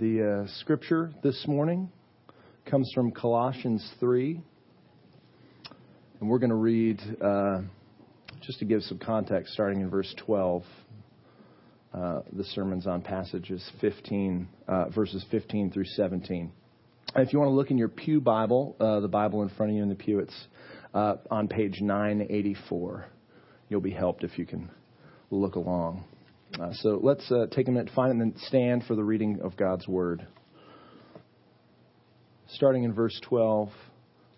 The 0.00 0.46
uh, 0.46 0.50
scripture 0.60 1.12
this 1.22 1.44
morning 1.46 1.92
comes 2.64 2.90
from 2.94 3.10
Colossians 3.10 3.86
3. 4.00 4.40
And 6.18 6.30
we're 6.30 6.38
going 6.38 6.48
to 6.48 6.56
read, 6.56 6.98
uh, 7.20 7.60
just 8.40 8.60
to 8.60 8.64
give 8.64 8.82
some 8.84 8.96
context, 8.96 9.52
starting 9.52 9.82
in 9.82 9.90
verse 9.90 10.10
12. 10.24 10.62
Uh, 11.92 12.20
the 12.32 12.44
sermon's 12.44 12.86
on 12.86 13.02
passages 13.02 13.62
15, 13.82 14.48
uh, 14.66 14.88
verses 14.88 15.22
15 15.30 15.70
through 15.70 15.84
17. 15.84 16.50
If 17.16 17.34
you 17.34 17.38
want 17.38 17.50
to 17.50 17.54
look 17.54 17.70
in 17.70 17.76
your 17.76 17.88
Pew 17.88 18.22
Bible, 18.22 18.76
uh, 18.80 19.00
the 19.00 19.08
Bible 19.08 19.42
in 19.42 19.50
front 19.50 19.72
of 19.72 19.76
you 19.76 19.82
in 19.82 19.90
the 19.90 19.94
pew, 19.94 20.20
it's 20.20 20.46
uh, 20.94 21.16
on 21.30 21.46
page 21.46 21.82
984. 21.82 23.04
You'll 23.68 23.82
be 23.82 23.90
helped 23.90 24.24
if 24.24 24.38
you 24.38 24.46
can 24.46 24.70
look 25.30 25.56
along. 25.56 26.04
Uh, 26.58 26.72
so 26.72 26.98
let's 27.02 27.30
uh, 27.30 27.46
take 27.52 27.68
a 27.68 27.70
minute 27.70 27.88
to 27.88 27.94
find 27.94 28.08
it 28.08 28.22
and 28.22 28.32
then 28.32 28.40
stand 28.46 28.84
for 28.84 28.96
the 28.96 29.04
reading 29.04 29.40
of 29.42 29.56
God's 29.56 29.86
Word. 29.86 30.26
Starting 32.48 32.82
in 32.84 32.92
verse 32.92 33.18
12. 33.28 33.68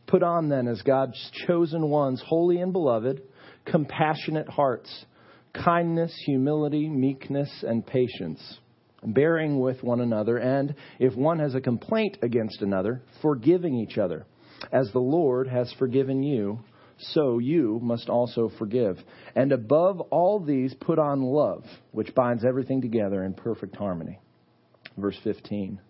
Put 0.06 0.22
on 0.22 0.48
then 0.50 0.68
as 0.68 0.82
God's 0.82 1.18
chosen 1.46 1.88
ones, 1.88 2.22
holy 2.26 2.60
and 2.60 2.72
beloved, 2.72 3.22
compassionate 3.64 4.48
hearts, 4.48 5.06
kindness, 5.54 6.12
humility, 6.26 6.88
meekness, 6.88 7.64
and 7.66 7.86
patience, 7.86 8.58
bearing 9.02 9.58
with 9.58 9.82
one 9.82 10.00
another, 10.00 10.36
and 10.36 10.74
if 10.98 11.14
one 11.14 11.38
has 11.38 11.54
a 11.54 11.60
complaint 11.60 12.18
against 12.20 12.60
another, 12.60 13.00
forgiving 13.22 13.76
each 13.76 13.96
other. 13.96 14.26
As 14.70 14.90
the 14.92 15.00
Lord 15.00 15.48
has 15.48 15.72
forgiven 15.78 16.22
you, 16.22 16.60
so 17.12 17.38
you 17.38 17.80
must 17.82 18.08
also 18.08 18.50
forgive. 18.58 18.98
And 19.34 19.52
above 19.52 20.00
all 20.00 20.40
these, 20.40 20.74
put 20.74 20.98
on 20.98 21.22
love, 21.22 21.64
which 21.90 22.14
binds 22.14 22.44
everything 22.44 22.80
together 22.80 23.24
in 23.24 23.34
perfect 23.34 23.76
harmony. 23.76 24.18
Verse 24.96 25.18
15 25.24 25.80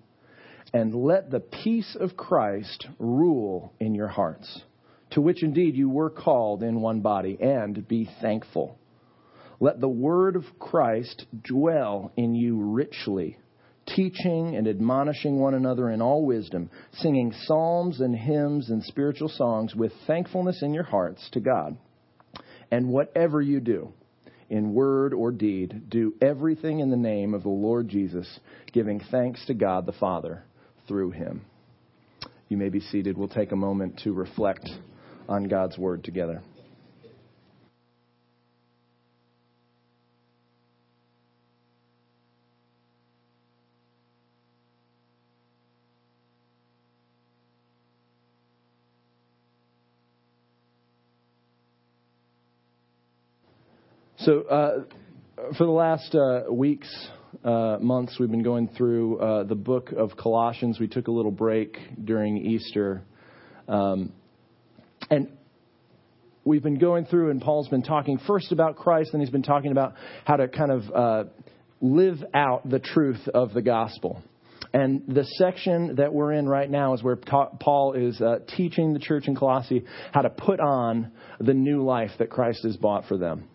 and 0.73 0.95
let 0.95 1.30
the 1.30 1.41
peace 1.41 1.97
of 2.01 2.16
Christ 2.16 2.87
rule 2.98 3.73
in 3.79 3.95
your 3.95 4.09
hearts, 4.09 4.63
to 5.10 5.21
which 5.21 5.43
indeed 5.43 5.77
you 5.77 5.90
were 5.90 6.10
called 6.10 6.63
in 6.63 6.80
one 6.80 7.01
body, 7.01 7.37
and 7.40 7.87
be 7.87 8.09
thankful. 8.23 8.79
Let 9.60 9.80
the 9.80 9.88
word 9.88 10.35
of 10.35 10.45
Christ 10.59 11.27
dwell 11.43 12.10
in 12.16 12.35
you 12.35 12.57
richly, 12.57 13.38
teaching 13.87 14.57
and 14.57 14.69
admonishing 14.69 15.38
one 15.38 15.55
another 15.55 15.91
in 15.91 16.01
all 16.01 16.25
wisdom, 16.25 16.71
singing 16.95 17.33
psalms 17.45 18.01
and 18.01 18.15
hymns 18.15 18.71
and 18.71 18.83
spiritual 18.85 19.29
songs 19.29 19.74
with 19.74 19.93
thankfulness 20.07 20.63
in 20.63 20.73
your 20.74 20.85
hearts 20.85 21.29
to 21.33 21.41
God. 21.41 21.77
And 22.71 22.89
whatever 22.89 23.41
you 23.41 23.61
do, 23.61 23.93
in 24.49 24.74
word 24.74 25.15
or 25.15 25.30
deed, 25.30 25.89
do 25.89 26.15
everything 26.21 26.80
in 26.80 26.91
the 26.91 26.97
name 26.97 27.33
of 27.33 27.43
the 27.43 27.49
Lord 27.49 27.89
Jesus, 27.89 28.39
giving 28.73 29.01
thanks 29.11 29.45
to 29.47 29.55
God 29.55 29.87
the 29.87 29.93
Father 29.93 30.45
through 30.87 31.13
him. 31.13 31.43
You 32.49 32.59
may 32.59 32.69
be 32.69 32.80
seated. 32.80 33.17
We'll 33.17 33.29
take 33.29 33.52
a 33.52 33.57
moment 33.57 34.01
to 34.05 34.13
reflect 34.13 34.69
on 35.27 35.45
God's 35.45 35.79
word 35.79 36.05
together. 36.05 36.43
So, 54.24 54.42
uh, 54.42 54.84
for 55.59 55.65
the 55.65 55.73
last 55.73 56.15
uh, 56.15 56.42
weeks, 56.48 56.88
uh, 57.42 57.78
months, 57.80 58.20
we've 58.20 58.30
been 58.30 58.45
going 58.45 58.68
through 58.68 59.18
uh, 59.18 59.42
the 59.42 59.56
book 59.56 59.90
of 59.90 60.16
Colossians. 60.16 60.78
We 60.78 60.87
took 60.87 61.09
a 61.09 61.10
little 61.10 61.32
break 61.32 61.76
during 62.04 62.37
Easter. 62.37 63.02
Um, 63.66 64.12
and 65.10 65.26
we've 66.44 66.62
been 66.62 66.78
going 66.78 67.06
through, 67.06 67.31
and 67.31 67.41
Paul's 67.41 67.66
been 67.66 67.82
talking 67.82 68.21
first 68.25 68.53
about 68.53 68.77
Christ, 68.77 69.11
and 69.12 69.21
he's 69.21 69.31
been 69.31 69.43
talking 69.43 69.72
about 69.72 69.94
how 70.25 70.37
to 70.37 70.47
kind 70.47 70.71
of 70.71 70.82
uh, 70.94 71.25
live 71.81 72.22
out 72.32 72.69
the 72.71 72.78
truth 72.78 73.27
of 73.34 73.53
the 73.53 73.62
gospel. 73.62 74.22
And 74.72 75.03
the 75.09 75.25
section 75.37 75.97
that 75.97 76.15
we're 76.15 76.32
in 76.34 76.49
right 76.49 76.71
now 76.71 76.94
is 76.94 77.03
where 77.03 77.16
Paul 77.16 77.94
is 77.94 78.21
uh, 78.21 78.38
teaching 78.56 78.93
the 78.93 79.00
church 79.00 79.27
in 79.27 79.34
Colossae 79.34 79.84
how 80.12 80.22
to 80.22 80.31
put 80.31 80.61
on 80.61 81.11
the 81.41 81.55
new 81.55 81.82
life 81.82 82.12
that 82.21 82.31
Christ 82.31 82.61
has 82.62 82.77
bought 82.77 83.06
for 83.06 83.19
them. 83.19 83.49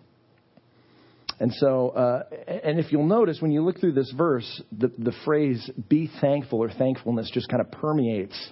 And 1.39 1.53
so, 1.53 1.89
uh, 1.89 2.23
and 2.47 2.79
if 2.79 2.91
you'll 2.91 3.05
notice 3.05 3.37
when 3.41 3.51
you 3.51 3.63
look 3.63 3.79
through 3.79 3.91
this 3.93 4.11
verse, 4.17 4.61
the, 4.71 4.91
the 4.97 5.13
phrase 5.23 5.69
be 5.87 6.09
thankful 6.19 6.63
or 6.63 6.69
thankfulness 6.71 7.29
just 7.31 7.47
kind 7.49 7.61
of 7.61 7.71
permeates 7.71 8.51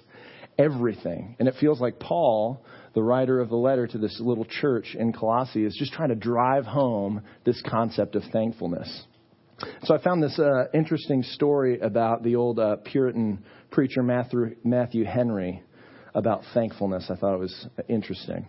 everything. 0.58 1.36
And 1.38 1.48
it 1.48 1.54
feels 1.60 1.80
like 1.80 1.98
Paul, 1.98 2.64
the 2.94 3.02
writer 3.02 3.40
of 3.40 3.48
the 3.48 3.56
letter 3.56 3.86
to 3.86 3.98
this 3.98 4.18
little 4.20 4.44
church 4.44 4.96
in 4.98 5.12
Colossae, 5.12 5.64
is 5.64 5.76
just 5.76 5.92
trying 5.92 6.10
to 6.10 6.14
drive 6.14 6.64
home 6.64 7.22
this 7.44 7.60
concept 7.68 8.14
of 8.14 8.22
thankfulness. 8.32 9.02
So 9.84 9.94
I 9.94 10.02
found 10.02 10.22
this 10.22 10.38
uh, 10.38 10.66
interesting 10.74 11.22
story 11.22 11.80
about 11.80 12.22
the 12.22 12.36
old 12.36 12.58
uh, 12.58 12.76
Puritan 12.84 13.42
preacher 13.70 14.02
Matthew, 14.02 14.56
Matthew 14.64 15.04
Henry 15.04 15.62
about 16.14 16.42
thankfulness. 16.54 17.10
I 17.10 17.16
thought 17.16 17.34
it 17.34 17.40
was 17.40 17.66
interesting. 17.88 18.46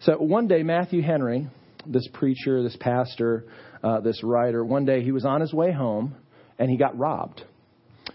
So 0.00 0.14
one 0.14 0.46
day, 0.46 0.62
Matthew 0.62 1.02
Henry 1.02 1.48
this 1.86 2.08
preacher, 2.12 2.62
this 2.62 2.76
pastor, 2.78 3.46
uh, 3.82 4.00
this 4.00 4.22
writer, 4.22 4.64
one 4.64 4.84
day 4.84 5.02
he 5.02 5.12
was 5.12 5.24
on 5.24 5.40
his 5.40 5.52
way 5.52 5.72
home 5.72 6.14
and 6.58 6.70
he 6.70 6.76
got 6.76 6.98
robbed. 6.98 7.42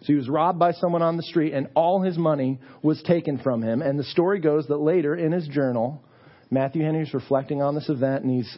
So 0.02 0.08
he 0.08 0.16
was 0.16 0.30
robbed 0.30 0.60
by 0.60 0.74
someone 0.74 1.02
on 1.02 1.18
the 1.18 1.24
street 1.24 1.54
and 1.54 1.68
all 1.76 2.02
his 2.02 2.18
money 2.18 2.60
was 2.84 3.02
taken 3.04 3.40
from 3.40 3.62
him. 3.64 3.82
And 3.82 3.98
the 3.98 4.04
story 4.04 4.40
goes 4.40 4.68
that 4.68 4.78
later 4.78 5.16
in 5.16 5.32
his 5.32 5.48
journal, 5.48 6.04
Matthew 6.52 6.84
Henry's 6.84 7.14
reflecting 7.14 7.62
on 7.62 7.76
this 7.76 7.90
event 7.90 8.24
and 8.24 8.36
he's 8.36 8.58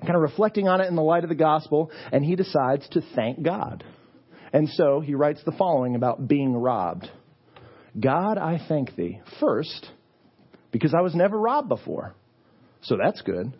kind 0.00 0.14
of 0.14 0.22
reflecting 0.22 0.68
on 0.68 0.80
it 0.80 0.86
in 0.86 0.96
the 0.96 1.02
light 1.02 1.24
of 1.24 1.30
the 1.30 1.34
gospel 1.34 1.90
and 2.12 2.24
he 2.24 2.36
decides 2.36 2.88
to 2.90 3.02
thank 3.14 3.42
God. 3.42 3.84
And 4.52 4.68
so 4.68 5.00
he 5.00 5.14
writes 5.14 5.40
the 5.44 5.52
following 5.52 5.96
about 5.96 6.28
being 6.28 6.54
robbed. 6.54 7.08
God, 7.98 8.38
I 8.38 8.60
thank 8.68 8.94
thee. 8.94 9.20
First, 9.40 9.88
because 10.70 10.94
I 10.94 11.00
was 11.00 11.14
never 11.14 11.38
robbed 11.38 11.68
before. 11.68 12.14
So 12.82 12.96
that's 13.02 13.20
good. 13.22 13.52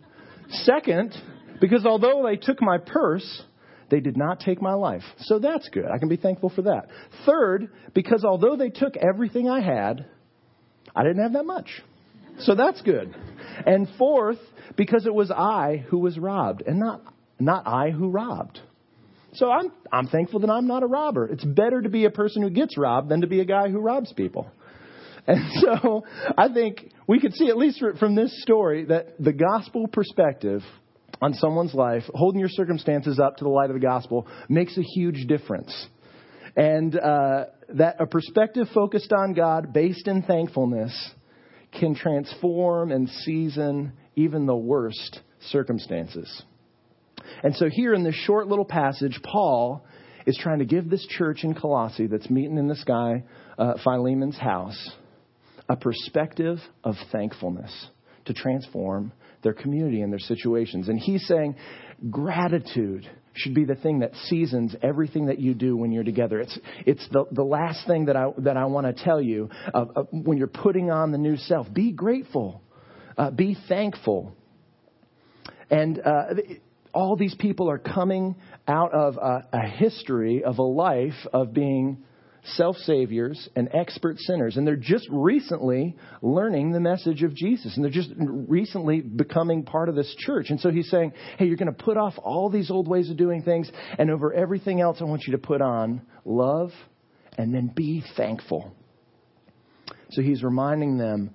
Second, 0.49 1.15
because 1.59 1.85
although 1.85 2.23
they 2.27 2.35
took 2.35 2.61
my 2.61 2.77
purse, 2.77 3.43
they 3.89 3.99
did 3.99 4.17
not 4.17 4.39
take 4.39 4.61
my 4.61 4.73
life. 4.73 5.03
So 5.19 5.39
that's 5.39 5.69
good. 5.69 5.85
I 5.85 5.97
can 5.97 6.09
be 6.09 6.17
thankful 6.17 6.49
for 6.49 6.63
that. 6.63 6.87
Third, 7.25 7.69
because 7.93 8.23
although 8.23 8.55
they 8.55 8.69
took 8.69 8.95
everything 8.97 9.49
I 9.49 9.61
had, 9.61 10.05
I 10.95 11.03
didn't 11.03 11.23
have 11.23 11.33
that 11.33 11.45
much. 11.45 11.69
So 12.39 12.55
that's 12.55 12.81
good. 12.81 13.15
And 13.65 13.87
fourth, 13.97 14.39
because 14.75 15.05
it 15.05 15.13
was 15.13 15.31
I 15.31 15.85
who 15.89 15.99
was 15.99 16.17
robbed 16.17 16.63
and 16.65 16.79
not, 16.79 17.01
not 17.39 17.67
I 17.67 17.91
who 17.91 18.09
robbed. 18.09 18.59
So 19.33 19.51
I'm, 19.51 19.71
I'm 19.91 20.07
thankful 20.07 20.39
that 20.41 20.49
I'm 20.49 20.67
not 20.67 20.83
a 20.83 20.87
robber. 20.87 21.27
It's 21.27 21.43
better 21.43 21.81
to 21.81 21.89
be 21.89 22.05
a 22.05 22.09
person 22.09 22.41
who 22.41 22.49
gets 22.49 22.77
robbed 22.77 23.09
than 23.09 23.21
to 23.21 23.27
be 23.27 23.41
a 23.41 23.45
guy 23.45 23.69
who 23.69 23.79
robs 23.79 24.13
people. 24.13 24.49
And 25.27 25.41
so 25.59 26.03
I 26.37 26.49
think 26.53 26.91
we 27.07 27.19
could 27.19 27.33
see, 27.33 27.49
at 27.49 27.57
least 27.57 27.83
from 27.99 28.13
this 28.13 28.31
story, 28.43 28.85
that 28.85 29.15
the 29.19 29.33
gospel 29.33 29.87
perspective 29.87 30.61
on 31.19 31.33
someone's 31.33 31.73
life, 31.73 32.03
holding 32.13 32.39
your 32.39 32.49
circumstances 32.49 33.19
up 33.19 33.37
to 33.37 33.43
the 33.43 33.49
light 33.49 33.71
of 33.71 33.73
the 33.73 33.79
gospel, 33.79 34.27
makes 34.49 34.77
a 34.77 34.83
huge 34.83 35.25
difference. 35.27 35.87
And 36.55 36.95
uh, 36.95 37.45
that 37.69 37.95
a 37.99 38.05
perspective 38.05 38.67
focused 38.73 39.11
on 39.11 39.33
God, 39.33 39.73
based 39.73 40.07
in 40.07 40.21
thankfulness, 40.21 41.11
can 41.79 41.95
transform 41.95 42.91
and 42.91 43.09
season 43.09 43.93
even 44.15 44.45
the 44.45 44.55
worst 44.55 45.21
circumstances. 45.49 46.43
And 47.43 47.55
so, 47.55 47.67
here 47.69 47.93
in 47.93 48.03
this 48.03 48.15
short 48.15 48.47
little 48.47 48.65
passage, 48.65 49.19
Paul 49.23 49.85
is 50.25 50.37
trying 50.41 50.59
to 50.59 50.65
give 50.65 50.89
this 50.89 51.05
church 51.07 51.43
in 51.43 51.53
Colossae 51.55 52.07
that's 52.07 52.29
meeting 52.29 52.57
in 52.57 52.67
this 52.67 52.83
guy, 52.83 53.23
uh, 53.57 53.73
Philemon's 53.83 54.37
house, 54.37 54.91
a 55.69 55.75
perspective 55.75 56.59
of 56.83 56.95
thankfulness 57.11 57.89
to 58.25 58.33
transform 58.33 59.11
their 59.43 59.53
community 59.53 60.01
and 60.01 60.11
their 60.11 60.19
situations. 60.19 60.89
And 60.89 60.99
he's 60.99 61.25
saying 61.27 61.55
gratitude 62.09 63.09
should 63.33 63.53
be 63.53 63.65
the 63.65 63.75
thing 63.75 63.99
that 63.99 64.15
seasons 64.25 64.75
everything 64.81 65.27
that 65.27 65.39
you 65.39 65.53
do 65.53 65.75
when 65.75 65.91
you're 65.91 66.03
together. 66.03 66.39
It's, 66.39 66.57
it's 66.85 67.07
the, 67.09 67.25
the 67.31 67.43
last 67.43 67.85
thing 67.85 68.05
that 68.05 68.15
I, 68.15 68.27
that 68.39 68.57
I 68.57 68.65
want 68.65 68.87
to 68.87 69.03
tell 69.03 69.21
you 69.21 69.49
when 70.11 70.37
you're 70.37 70.47
putting 70.47 70.89
on 70.89 71.11
the 71.11 71.17
new 71.17 71.37
self. 71.37 71.71
Be 71.71 71.91
grateful, 71.91 72.61
uh, 73.17 73.31
be 73.31 73.57
thankful. 73.67 74.35
And 75.69 75.99
uh, 75.99 76.23
all 76.93 77.15
these 77.15 77.35
people 77.35 77.69
are 77.69 77.77
coming 77.77 78.35
out 78.67 78.93
of 78.93 79.17
a, 79.17 79.47
a 79.51 79.67
history 79.67 80.43
of 80.43 80.57
a 80.59 80.63
life 80.63 81.27
of 81.33 81.53
being 81.53 82.03
self 82.45 82.77
saviors 82.77 83.49
and 83.55 83.69
expert 83.73 84.19
sinners. 84.19 84.57
And 84.57 84.65
they're 84.65 84.75
just 84.75 85.07
recently 85.11 85.95
learning 86.21 86.71
the 86.71 86.79
message 86.79 87.23
of 87.23 87.35
Jesus. 87.35 87.75
And 87.75 87.83
they're 87.83 87.91
just 87.91 88.11
recently 88.17 89.01
becoming 89.01 89.63
part 89.63 89.89
of 89.89 89.95
this 89.95 90.13
church. 90.19 90.49
And 90.49 90.59
so 90.59 90.71
he's 90.71 90.89
saying, 90.89 91.13
hey, 91.37 91.45
you're 91.45 91.57
going 91.57 91.73
to 91.73 91.83
put 91.83 91.97
off 91.97 92.13
all 92.17 92.49
these 92.49 92.71
old 92.71 92.87
ways 92.87 93.09
of 93.09 93.17
doing 93.17 93.43
things. 93.43 93.71
And 93.97 94.09
over 94.11 94.33
everything 94.33 94.81
else, 94.81 94.97
I 95.01 95.05
want 95.05 95.23
you 95.25 95.33
to 95.33 95.39
put 95.39 95.61
on 95.61 96.01
love 96.23 96.71
and 97.37 97.53
then 97.53 97.71
be 97.75 98.03
thankful. 98.15 98.73
So 100.11 100.21
he's 100.21 100.43
reminding 100.43 100.97
them 100.97 101.33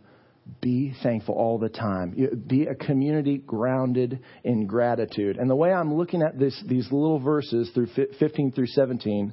be 0.60 0.94
thankful 1.02 1.34
all 1.34 1.58
the 1.58 1.68
time. 1.68 2.44
Be 2.46 2.66
a 2.66 2.74
community 2.74 3.38
grounded 3.38 4.20
in 4.42 4.66
gratitude. 4.66 5.36
And 5.36 5.48
the 5.48 5.56
way 5.56 5.72
I'm 5.72 5.94
looking 5.94 6.22
at 6.22 6.38
this, 6.38 6.60
these 6.66 6.90
little 6.90 7.20
verses 7.20 7.70
through 7.72 7.88
15 8.18 8.52
through 8.52 8.66
17 8.66 9.32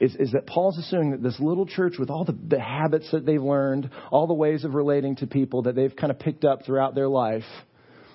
is, 0.00 0.14
is 0.16 0.32
that 0.32 0.46
Paul's 0.46 0.78
assuming 0.78 1.12
that 1.12 1.22
this 1.22 1.38
little 1.40 1.66
church, 1.66 1.94
with 1.98 2.10
all 2.10 2.24
the, 2.24 2.36
the 2.48 2.60
habits 2.60 3.10
that 3.12 3.26
they've 3.26 3.42
learned, 3.42 3.90
all 4.10 4.26
the 4.26 4.34
ways 4.34 4.64
of 4.64 4.74
relating 4.74 5.16
to 5.16 5.26
people 5.26 5.62
that 5.62 5.74
they've 5.74 5.94
kind 5.94 6.10
of 6.10 6.18
picked 6.18 6.44
up 6.44 6.64
throughout 6.64 6.94
their 6.94 7.08
life, 7.08 7.44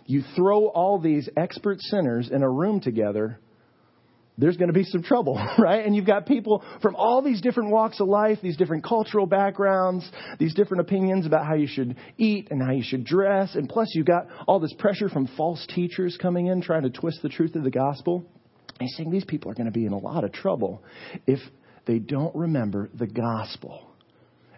you 0.06 0.24
throw 0.36 0.68
all 0.68 1.00
these 1.00 1.30
expert 1.38 1.80
sinners 1.80 2.30
in 2.32 2.44
a 2.44 2.50
room 2.50 2.82
together 2.82 3.40
there's 4.38 4.58
going 4.58 4.70
to 4.70 4.74
be 4.74 4.84
some 4.84 5.04
trouble, 5.04 5.36
right? 5.60 5.86
And 5.86 5.96
you've 5.96 6.06
got 6.06 6.26
people 6.26 6.64
from 6.82 6.96
all 6.96 7.22
these 7.22 7.42
different 7.42 7.70
walks 7.70 8.00
of 8.00 8.08
life, 8.08 8.40
these 8.42 8.58
different 8.58 8.84
cultural 8.84 9.26
backgrounds, 9.26 10.10
these 10.40 10.54
different 10.54 10.82
opinions 10.82 11.26
about 11.26 11.46
how 11.46 11.54
you 11.54 11.68
should 11.68 11.96
eat 12.18 12.48
and 12.50 12.62
how 12.62 12.72
you 12.72 12.84
should 12.84 13.06
dress. 13.06 13.56
And 13.56 13.70
plus, 13.70 13.90
you've 13.94 14.08
got 14.08 14.28
all 14.48 14.60
this 14.60 14.74
pressure 14.78 15.10
from 15.10 15.28
false 15.38 15.66
teachers 15.74 16.18
coming 16.20 16.48
in 16.48 16.62
trying 16.62 16.84
to 16.84 16.90
twist 16.90 17.20
the 17.22 17.30
truth 17.30 17.56
of 17.56 17.64
the 17.64 17.72
gospel. 17.72 18.26
He's 18.80 18.96
saying 18.98 19.12
these 19.12 19.26
people 19.26 19.52
are 19.52 19.56
going 19.56 19.68
to 19.68 19.72
be 19.72 19.86
in 19.86 19.94
a 19.94 20.00
lot 20.00 20.24
of 20.24 20.32
trouble 20.32 20.84
if 21.28 21.40
they 21.86 22.00
don't 22.00 22.36
remember 22.36 22.90
the 22.94 23.08
gospel. 23.08 23.88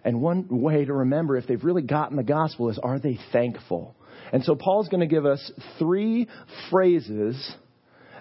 And 0.04 0.20
one 0.20 0.46
way 0.50 0.84
to 0.84 0.92
remember 0.92 1.36
if 1.36 1.46
they've 1.46 1.62
really 1.62 1.82
gotten 1.82 2.16
the 2.16 2.22
gospel 2.22 2.68
is 2.68 2.78
are 2.78 2.98
they 2.98 3.18
thankful? 3.32 3.96
And 4.32 4.44
so 4.44 4.54
Paul's 4.54 4.88
going 4.88 5.00
to 5.00 5.06
give 5.06 5.24
us 5.24 5.52
three 5.78 6.28
phrases 6.70 7.54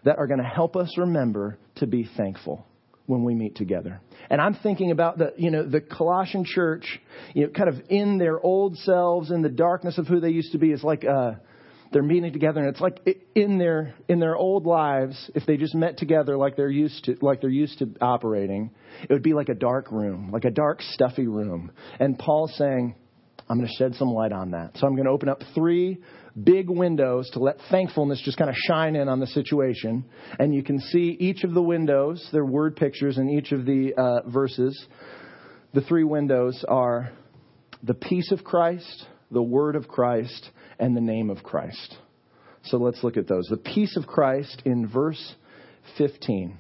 that 0.06 0.18
are 0.18 0.28
going 0.28 0.42
to 0.42 0.46
help 0.46 0.76
us 0.76 0.94
remember 0.98 1.58
to 1.76 1.88
be 1.88 2.10
thankful 2.18 2.66
when 3.06 3.24
we 3.24 3.36
meet 3.36 3.56
together. 3.56 4.00
And 4.30 4.40
I'm 4.40 4.56
thinking 4.56 4.92
about 4.92 5.18
the, 5.18 5.34
you 5.38 5.52
know, 5.52 5.68
the 5.68 5.82
Colossian 5.82 6.46
church, 6.46 7.00
you 7.34 7.46
know, 7.48 7.50
kind 7.52 7.70
of 7.70 7.76
in 7.90 8.18
their 8.18 8.40
old 8.40 8.78
selves, 8.78 9.32
in 9.32 9.42
the 9.42 9.50
darkness 9.50 9.98
of 9.98 10.08
who 10.08 10.20
they 10.20 10.30
used 10.30 10.54
to 10.54 10.58
be. 10.58 10.72
It's 10.72 10.84
like, 10.84 11.04
uh, 11.04 11.34
they're 11.94 12.04
meeting 12.04 12.34
together 12.34 12.60
and 12.60 12.69
it's 12.69 12.81
like 12.81 13.00
in 13.36 13.57
their 13.57 13.94
in 14.10 14.19
their 14.19 14.36
old 14.36 14.66
lives 14.66 15.31
if 15.36 15.45
they 15.45 15.57
just 15.57 15.75
met 15.75 15.98
together 15.98 16.36
like 16.36 16.56
they're 16.56 16.69
used 16.69 17.04
to 17.06 17.16
like 17.22 17.40
they're 17.40 17.50
used 17.50 17.80
to 17.80 17.90
operating 18.01 18.72
it 19.01 19.13
would 19.13 19.24
be 19.24 19.34
like 19.34 19.50
a 19.50 19.56
dark 19.56 19.92
room 19.92 20.31
like 20.31 20.45
a 20.45 20.51
dark 20.51 20.81
stuffy 20.81 21.28
room 21.28 21.72
and 22.00 22.18
paul's 22.18 22.54
saying 22.57 22.95
i'm 23.48 23.57
going 23.57 23.68
to 23.68 23.75
shed 23.78 23.94
some 23.95 24.10
light 24.10 24.31
on 24.31 24.51
that 24.51 24.72
so 24.75 24.88
i'm 24.88 24.95
going 24.95 25.06
to 25.06 25.12
open 25.12 25.30
up 25.30 25.42
three 25.56 26.00
big 26.42 26.69
windows 26.69 27.30
to 27.31 27.40
let 27.40 27.57
thankfulness 27.69 28.22
just 28.24 28.38
kind 28.38 28.50
of 28.50 28.56
shine 28.68 28.96
in 28.96 29.07
on 29.07 29.19
the 29.19 29.28
situation. 29.28 30.06
And 30.39 30.54
you 30.54 30.63
can 30.63 30.80
see 30.80 31.16
each 31.19 31.44
of 31.44 31.54
the 31.54 31.62
windows, 31.62 32.28
they're 32.31 32.46
word 32.46 32.75
pictures 32.75 33.18
in 33.18 33.30
each 33.30 33.51
of 33.51 33.66
the 33.66 33.94
uh, 33.96 34.30
verses. 34.30 34.88
The 35.74 35.81
three 35.81 36.04
windows 36.04 36.63
are 36.68 37.12
the 37.84 37.94
peace 37.94 38.31
of 38.31 38.44
Christ, 38.44 39.06
the 39.31 39.42
word 39.42 39.75
of 39.75 39.88
Christ, 39.88 40.50
and 40.84 40.98
the 40.98 41.02
name 41.02 41.30
of 41.30 41.44
Christ. 41.44 41.96
So 42.66 42.76
let's 42.76 43.04
look 43.06 43.16
at 43.16 43.26
those. 43.26 43.48
The 43.50 43.56
peace 43.56 43.96
of 43.96 44.06
Christ 44.06 44.62
in 44.66 44.86
verse 44.90 45.34
15. 45.98 46.58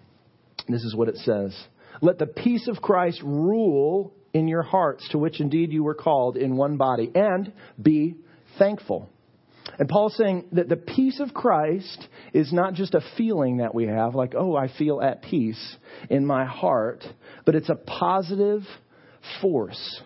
This 0.69 0.83
is 0.83 0.95
what 0.95 1.09
it 1.09 1.17
says. 1.17 1.53
Let 2.01 2.19
the 2.19 2.27
peace 2.27 2.69
of 2.69 2.81
Christ 2.81 3.21
rule 3.21 4.13
in 4.33 4.47
your 4.47 4.63
hearts, 4.63 5.05
to 5.09 5.17
which 5.17 5.41
indeed 5.41 5.73
you 5.73 5.83
were 5.83 5.93
called 5.93 6.37
in 6.37 6.55
one 6.55 6.77
body, 6.77 7.11
and 7.13 7.51
be 7.81 8.15
thankful. 8.57 9.09
And 9.77 9.89
Paul's 9.89 10.15
saying 10.15 10.45
that 10.53 10.69
the 10.69 10.77
peace 10.77 11.19
of 11.19 11.33
Christ 11.33 12.07
is 12.33 12.53
not 12.53 12.75
just 12.75 12.95
a 12.95 13.01
feeling 13.17 13.57
that 13.57 13.75
we 13.75 13.87
have, 13.87 14.15
like, 14.15 14.35
oh, 14.37 14.55
I 14.55 14.69
feel 14.77 15.01
at 15.01 15.21
peace 15.21 15.75
in 16.09 16.25
my 16.25 16.45
heart, 16.45 17.03
but 17.45 17.55
it's 17.55 17.69
a 17.69 17.75
positive 17.75 18.61
force. 19.41 20.01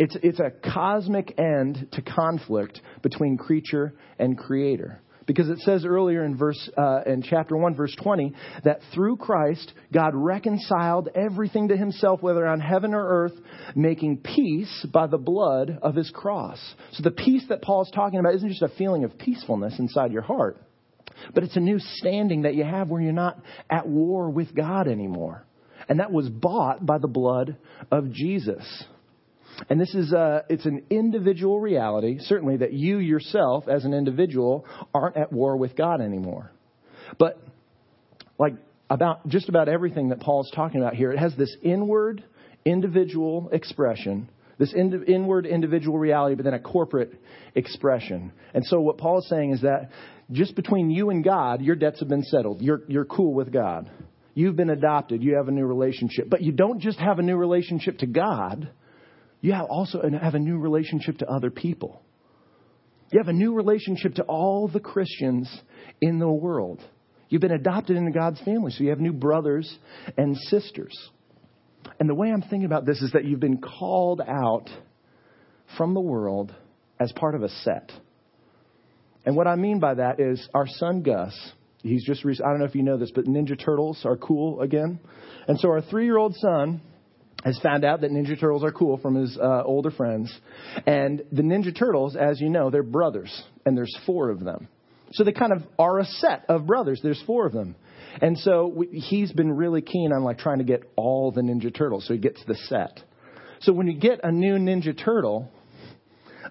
It's, 0.00 0.16
it's 0.22 0.40
a 0.40 0.50
cosmic 0.50 1.38
end 1.38 1.88
to 1.92 2.00
conflict 2.00 2.80
between 3.02 3.36
creature 3.36 3.92
and 4.18 4.36
creator. 4.36 5.02
Because 5.26 5.50
it 5.50 5.58
says 5.58 5.84
earlier 5.84 6.24
in 6.24 6.36
verse 6.36 6.70
uh, 6.76 7.02
in 7.06 7.22
chapter 7.22 7.56
one, 7.56 7.76
verse 7.76 7.94
twenty, 8.02 8.34
that 8.64 8.80
through 8.92 9.18
Christ 9.18 9.72
God 9.92 10.12
reconciled 10.14 11.10
everything 11.14 11.68
to 11.68 11.76
Himself, 11.76 12.22
whether 12.22 12.44
on 12.46 12.58
heaven 12.58 12.94
or 12.94 13.06
earth, 13.06 13.34
making 13.76 14.22
peace 14.24 14.86
by 14.92 15.06
the 15.06 15.18
blood 15.18 15.78
of 15.82 15.94
His 15.94 16.10
cross. 16.10 16.58
So 16.92 17.02
the 17.04 17.12
peace 17.12 17.44
that 17.50 17.62
Paul's 17.62 17.90
talking 17.92 18.18
about 18.18 18.34
isn't 18.36 18.48
just 18.48 18.62
a 18.62 18.76
feeling 18.76 19.04
of 19.04 19.18
peacefulness 19.18 19.78
inside 19.78 20.10
your 20.10 20.22
heart, 20.22 20.56
but 21.34 21.44
it's 21.44 21.56
a 21.56 21.60
new 21.60 21.78
standing 21.78 22.42
that 22.42 22.56
you 22.56 22.64
have 22.64 22.88
where 22.88 23.02
you're 23.02 23.12
not 23.12 23.38
at 23.68 23.86
war 23.86 24.30
with 24.30 24.52
God 24.52 24.88
anymore, 24.88 25.44
and 25.88 26.00
that 26.00 26.10
was 26.10 26.28
bought 26.28 26.84
by 26.84 26.98
the 26.98 27.06
blood 27.06 27.56
of 27.92 28.10
Jesus. 28.10 28.64
And 29.68 29.80
this 29.80 29.94
is 29.94 30.12
uh, 30.12 30.42
it's 30.48 30.66
an 30.66 30.84
individual 30.90 31.60
reality, 31.60 32.18
certainly 32.20 32.58
that 32.58 32.72
you 32.72 32.98
yourself 32.98 33.68
as 33.68 33.84
an 33.84 33.92
individual 33.92 34.64
aren't 34.94 35.16
at 35.16 35.32
war 35.32 35.56
with 35.56 35.76
God 35.76 36.00
anymore. 36.00 36.50
But 37.18 37.42
like 38.38 38.54
about 38.88 39.26
just 39.28 39.48
about 39.48 39.68
everything 39.68 40.08
that 40.08 40.20
Paul's 40.20 40.50
talking 40.54 40.80
about 40.80 40.94
here, 40.94 41.12
it 41.12 41.18
has 41.18 41.34
this 41.36 41.54
inward 41.62 42.24
individual 42.64 43.48
expression, 43.52 44.28
this 44.58 44.72
in, 44.72 45.04
inward 45.04 45.46
individual 45.46 45.98
reality, 45.98 46.34
but 46.34 46.44
then 46.44 46.54
a 46.54 46.60
corporate 46.60 47.20
expression. 47.54 48.32
And 48.54 48.64
so 48.64 48.80
what 48.80 48.98
Paul 48.98 49.18
is 49.18 49.28
saying 49.28 49.52
is 49.52 49.62
that 49.62 49.90
just 50.30 50.54
between 50.54 50.90
you 50.90 51.10
and 51.10 51.24
God, 51.24 51.62
your 51.62 51.76
debts 51.76 52.00
have 52.00 52.08
been 52.08 52.24
settled. 52.24 52.60
You're, 52.60 52.82
you're 52.88 53.04
cool 53.04 53.34
with 53.34 53.52
God. 53.52 53.90
You've 54.34 54.56
been 54.56 54.70
adopted. 54.70 55.22
You 55.22 55.36
have 55.36 55.48
a 55.48 55.52
new 55.52 55.66
relationship. 55.66 56.28
But 56.28 56.42
you 56.42 56.52
don't 56.52 56.80
just 56.80 56.98
have 56.98 57.18
a 57.18 57.22
new 57.22 57.36
relationship 57.36 57.98
to 57.98 58.06
God 58.06 58.70
you 59.40 59.52
have 59.52 59.66
also 59.66 60.02
have 60.20 60.34
a 60.34 60.38
new 60.38 60.58
relationship 60.58 61.18
to 61.18 61.30
other 61.30 61.50
people. 61.50 62.02
You 63.12 63.18
have 63.18 63.28
a 63.28 63.32
new 63.32 63.54
relationship 63.54 64.14
to 64.14 64.22
all 64.22 64.68
the 64.68 64.80
Christians 64.80 65.50
in 66.00 66.18
the 66.18 66.30
world. 66.30 66.80
You've 67.28 67.40
been 67.40 67.52
adopted 67.52 67.96
into 67.96 68.12
God's 68.12 68.40
family, 68.42 68.72
so 68.72 68.84
you 68.84 68.90
have 68.90 69.00
new 69.00 69.12
brothers 69.12 69.78
and 70.16 70.36
sisters. 70.36 70.96
And 71.98 72.08
the 72.08 72.14
way 72.14 72.30
I'm 72.30 72.42
thinking 72.42 72.64
about 72.64 72.86
this 72.86 73.00
is 73.02 73.12
that 73.12 73.24
you've 73.24 73.40
been 73.40 73.60
called 73.60 74.20
out 74.20 74.68
from 75.76 75.94
the 75.94 76.00
world 76.00 76.54
as 76.98 77.12
part 77.12 77.34
of 77.34 77.42
a 77.42 77.48
set. 77.48 77.90
And 79.24 79.36
what 79.36 79.46
I 79.46 79.56
mean 79.56 79.80
by 79.80 79.94
that 79.94 80.20
is 80.20 80.48
our 80.54 80.66
son 80.66 81.02
Gus, 81.02 81.34
he's 81.82 82.04
just, 82.04 82.24
I 82.24 82.50
don't 82.50 82.58
know 82.58 82.64
if 82.64 82.74
you 82.74 82.82
know 82.82 82.96
this, 82.96 83.12
but 83.14 83.26
Ninja 83.26 83.58
Turtles 83.62 84.02
are 84.04 84.16
cool 84.16 84.60
again. 84.60 85.00
And 85.48 85.58
so 85.58 85.68
our 85.70 85.82
three 85.82 86.04
year 86.04 86.16
old 86.16 86.34
son 86.36 86.80
has 87.44 87.58
found 87.62 87.84
out 87.84 88.02
that 88.02 88.10
Ninja 88.10 88.38
Turtles 88.38 88.64
are 88.64 88.72
cool 88.72 88.98
from 88.98 89.14
his 89.14 89.36
uh, 89.40 89.62
older 89.64 89.90
friends. 89.90 90.32
And 90.86 91.22
the 91.32 91.42
Ninja 91.42 91.76
Turtles, 91.76 92.16
as 92.16 92.40
you 92.40 92.50
know, 92.50 92.70
they're 92.70 92.82
brothers, 92.82 93.42
and 93.64 93.76
there's 93.76 93.96
four 94.06 94.30
of 94.30 94.40
them. 94.40 94.68
So 95.12 95.24
they 95.24 95.32
kind 95.32 95.52
of 95.52 95.62
are 95.78 95.98
a 95.98 96.04
set 96.04 96.44
of 96.48 96.66
brothers. 96.66 97.00
There's 97.02 97.22
four 97.26 97.46
of 97.46 97.52
them. 97.52 97.74
And 98.20 98.38
so 98.38 98.66
we, 98.66 98.86
he's 98.86 99.32
been 99.32 99.52
really 99.52 99.82
keen 99.82 100.12
on 100.12 100.22
like 100.22 100.38
trying 100.38 100.58
to 100.58 100.64
get 100.64 100.82
all 100.96 101.32
the 101.32 101.40
Ninja 101.40 101.74
Turtles, 101.74 102.06
so 102.06 102.14
he 102.14 102.20
gets 102.20 102.42
the 102.46 102.54
set. 102.54 103.02
So 103.60 103.72
when 103.72 103.86
you 103.86 103.98
get 103.98 104.20
a 104.22 104.32
new 104.32 104.56
Ninja 104.56 104.96
Turtle, 104.96 105.50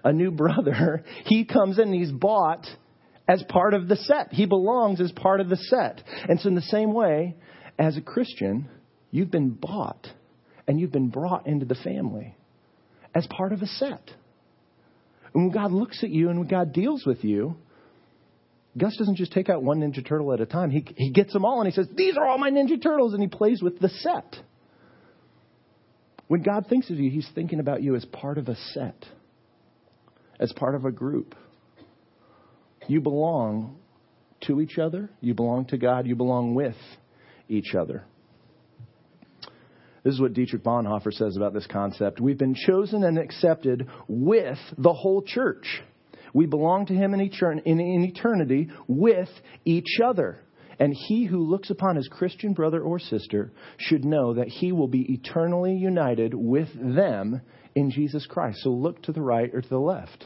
a 0.04 0.12
new 0.12 0.30
brother, 0.30 1.04
he 1.24 1.44
comes 1.44 1.78
in 1.78 1.88
and 1.88 1.94
he's 1.94 2.12
bought 2.12 2.66
as 3.28 3.42
part 3.48 3.74
of 3.74 3.88
the 3.88 3.96
set. 3.96 4.32
He 4.32 4.46
belongs 4.46 5.00
as 5.00 5.12
part 5.12 5.40
of 5.40 5.48
the 5.48 5.56
set. 5.56 6.02
And 6.28 6.40
so 6.40 6.48
in 6.48 6.54
the 6.54 6.62
same 6.62 6.92
way, 6.92 7.36
as 7.78 7.96
a 7.96 8.00
Christian, 8.00 8.68
you've 9.10 9.30
been 9.30 9.50
bought 9.50 10.08
and 10.70 10.78
you've 10.78 10.92
been 10.92 11.08
brought 11.08 11.48
into 11.48 11.66
the 11.66 11.74
family 11.74 12.36
as 13.12 13.26
part 13.26 13.52
of 13.52 13.60
a 13.60 13.66
set. 13.66 14.08
And 15.34 15.42
when 15.42 15.50
God 15.50 15.72
looks 15.72 16.04
at 16.04 16.10
you 16.10 16.30
and 16.30 16.38
when 16.38 16.46
God 16.46 16.72
deals 16.72 17.04
with 17.04 17.24
you, 17.24 17.56
Gus 18.78 18.96
doesn't 18.96 19.16
just 19.16 19.32
take 19.32 19.50
out 19.50 19.64
one 19.64 19.80
Ninja 19.80 20.06
Turtle 20.06 20.32
at 20.32 20.40
a 20.40 20.46
time. 20.46 20.70
He, 20.70 20.86
he 20.96 21.10
gets 21.10 21.32
them 21.32 21.44
all 21.44 21.60
and 21.60 21.68
he 21.68 21.74
says, 21.74 21.88
These 21.96 22.16
are 22.16 22.24
all 22.24 22.38
my 22.38 22.52
Ninja 22.52 22.80
Turtles, 22.80 23.14
and 23.14 23.20
he 23.20 23.26
plays 23.26 23.60
with 23.60 23.80
the 23.80 23.88
set. 23.88 24.36
When 26.28 26.42
God 26.42 26.66
thinks 26.68 26.88
of 26.88 27.00
you, 27.00 27.10
he's 27.10 27.28
thinking 27.34 27.58
about 27.58 27.82
you 27.82 27.96
as 27.96 28.04
part 28.04 28.38
of 28.38 28.46
a 28.46 28.54
set, 28.72 29.04
as 30.38 30.52
part 30.52 30.76
of 30.76 30.84
a 30.84 30.92
group. 30.92 31.34
You 32.86 33.00
belong 33.00 33.76
to 34.42 34.60
each 34.60 34.78
other, 34.78 35.10
you 35.20 35.34
belong 35.34 35.64
to 35.66 35.76
God, 35.78 36.06
you 36.06 36.14
belong 36.14 36.54
with 36.54 36.76
each 37.48 37.74
other. 37.74 38.04
This 40.02 40.14
is 40.14 40.20
what 40.20 40.32
Dietrich 40.32 40.62
Bonhoeffer 40.62 41.12
says 41.12 41.36
about 41.36 41.52
this 41.52 41.66
concept. 41.66 42.20
We've 42.20 42.38
been 42.38 42.54
chosen 42.54 43.04
and 43.04 43.18
accepted 43.18 43.86
with 44.08 44.58
the 44.78 44.92
whole 44.92 45.22
church. 45.22 45.82
We 46.32 46.46
belong 46.46 46.86
to 46.86 46.94
Him 46.94 47.12
in, 47.12 47.20
eternity 47.20 48.70
with 48.86 49.28
each 49.64 49.98
other. 50.04 50.38
And 50.78 50.94
he 50.94 51.26
who 51.26 51.44
looks 51.44 51.68
upon 51.68 51.96
his 51.96 52.08
Christian 52.08 52.54
brother 52.54 52.80
or 52.80 52.98
sister 52.98 53.52
should 53.76 54.02
know 54.02 54.34
that 54.34 54.48
he 54.48 54.72
will 54.72 54.88
be 54.88 55.12
eternally 55.12 55.74
united 55.74 56.32
with 56.32 56.68
them 56.74 57.42
in 57.74 57.90
Jesus 57.90 58.26
Christ. 58.26 58.60
So 58.62 58.70
look 58.70 59.02
to 59.02 59.12
the 59.12 59.20
right 59.20 59.50
or 59.52 59.60
to 59.60 59.68
the 59.68 59.78
left. 59.78 60.24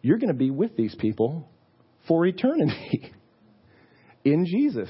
You're 0.00 0.16
going 0.16 0.32
to 0.32 0.34
be 0.34 0.50
with 0.50 0.76
these 0.76 0.94
people 0.94 1.46
for 2.06 2.24
eternity 2.24 3.12
in 4.24 4.46
Jesus. 4.46 4.88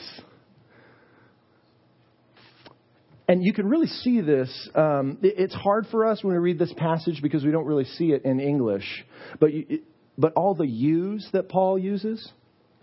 And 3.28 3.44
you 3.44 3.52
can 3.52 3.68
really 3.68 3.86
see 3.86 4.22
this. 4.22 4.70
Um, 4.74 5.18
it, 5.22 5.34
it's 5.36 5.54
hard 5.54 5.86
for 5.90 6.06
us 6.06 6.24
when 6.24 6.32
we 6.32 6.38
read 6.38 6.58
this 6.58 6.72
passage 6.76 7.20
because 7.22 7.44
we 7.44 7.50
don't 7.50 7.66
really 7.66 7.84
see 7.84 8.12
it 8.12 8.24
in 8.24 8.40
English. 8.40 9.04
But, 9.38 9.52
you, 9.52 9.80
but 10.16 10.32
all 10.32 10.54
the 10.54 10.66
yous 10.66 11.28
that 11.34 11.50
Paul 11.50 11.78
uses, 11.78 12.26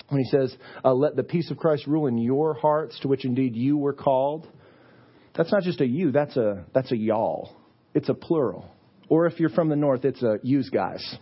when 0.09 0.21
he 0.21 0.29
says, 0.29 0.55
uh, 0.83 0.93
Let 0.93 1.15
the 1.15 1.23
peace 1.23 1.49
of 1.49 1.57
Christ 1.57 1.87
rule 1.87 2.05
in 2.05 2.19
your 2.19 2.53
hearts, 2.53 2.99
to 3.01 3.07
which 3.07 3.25
indeed 3.25 3.55
you 3.55 3.75
were 3.75 3.93
called, 3.93 4.47
that's 5.35 5.51
not 5.51 5.63
just 5.63 5.81
a 5.81 5.85
you, 5.85 6.11
that's 6.11 6.37
a, 6.37 6.63
that's 6.73 6.91
a 6.91 6.97
y'all. 6.97 7.55
It's 7.95 8.09
a 8.09 8.13
plural. 8.13 8.69
Or 9.09 9.25
if 9.25 9.39
you're 9.39 9.49
from 9.49 9.69
the 9.69 9.75
north, 9.75 10.05
it's 10.05 10.21
a 10.21 10.39
yous 10.43 10.69
guys. 10.69 11.17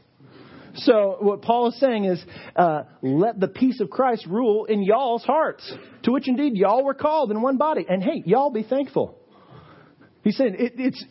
So 0.76 1.18
what 1.20 1.42
Paul 1.42 1.70
is 1.70 1.80
saying 1.80 2.06
is, 2.06 2.24
uh, 2.56 2.84
let 3.02 3.40
the 3.40 3.48
peace 3.48 3.80
of 3.80 3.90
Christ 3.90 4.26
rule 4.26 4.66
in 4.66 4.82
y'all's 4.82 5.24
hearts, 5.24 5.72
to 6.04 6.12
which 6.12 6.28
indeed 6.28 6.56
y'all 6.56 6.84
were 6.84 6.96
called 6.96 7.32
in 7.32 7.42
one 7.42 7.58
body. 7.58 7.86
And 7.88 8.02
hey, 8.02 8.24
y'all 8.26 8.50
be 8.50 8.64
thankful. 8.64 9.18
He 10.24 10.32
said 10.32 10.56
it, 10.58 10.74
it's 10.78 11.04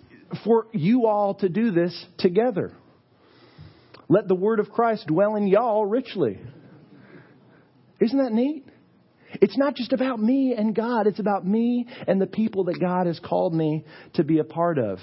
for 0.44 0.66
you 0.72 1.06
all 1.06 1.34
to 1.36 1.48
do 1.48 1.70
this 1.70 2.06
together. 2.18 2.74
Let 4.08 4.28
the 4.28 4.34
word 4.34 4.58
of 4.58 4.70
Christ 4.70 5.06
dwell 5.06 5.36
in 5.36 5.46
y'all 5.46 5.86
richly. 5.86 6.38
Isn't 8.00 8.18
that 8.18 8.32
neat? 8.32 8.66
It's 9.40 9.56
not 9.56 9.76
just 9.76 9.92
about 9.92 10.20
me 10.20 10.54
and 10.56 10.74
God, 10.74 11.06
it's 11.06 11.20
about 11.20 11.46
me 11.46 11.86
and 12.06 12.20
the 12.20 12.26
people 12.26 12.64
that 12.64 12.78
God 12.80 13.06
has 13.06 13.18
called 13.20 13.54
me 13.54 13.84
to 14.14 14.24
be 14.24 14.38
a 14.38 14.44
part 14.44 14.78
of. 14.78 14.98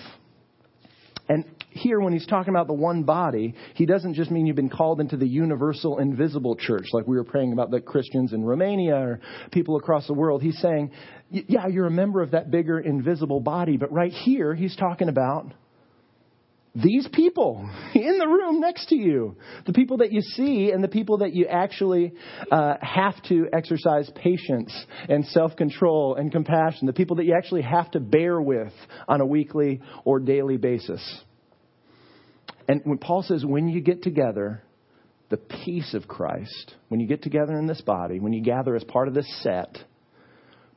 And 1.29 1.45
here, 1.69 1.99
when 1.99 2.11
he's 2.11 2.25
talking 2.25 2.49
about 2.49 2.65
the 2.65 2.73
one 2.73 3.03
body, 3.03 3.53
he 3.75 3.85
doesn't 3.85 4.15
just 4.15 4.31
mean 4.31 4.47
you've 4.47 4.55
been 4.55 4.69
called 4.69 4.99
into 4.99 5.15
the 5.15 5.27
universal 5.27 5.99
invisible 5.99 6.55
church, 6.55 6.87
like 6.91 7.07
we 7.07 7.15
were 7.15 7.23
praying 7.23 7.53
about 7.53 7.69
the 7.69 7.79
Christians 7.79 8.33
in 8.33 8.43
Romania 8.43 8.95
or 8.95 9.19
people 9.51 9.77
across 9.77 10.07
the 10.07 10.13
world. 10.13 10.41
He's 10.41 10.57
saying, 10.57 10.91
yeah, 11.29 11.67
you're 11.67 11.85
a 11.85 11.91
member 11.91 12.23
of 12.23 12.31
that 12.31 12.49
bigger 12.49 12.79
invisible 12.79 13.39
body, 13.39 13.77
but 13.77 13.91
right 13.91 14.11
here, 14.11 14.55
he's 14.55 14.75
talking 14.75 15.09
about 15.09 15.53
these 16.75 17.07
people 17.11 17.69
in 17.95 18.17
the 18.17 18.27
room 18.27 18.59
next 18.59 18.87
to 18.89 18.95
you, 18.95 19.35
the 19.65 19.73
people 19.73 19.97
that 19.97 20.11
you 20.11 20.21
see 20.21 20.71
and 20.71 20.83
the 20.83 20.87
people 20.87 21.19
that 21.19 21.33
you 21.33 21.47
actually 21.47 22.13
uh, 22.51 22.75
have 22.81 23.21
to 23.23 23.47
exercise 23.51 24.09
patience 24.15 24.73
and 25.07 25.25
self 25.25 25.55
control 25.55 26.15
and 26.15 26.31
compassion, 26.31 26.87
the 26.87 26.93
people 26.93 27.17
that 27.17 27.25
you 27.25 27.35
actually 27.35 27.63
have 27.63 27.89
to 27.91 27.99
bear 27.99 28.41
with 28.41 28.73
on 29.07 29.21
a 29.21 29.25
weekly 29.25 29.81
or 30.05 30.19
daily 30.19 30.57
basis. 30.57 31.01
And 32.67 32.81
when 32.83 32.99
Paul 32.99 33.23
says, 33.23 33.43
when 33.43 33.67
you 33.67 33.81
get 33.81 34.03
together, 34.03 34.61
the 35.29 35.37
peace 35.37 35.93
of 35.93 36.07
Christ, 36.07 36.75
when 36.87 36.99
you 36.99 37.07
get 37.07 37.23
together 37.23 37.57
in 37.57 37.65
this 37.65 37.81
body, 37.81 38.19
when 38.19 38.33
you 38.33 38.43
gather 38.43 38.75
as 38.75 38.83
part 38.83 39.07
of 39.07 39.13
this 39.13 39.27
set, 39.41 39.77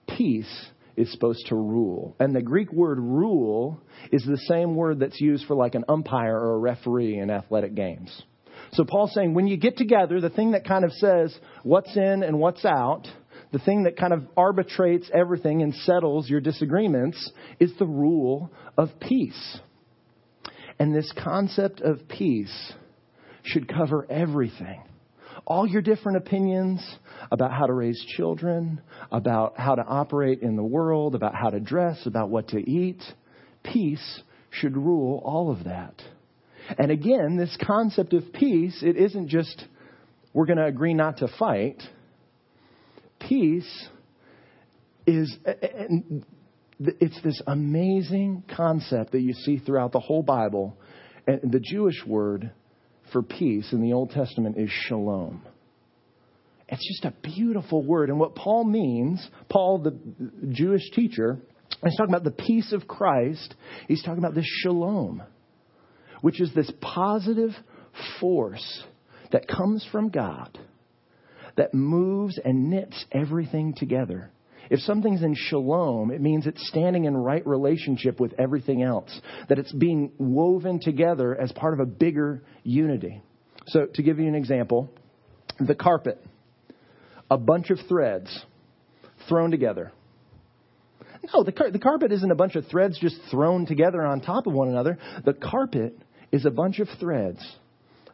peace 0.09 0.67
is 0.97 1.11
supposed 1.13 1.47
to 1.49 1.55
rule. 1.55 2.17
And 2.21 2.35
the 2.35 2.43
Greek 2.43 2.73
word 2.73 2.99
rule 2.99 3.81
is 4.11 4.25
the 4.25 4.41
same 4.49 4.75
word 4.75 5.01
that's 5.01 5.21
used 5.21 5.47
for 5.47 5.57
like 5.57 5.75
an 5.75 5.85
umpire 5.89 6.37
or 6.37 6.55
a 6.55 6.59
referee 6.59 7.19
in 7.19 7.31
athletic 7.31 7.75
games. 7.75 8.23
So 8.73 8.85
Paul's 8.85 9.13
saying 9.15 9.35
when 9.35 9.47
you 9.47 9.57
get 9.57 9.77
together, 9.77 10.21
the 10.21 10.31
thing 10.31 10.53
that 10.53 10.67
kind 10.67 10.85
of 10.85 10.93
says 10.93 11.37
what's 11.63 11.95
in 11.97 12.23
and 12.23 12.39
what's 12.39 12.65
out, 12.65 13.07
the 13.53 13.59
thing 13.59 13.85
that 13.85 13.97
kind 13.97 14.13
of 14.13 14.27
arbitrates 14.37 15.11
everything 15.13 15.63
and 15.63 15.75
settles 15.75 16.29
your 16.29 16.41
disagreements 16.41 17.31
is 17.61 17.73
the 17.79 17.87
rule 17.87 18.51
of 18.79 18.89
peace. 19.01 19.59
And 20.79 20.95
this 20.95 21.13
concept 21.23 21.81
of 21.81 22.09
peace 22.09 22.73
should 23.45 23.69
cover 23.69 24.07
everything 24.11 24.83
all 25.47 25.67
your 25.67 25.83
different 25.83 26.19
opinions 26.19 26.81
about 27.31 27.53
how 27.53 27.67
to 27.67 27.73
raise 27.73 28.03
children, 28.17 28.81
about 29.11 29.59
how 29.59 29.75
to 29.75 29.83
operate 29.83 30.41
in 30.43 30.57
the 30.57 30.63
world, 30.63 31.15
about 31.15 31.35
how 31.35 31.51
to 31.51 31.61
dress, 31.61 32.07
about 32.07 32.31
what 32.31 32.49
to 32.49 32.59
eat. 32.59 33.03
Peace 33.65 34.23
should 34.51 34.77
rule 34.77 35.21
all 35.25 35.51
of 35.51 35.65
that. 35.65 36.01
And 36.79 36.91
again, 36.91 37.37
this 37.37 37.57
concept 37.65 38.13
of 38.13 38.33
peace, 38.33 38.83
it 38.83 38.97
isn't 38.97 39.29
just 39.29 39.65
we're 40.33 40.47
going 40.47 40.59
to 40.59 40.67
agree 40.67 40.95
not 40.95 41.19
to 41.19 41.29
fight. 41.39 41.83
Peace 43.21 43.89
is 45.07 45.37
it's 46.79 47.21
this 47.23 47.41
amazing 47.47 48.45
concept 48.57 49.13
that 49.13 49.21
you 49.21 49.35
see 49.35 49.59
throughout 49.59 49.93
the 49.93 50.01
whole 50.01 50.23
Bible. 50.23 50.79
And 51.27 51.53
the 51.53 51.61
Jewish 51.61 52.05
word 52.07 52.51
for 53.13 53.23
peace 53.23 53.73
in 53.73 53.83
the 53.83 53.93
Old 53.93 54.11
Testament 54.11 54.57
is 54.59 54.71
shalom. 54.71 55.43
It's 56.69 56.87
just 56.89 57.05
a 57.05 57.15
beautiful 57.23 57.85
word. 57.85 58.09
And 58.09 58.19
what 58.19 58.35
Paul 58.35 58.65
means, 58.65 59.27
Paul, 59.49 59.79
the 59.79 59.99
Jewish 60.51 60.91
teacher, 60.93 61.39
he's 61.85 61.97
talking 61.97 62.15
about 62.15 62.25
the 62.25 62.31
peace 62.31 62.73
of 62.73 62.89
Christ. 62.89 63.55
He's 63.89 64.03
talking 64.03 64.19
about 64.19 64.35
this 64.35 64.49
shalom, 64.63 65.23
which 66.23 66.41
is 66.41 66.53
this 66.55 66.71
positive 66.81 67.51
force 68.21 68.85
that 69.33 69.47
comes 69.47 69.87
from 69.93 70.09
God 70.09 70.59
that 71.57 71.75
moves 71.75 72.39
and 72.43 72.71
knits 72.71 73.05
everything 73.13 73.75
together. 73.77 74.31
If 74.73 74.81
something's 74.81 75.23
in 75.23 75.35
shalom, 75.35 76.11
it 76.11 76.23
means 76.23 76.47
it's 76.47 76.67
standing 76.67 77.05
in 77.05 77.15
right 77.15 77.47
relationship 77.47 78.19
with 78.19 78.33
everything 78.39 78.83
else, 78.83 79.21
that 79.51 79.59
it's 79.59 79.71
being 79.71 80.13
woven 80.17 80.81
together 80.81 81.39
as 81.39 81.53
part 81.53 81.75
of 81.75 81.81
a 81.81 81.85
bigger 81.85 82.43
unity. 82.63 83.21
So, 83.67 83.85
to 83.85 84.03
give 84.03 84.19
you 84.19 84.29
an 84.29 84.35
example, 84.35 84.91
the 85.61 85.75
carpet, 85.75 86.25
a 87.31 87.37
bunch 87.37 87.69
of 87.69 87.81
threads 87.87 88.47
thrown 89.29 89.51
together. 89.51 89.93
No, 91.35 91.45
the, 91.45 91.53
car- 91.53 91.71
the 91.71 91.79
carpet 91.79 92.11
isn't 92.11 92.31
a 92.31 92.35
bunch 92.35 92.57
of 92.57 92.67
threads 92.69 92.99
just 92.99 93.17
thrown 93.31 93.67
together 93.67 94.03
on 94.03 94.23
top 94.23 94.47
of 94.47 94.55
one 94.55 94.69
another. 94.69 94.97
The 95.23 95.35
carpet 95.35 95.99
is 96.33 96.47
a 96.47 96.51
bunch 96.51 96.79
of 96.79 96.89
threads 96.99 97.47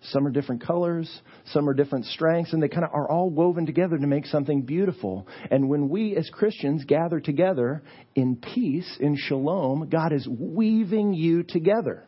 some 0.03 0.27
are 0.27 0.31
different 0.31 0.65
colors, 0.65 1.11
some 1.47 1.69
are 1.69 1.75
different 1.75 2.07
strengths, 2.07 2.53
and 2.53 2.63
they 2.63 2.69
kind 2.69 2.85
of 2.85 2.91
are 2.93 3.11
all 3.11 3.31
woven 3.31 3.67
together 3.67 3.99
to 3.99 4.07
make 4.07 4.27
something 4.27 4.63
beautiful. 4.63 5.27
And 5.51 5.69
when 5.69 5.89
we 5.89 6.17
as 6.17 6.31
Christians 6.31 6.85
gather 6.85 7.21
together 7.21 7.83
in 8.15 8.37
peace, 8.37 8.97
in 9.01 9.17
shalom, 9.17 9.89
God 9.89 10.13
is 10.13 10.27
weaving 10.29 11.15
you 11.15 11.43
together. 11.43 12.05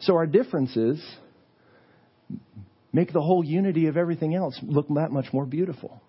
So 0.00 0.14
our 0.14 0.26
differences 0.26 1.02
make 2.92 3.12
the 3.12 3.22
whole 3.22 3.44
unity 3.44 3.86
of 3.86 3.96
everything 3.96 4.34
else 4.34 4.58
look 4.62 4.88
that 4.88 5.10
much 5.10 5.32
more 5.32 5.46
beautiful. 5.46 6.02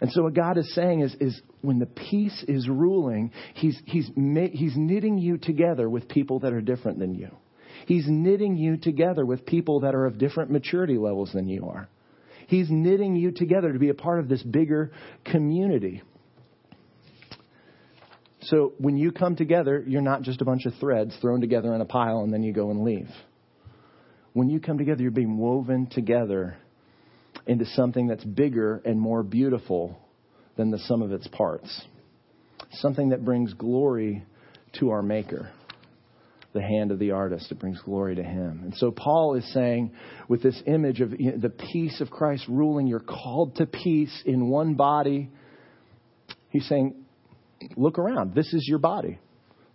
And 0.00 0.10
so 0.10 0.22
what 0.22 0.34
God 0.34 0.56
is 0.56 0.74
saying 0.74 1.00
is, 1.00 1.14
is 1.20 1.40
when 1.60 1.78
the 1.78 1.86
peace 1.86 2.44
is 2.48 2.68
ruling, 2.68 3.32
he's, 3.54 3.78
he's, 3.84 4.10
he's 4.52 4.72
knitting 4.76 5.18
you 5.18 5.36
together 5.36 5.88
with 5.88 6.08
people 6.08 6.40
that 6.40 6.54
are 6.54 6.62
different 6.62 6.98
than 6.98 7.14
you. 7.14 7.28
He's 7.86 8.04
knitting 8.06 8.56
you 8.56 8.76
together 8.76 9.24
with 9.24 9.46
people 9.46 9.80
that 9.80 9.94
are 9.94 10.06
of 10.06 10.18
different 10.18 10.50
maturity 10.50 10.98
levels 10.98 11.32
than 11.32 11.48
you 11.48 11.68
are. 11.68 11.88
He's 12.46 12.68
knitting 12.68 13.16
you 13.16 13.30
together 13.30 13.72
to 13.72 13.78
be 13.78 13.90
a 13.90 13.94
part 13.94 14.18
of 14.18 14.28
this 14.28 14.42
bigger 14.42 14.90
community. 15.24 16.02
So 18.42 18.72
when 18.78 18.96
you 18.96 19.12
come 19.12 19.36
together, 19.36 19.84
you're 19.86 20.00
not 20.00 20.22
just 20.22 20.40
a 20.40 20.44
bunch 20.44 20.66
of 20.66 20.74
threads 20.80 21.14
thrown 21.20 21.40
together 21.40 21.74
in 21.74 21.80
a 21.80 21.84
pile 21.84 22.20
and 22.20 22.32
then 22.32 22.42
you 22.42 22.52
go 22.52 22.70
and 22.70 22.82
leave. 22.82 23.08
When 24.32 24.48
you 24.48 24.60
come 24.60 24.78
together, 24.78 25.02
you're 25.02 25.10
being 25.10 25.38
woven 25.38 25.88
together 25.90 26.56
into 27.46 27.66
something 27.66 28.06
that's 28.06 28.24
bigger 28.24 28.80
and 28.84 28.98
more 28.98 29.22
beautiful 29.22 29.98
than 30.56 30.70
the 30.70 30.78
sum 30.78 31.02
of 31.02 31.12
its 31.12 31.26
parts. 31.28 31.82
Something 32.72 33.10
that 33.10 33.24
brings 33.24 33.54
glory 33.54 34.24
to 34.78 34.90
our 34.90 35.02
Maker 35.02 35.50
the 36.52 36.62
hand 36.62 36.90
of 36.90 36.98
the 36.98 37.12
artist. 37.12 37.50
It 37.52 37.58
brings 37.58 37.80
glory 37.80 38.16
to 38.16 38.22
him. 38.22 38.62
And 38.64 38.74
so 38.76 38.90
Paul 38.90 39.34
is 39.36 39.52
saying, 39.52 39.92
with 40.28 40.42
this 40.42 40.60
image 40.66 41.00
of 41.00 41.10
the 41.10 41.52
peace 41.72 42.00
of 42.00 42.10
Christ 42.10 42.44
ruling, 42.48 42.86
you're 42.86 43.00
called 43.00 43.56
to 43.56 43.66
peace 43.66 44.22
in 44.26 44.48
one 44.48 44.74
body. 44.74 45.30
He's 46.48 46.66
saying, 46.68 46.96
look 47.76 47.98
around. 47.98 48.34
This 48.34 48.52
is 48.52 48.66
your 48.68 48.78
body. 48.78 49.18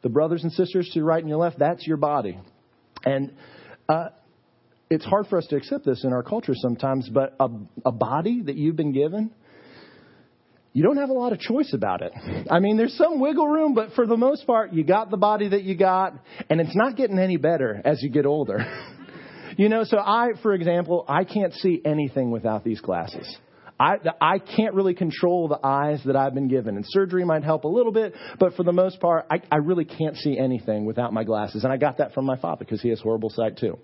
The 0.01 0.10
brothers 0.10 0.44
and 0.44 0.51
sisters 0.51 0.89
to 0.89 1.00
your 1.00 1.05
right 1.05 1.20
and 1.20 1.29
your 1.29 1.39
left, 1.39 1.60
that's 1.60 1.88
your 1.88 1.98
body. 1.98 2.38
And 3.05 3.34
uh, 3.88 4.10
it's 4.89 5.05
hard 5.05 5.27
for 5.27 5.38
us 5.38 5.48
to 5.48 5.55
accept 5.55 5.86
this 5.86 6.03
in 6.03 6.13
our 6.13 6.24
culture 6.24 6.53
sometimes, 6.55 7.10
but 7.10 7.36
a, 7.39 7.48
a 7.86 7.91
body 7.91 8.41
that 8.44 8.55
you've 8.55 8.75
been 8.75 8.91
given 8.91 9.32
you 10.75 10.84
don't 10.84 10.98
have 10.98 11.10
a 11.10 11.13
lot 11.13 11.32
of 11.32 11.39
choice 11.39 11.74
about 11.74 12.01
it. 12.01 12.12
I 12.51 12.60
mean, 12.60 12.75
there's 12.75 12.98
some 12.98 13.22
wiggle 13.22 13.48
room, 13.48 13.75
but 13.75 13.94
for 13.94 14.05
the 14.05 14.17
most 14.17 14.46
part, 14.46 14.74
you 14.74 14.84
got 14.84 15.10
the 15.10 15.15
body 15.15 15.48
that 15.48 15.63
you 15.63 15.74
got, 15.74 16.15
and 16.50 16.60
it's 16.60 16.75
not 16.75 16.98
getting 16.98 17.17
any 17.17 17.38
better 17.38 17.82
as 17.86 18.03
you 18.03 18.10
get 18.10 18.25
older. 18.25 18.60
you 19.58 19.70
know, 19.70 19.86
so 19.86 19.98
I, 19.98 20.32
for 20.44 20.53
example, 20.53 21.05
I 21.08 21.24
can't 21.24 21.53
see 21.53 21.82
anything 21.86 22.29
without 22.29 22.65
these 22.65 22.82
glasses. 22.82 23.25
I, 23.79 24.00
I 24.20 24.39
can't 24.39 24.74
really 24.74 24.94
control 24.94 25.48
the 25.48 25.65
eyes 25.65 26.01
that 26.08 26.17
I've 26.17 26.34
been 26.34 26.50
given. 26.50 26.75
And 26.75 26.84
surgery 26.89 27.24
might 27.24 27.46
help 27.46 27.63
a 27.63 27.70
little 27.70 27.94
bit, 27.94 28.13
but 28.38 28.55
for 28.55 28.63
the 28.63 28.74
most 28.74 29.00
part, 29.00 29.27
I, 29.32 29.41
I 29.50 29.58
really 29.58 29.86
can't 29.86 30.17
see 30.17 30.38
anything 30.38 30.84
without 30.84 31.13
my 31.13 31.24
glasses. 31.24 31.63
And 31.63 31.72
I 31.72 31.77
got 31.77 32.00
that 32.00 32.13
from 32.13 32.25
my 32.25 32.36
father 32.36 32.65
because 32.65 32.82
he 32.82 32.89
has 32.89 33.00
horrible 33.00 33.29
sight 33.29 33.58
too. 33.58 33.79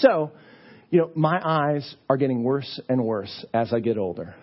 So, 0.00 0.32
you 0.88 1.00
know, 1.00 1.10
my 1.14 1.38
eyes 1.44 1.94
are 2.08 2.16
getting 2.16 2.42
worse 2.44 2.80
and 2.88 3.04
worse 3.04 3.44
as 3.52 3.74
I 3.74 3.80
get 3.80 3.98
older. 3.98 4.34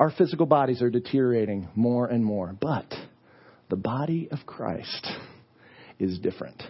Our 0.00 0.10
physical 0.10 0.46
bodies 0.46 0.80
are 0.80 0.88
deteriorating 0.88 1.68
more 1.76 2.06
and 2.06 2.24
more, 2.24 2.56
but 2.58 2.86
The 3.68 3.76
body 3.76 4.28
of 4.32 4.38
Christ 4.46 5.06
is 5.98 6.18
different. 6.18 6.60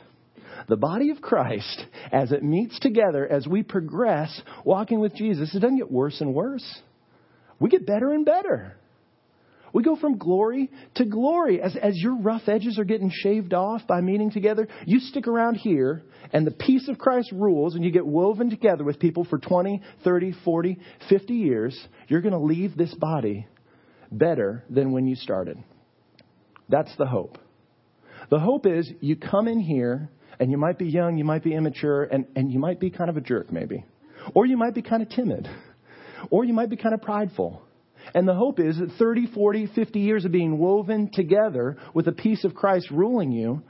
The 0.69 0.77
body 0.77 1.11
of 1.11 1.23
Christ, 1.23 1.87
as 2.13 2.33
it 2.33 2.43
meets 2.43 2.79
together, 2.81 3.27
as 3.27 3.47
we 3.47 3.63
progress 3.63 4.43
walking 4.65 5.01
with 5.01 5.15
Jesus, 5.15 5.55
it 5.55 5.61
doesn't 5.61 5.79
get 5.79 5.91
worse 5.91 6.21
and 6.21 6.35
worse. 6.35 6.83
We 7.59 7.71
get 7.71 7.87
better 7.87 8.13
and 8.13 8.27
better. 8.27 8.77
We 9.73 9.83
go 9.83 9.97
from 9.97 10.19
glory 10.19 10.71
to 10.97 11.05
glory. 11.05 11.61
As, 11.63 11.77
as 11.77 11.97
your 11.97 12.17
rough 12.17 12.49
edges 12.49 12.79
are 12.79 12.85
getting 12.85 13.11
shaved 13.13 13.55
off 13.55 13.87
by 13.87 14.01
meeting 14.01 14.31
together, 14.31 14.69
you 14.87 15.01
stick 15.01 15.29
around 15.29 15.55
here 15.55 16.03
and 16.33 16.47
the 16.47 16.51
peace 16.51 16.89
of 16.89 16.99
Christ 16.99 17.31
rules 17.33 17.75
and 17.75 17.85
you 17.85 17.91
get 17.91 18.07
woven 18.07 18.51
together 18.51 18.85
with 18.85 18.99
people 18.99 19.25
for 19.25 19.39
20, 19.39 19.83
30, 20.05 20.35
40, 20.45 20.79
50 21.09 21.35
years. 21.35 21.89
You're 22.09 22.23
going 22.23 22.33
to 22.33 22.41
leave 22.41 22.77
this 22.77 22.95
body 22.95 23.47
better 24.11 24.65
than 24.69 24.93
when 24.93 25.07
you 25.07 25.17
started. 25.17 25.63
That's 26.69 26.95
the 26.97 27.07
hope. 27.07 27.39
The 28.31 28.39
hope 28.39 28.67
is 28.67 28.91
you 29.01 29.17
come 29.17 29.49
in 29.49 29.61
here 29.61 30.11
and 30.39 30.51
you 30.51 30.57
might 30.57 30.79
be 30.79 30.87
young, 30.87 31.19
you 31.19 31.25
might 31.25 31.45
be 31.45 31.55
immature, 31.55 32.05
and, 32.05 32.27
and 32.35 32.51
you 32.51 32.59
might 32.59 32.81
be 32.81 32.91
kind 32.91 33.11
of 33.11 33.17
a 33.17 33.21
jerk 33.21 33.53
maybe. 33.53 33.85
Or 34.35 34.47
you 34.47 34.57
might 34.57 34.75
be 34.75 34.83
kind 34.83 35.03
of 35.03 35.09
timid. 35.11 35.49
Or 36.31 36.45
you 36.45 36.53
might 36.53 36.71
be 36.71 36.77
kind 36.77 36.95
of 36.95 37.03
prideful. 37.03 37.63
And 38.15 38.27
the 38.27 38.35
hope 38.35 38.59
is 38.61 38.79
that 38.79 38.93
30, 38.99 39.29
40, 39.35 39.67
50 39.75 40.01
years 40.01 40.25
of 40.25 40.33
being 40.33 40.59
woven 40.59 41.11
together 41.13 41.77
with 41.95 42.07
the 42.07 42.13
peace 42.13 42.45
of 42.45 42.55
Christ 42.55 42.91
ruling 42.91 43.33
you, 43.33 43.63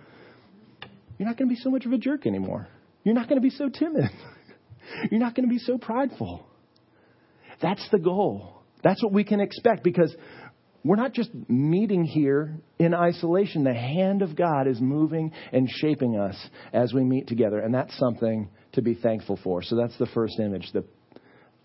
you're 1.19 1.29
not 1.29 1.37
going 1.37 1.49
to 1.49 1.55
be 1.55 1.61
so 1.61 1.71
much 1.71 1.85
of 1.87 1.93
a 1.93 1.99
jerk 1.99 2.27
anymore. 2.27 2.69
You're 3.05 3.15
not 3.15 3.29
going 3.29 3.41
to 3.41 3.47
be 3.47 3.51
so 3.51 3.69
timid. 3.69 4.11
You're 5.11 5.21
not 5.21 5.35
going 5.35 5.49
to 5.49 5.53
be 5.53 5.59
so 5.59 5.79
prideful. 5.79 6.45
That's 7.63 7.87
the 7.91 7.99
goal. 7.99 8.63
That's 8.83 9.03
what 9.03 9.13
we 9.13 9.25
can 9.25 9.41
expect 9.41 9.85
because 9.85 10.15
we're 10.83 10.97
not 10.97 11.13
just 11.13 11.31
meeting 11.49 12.05
here 12.05 12.59
in 12.79 12.95
isolation. 12.95 13.65
The 13.65 13.75
hand 13.75 14.23
of 14.23 14.35
God 14.35 14.67
is 14.67 14.81
moving 14.81 15.33
and 15.53 15.69
shaping 15.69 16.19
us 16.19 16.37
as 16.73 16.95
we 16.95 17.05
meet 17.05 17.27
together, 17.29 17.59
and 17.59 17.75
that's 17.75 17.97
something 17.99 18.49
to 18.73 18.83
be 18.83 18.95
thankful 18.95 19.39
for. 19.45 19.63
So 19.63 19.77
that's 19.77 19.97
the 19.99 20.07
first 20.07 20.41
image. 20.41 20.71
The 20.73 20.85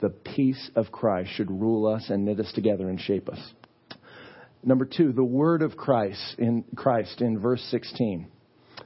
the 0.01 0.09
peace 0.09 0.69
of 0.75 0.91
Christ 0.91 1.31
should 1.33 1.49
rule 1.49 1.87
us 1.87 2.09
and 2.09 2.25
knit 2.25 2.39
us 2.39 2.51
together 2.53 2.89
and 2.89 2.99
shape 2.99 3.29
us. 3.29 3.39
Number 4.63 4.85
two, 4.85 5.11
the 5.11 5.23
word 5.23 5.61
of 5.61 5.77
Christ 5.77 6.35
in 6.37 6.63
Christ 6.75 7.21
in 7.21 7.39
verse 7.39 7.61
16. 7.69 8.27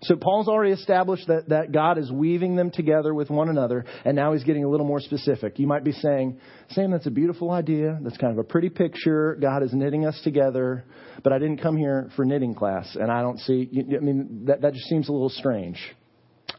So 0.02 0.16
Paul's 0.16 0.48
already 0.48 0.72
established 0.72 1.28
that, 1.28 1.50
that 1.50 1.72
God 1.72 1.98
is 1.98 2.12
weaving 2.12 2.56
them 2.56 2.72
together 2.72 3.14
with 3.14 3.30
one 3.30 3.50
another, 3.50 3.86
and 4.06 4.16
now 4.16 4.34
he's 4.34 4.44
getting 4.44 4.64
a 4.64 4.70
little 4.70 4.86
more 4.86 5.02
specific. 5.02 5.60
You 5.60 5.68
might 5.68 5.84
be 5.84 5.92
saying, 5.92 6.40
Sam, 6.70 6.92
that's 6.92 7.08
a 7.08 7.12
beautiful 7.12 7.52
idea. 7.52 8.00
That's 8.02 8.18
kind 8.18 8.32
of 8.32 8.40
a 8.40 8.44
pretty 8.44 8.70
picture. 8.70 9.38
God 9.42 9.64
is 9.64 9.74
knitting 9.74 10.06
us 10.06 10.20
together, 10.24 10.86
but 11.24 11.34
I 11.34 11.40
didn't 11.40 11.62
come 11.62 11.76
here 11.76 12.10
for 12.16 12.24
knitting 12.24 12.56
class, 12.56 12.96
and 12.96 13.12
I 13.12 13.22
don't 13.22 13.40
see, 13.40 13.70
I 13.78 14.00
mean, 14.00 14.46
that, 14.46 14.62
that 14.62 14.74
just 14.74 14.86
seems 14.88 15.10
a 15.10 15.12
little 15.12 15.30
strange. 15.30 15.78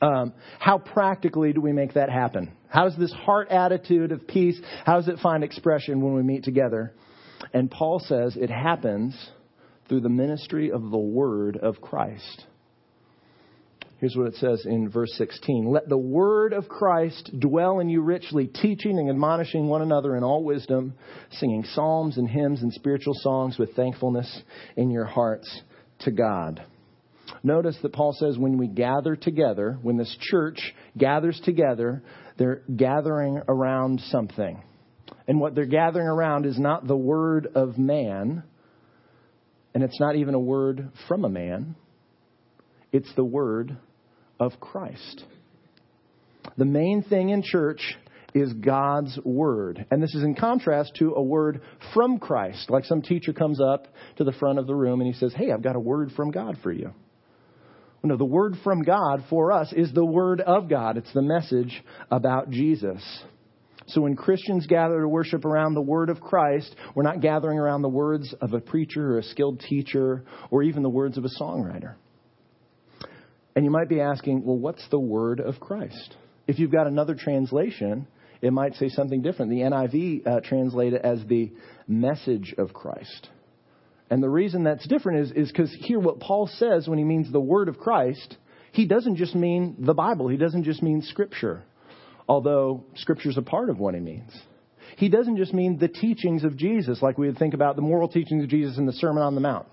Um, 0.01 0.33
how 0.59 0.79
practically 0.79 1.53
do 1.53 1.61
we 1.61 1.73
make 1.73 1.95
that 1.95 2.11
happen? 2.11 2.53
How 2.69 2.85
does 2.85 2.97
this 2.97 3.13
heart 3.13 3.49
attitude 3.51 4.13
of 4.13 4.27
peace, 4.27 4.61
how 4.85 4.97
does 4.97 5.09
it 5.09 5.19
find 5.19 5.45
expression 5.45 6.01
when 6.01 6.15
we 6.15 6.23
meet 6.23 6.45
together? 6.45 6.95
And 7.53 7.71
Paul 7.71 8.01
says 8.01 8.37
it 8.37 8.51
happens 8.51 9.15
through 9.89 10.01
the 10.01 10.09
ministry 10.09 10.71
of 10.71 10.91
the 10.91 10.99
word 10.99 11.57
of 11.57 11.81
Christ. 11.81 12.47
Here's 13.99 14.17
what 14.17 14.29
it 14.29 14.37
says 14.37 14.65
in 14.65 14.89
verse 14.89 15.13
16. 15.17 15.67
Let 15.67 15.89
the 15.91 15.99
word 15.99 16.55
of 16.55 16.69
Christ 16.69 17.33
dwell 17.39 17.81
in 17.81 17.91
you 17.91 18.01
richly, 18.01 18.47
teaching 18.47 18.99
and 18.99 19.11
admonishing 19.11 19.67
one 19.67 19.83
another 19.83 20.17
in 20.17 20.25
all 20.25 20.43
wisdom, 20.43 20.95
singing 21.33 21.65
psalms 21.65 22.17
and 22.17 22.27
hymns 22.27 22.63
and 22.63 22.73
spiritual 22.73 23.13
songs 23.17 23.59
with 23.59 23.75
thankfulness 23.77 24.43
in 24.77 24.91
your 24.91 25.05
hearts 25.05 25.63
to 26.01 26.11
God. 26.13 26.65
Notice 27.43 27.77
that 27.83 27.93
Paul 27.93 28.13
says 28.13 28.37
when 28.37 28.59
we 28.59 28.67
gather 28.67 29.17
together, 29.17 29.79
when 29.83 29.97
this 29.97 30.15
church 30.21 30.59
gathers 30.97 31.41
together, 31.45 32.03
they're 32.37 32.63
gathering 32.75 33.41
around 33.49 34.01
something. 34.09 34.63
And 35.27 35.41
what 35.41 35.55
they're 35.55 35.67
gathering 35.67 36.07
around 36.07 36.45
is 36.45 36.59
not 36.59 36.87
the 36.87 36.97
word 36.97 37.49
of 37.55 37.79
man, 37.79 38.43
and 39.75 39.83
it's 39.83 39.99
not 40.01 40.17
even 40.17 40.35
a 40.35 40.41
word 40.41 40.91
from 41.09 41.25
a 41.25 41.29
man, 41.29 41.77
it's 42.93 43.13
the 43.15 43.25
word 43.25 43.77
of 44.39 44.59
Christ. 44.61 45.25
The 46.57 46.65
main 46.65 47.03
thing 47.03 47.31
in 47.31 47.43
church 47.43 47.97
is 48.35 48.53
God's 48.53 49.19
word. 49.25 49.87
And 49.91 50.03
this 50.03 50.15
is 50.15 50.23
in 50.23 50.35
contrast 50.35 50.97
to 50.97 51.15
a 51.15 51.23
word 51.23 51.63
from 51.95 52.19
Christ. 52.19 52.71
Like 52.71 52.85
some 52.85 53.03
teacher 53.03 53.33
comes 53.33 53.61
up 53.61 53.87
to 54.17 54.25
the 54.25 54.33
front 54.33 54.59
of 54.59 54.67
the 54.67 54.75
room 54.75 55.01
and 55.01 55.13
he 55.13 55.19
says, 55.19 55.33
Hey, 55.35 55.53
I've 55.53 55.63
got 55.63 55.77
a 55.77 55.81
word 55.81 56.13
from 56.17 56.31
God 56.31 56.59
for 56.63 56.73
you. 56.73 56.93
No, 58.03 58.17
the 58.17 58.25
word 58.25 58.57
from 58.65 58.83
God 58.83 59.25
for 59.29 59.53
us 59.53 59.73
is 59.77 59.93
the 59.93 60.05
word 60.05 60.41
of 60.41 60.69
God. 60.69 60.97
It's 60.97 61.13
the 61.13 61.23
message 61.23 61.83
about 62.11 62.51
Jesus. 62.51 63.03
So 63.89 64.03
when 64.03 64.17
Christians 64.17 64.67
gather 64.67 65.01
to 65.01 65.09
worship 65.09 65.45
around 65.45 65.75
the 65.75 65.83
word 65.83 66.09
of 66.09 66.21
Christ, 66.21 66.75
we're 66.95 67.03
not 67.03 67.21
gathering 67.21 67.59
around 67.59 67.83
the 67.83 67.89
words 67.89 68.35
of 68.41 68.55
a 68.55 68.61
preacher 68.61 69.15
or 69.15 69.19
a 69.19 69.23
skilled 69.23 69.61
teacher 69.61 70.25
or 70.51 70.63
even 70.63 70.83
the 70.83 70.89
words 70.89 71.19
of 71.19 71.25
a 71.25 71.43
songwriter. 71.43 71.95
And 73.55 73.65
you 73.65 73.71
might 73.71 73.89
be 73.89 74.01
asking, 74.01 74.45
well, 74.45 74.57
what's 74.57 74.87
the 74.91 75.01
word 75.01 75.41
of 75.41 75.61
Christ? 75.61 76.17
If 76.47 76.59
you've 76.59 76.71
got 76.71 76.87
another 76.87 77.15
translation, 77.15 78.07
it 78.41 78.53
might 78.53 78.75
say 78.77 78.89
something 78.89 79.23
different. 79.23 79.51
The 79.51 79.61
NIV 79.61 80.27
uh, 80.27 80.95
it 80.95 81.01
as 81.05 81.25
the 81.27 81.53
message 81.87 82.55
of 82.57 82.73
Christ. 82.73 83.29
And 84.11 84.21
the 84.21 84.29
reason 84.29 84.65
that's 84.65 84.87
different 84.89 85.37
is 85.37 85.49
because 85.49 85.75
here 85.81 86.01
what 86.01 86.19
Paul 86.19 86.49
says 86.49 86.89
when 86.89 86.99
he 86.99 87.05
means 87.05 87.31
the 87.31 87.41
word 87.41 87.69
of 87.69 87.79
Christ, 87.79 88.37
he 88.73 88.87
doesn't 88.87 89.17
just 89.17 89.35
mean 89.35 89.77
the 89.79 89.95
Bible. 89.95 90.29
He 90.29 90.37
doesn't 90.37 90.65
just 90.65 90.83
mean 90.83 91.03
Scripture, 91.03 91.63
although 92.29 92.85
Scripture's 92.97 93.39
a 93.39 93.43
part 93.43 93.71
of 93.71 93.79
what 93.79 93.95
he 93.95 94.01
means. 94.01 94.33
He 94.97 95.09
doesn't 95.09 95.37
just 95.37 95.55
mean 95.55 95.79
the 95.79 95.89
teachings 95.89 96.43
of 96.43 96.57
Jesus, 96.57 97.01
like 97.01 97.19
we 97.19 97.29
would 97.29 97.39
think 97.39 97.55
about 97.55 97.77
the 97.77 97.83
moral 97.83 98.09
teachings 98.09 98.43
of 98.43 98.51
Jesus 98.51 98.77
in 98.79 98.87
the 98.87 98.93
Sermon 98.93 99.23
on 99.23 99.37
the 99.37 99.41
Mount. 99.41 99.67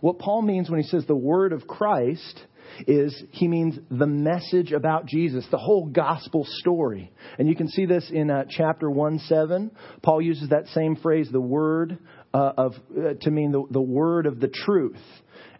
What 0.00 0.18
Paul 0.18 0.42
means 0.42 0.68
when 0.68 0.80
he 0.80 0.88
says 0.88 1.06
the 1.06 1.16
word 1.16 1.52
of 1.52 1.66
Christ 1.66 2.40
is 2.86 3.22
he 3.30 3.48
means 3.48 3.78
the 3.90 4.06
message 4.06 4.72
about 4.72 5.06
Jesus, 5.06 5.46
the 5.50 5.58
whole 5.58 5.86
gospel 5.86 6.44
story. 6.48 7.12
And 7.38 7.48
you 7.48 7.56
can 7.56 7.68
see 7.68 7.86
this 7.86 8.10
in 8.12 8.30
uh, 8.30 8.44
chapter 8.48 8.90
1 8.90 9.20
7. 9.20 9.70
Paul 10.02 10.20
uses 10.20 10.50
that 10.50 10.66
same 10.68 10.96
phrase, 10.96 11.28
the 11.30 11.40
word 11.40 11.98
uh, 12.36 12.52
of, 12.58 12.74
uh, 12.94 13.14
to 13.22 13.30
mean 13.30 13.50
the, 13.50 13.64
the 13.70 13.80
word 13.80 14.26
of 14.26 14.40
the 14.40 14.48
truth. 14.48 15.00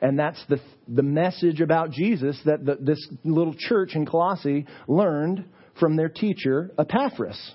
And 0.03 0.19
that's 0.19 0.43
the, 0.51 0.61
the 0.87 1.03
message 1.03 1.62
about 1.62 1.91
Jesus 1.91 2.39
that 2.45 2.67
the, 2.67 2.77
this 2.79 2.99
little 3.25 3.55
church 3.59 3.95
in 3.95 4.05
Colossae 4.05 4.67
learned 4.87 5.47
from 5.81 5.97
their 5.97 6.11
teacher, 6.11 6.71
Epaphras. 6.79 7.55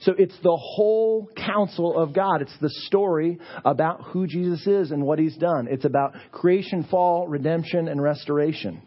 So 0.00 0.12
it's 0.18 0.36
the 0.42 0.56
whole 0.60 1.30
counsel 1.36 1.96
of 1.96 2.12
God. 2.12 2.42
It's 2.42 2.56
the 2.60 2.70
story 2.86 3.38
about 3.64 4.02
who 4.06 4.26
Jesus 4.26 4.66
is 4.66 4.90
and 4.90 5.04
what 5.04 5.20
he's 5.20 5.36
done. 5.36 5.68
It's 5.70 5.84
about 5.84 6.14
creation, 6.32 6.84
fall, 6.90 7.28
redemption, 7.28 7.86
and 7.86 8.02
restoration. 8.02 8.82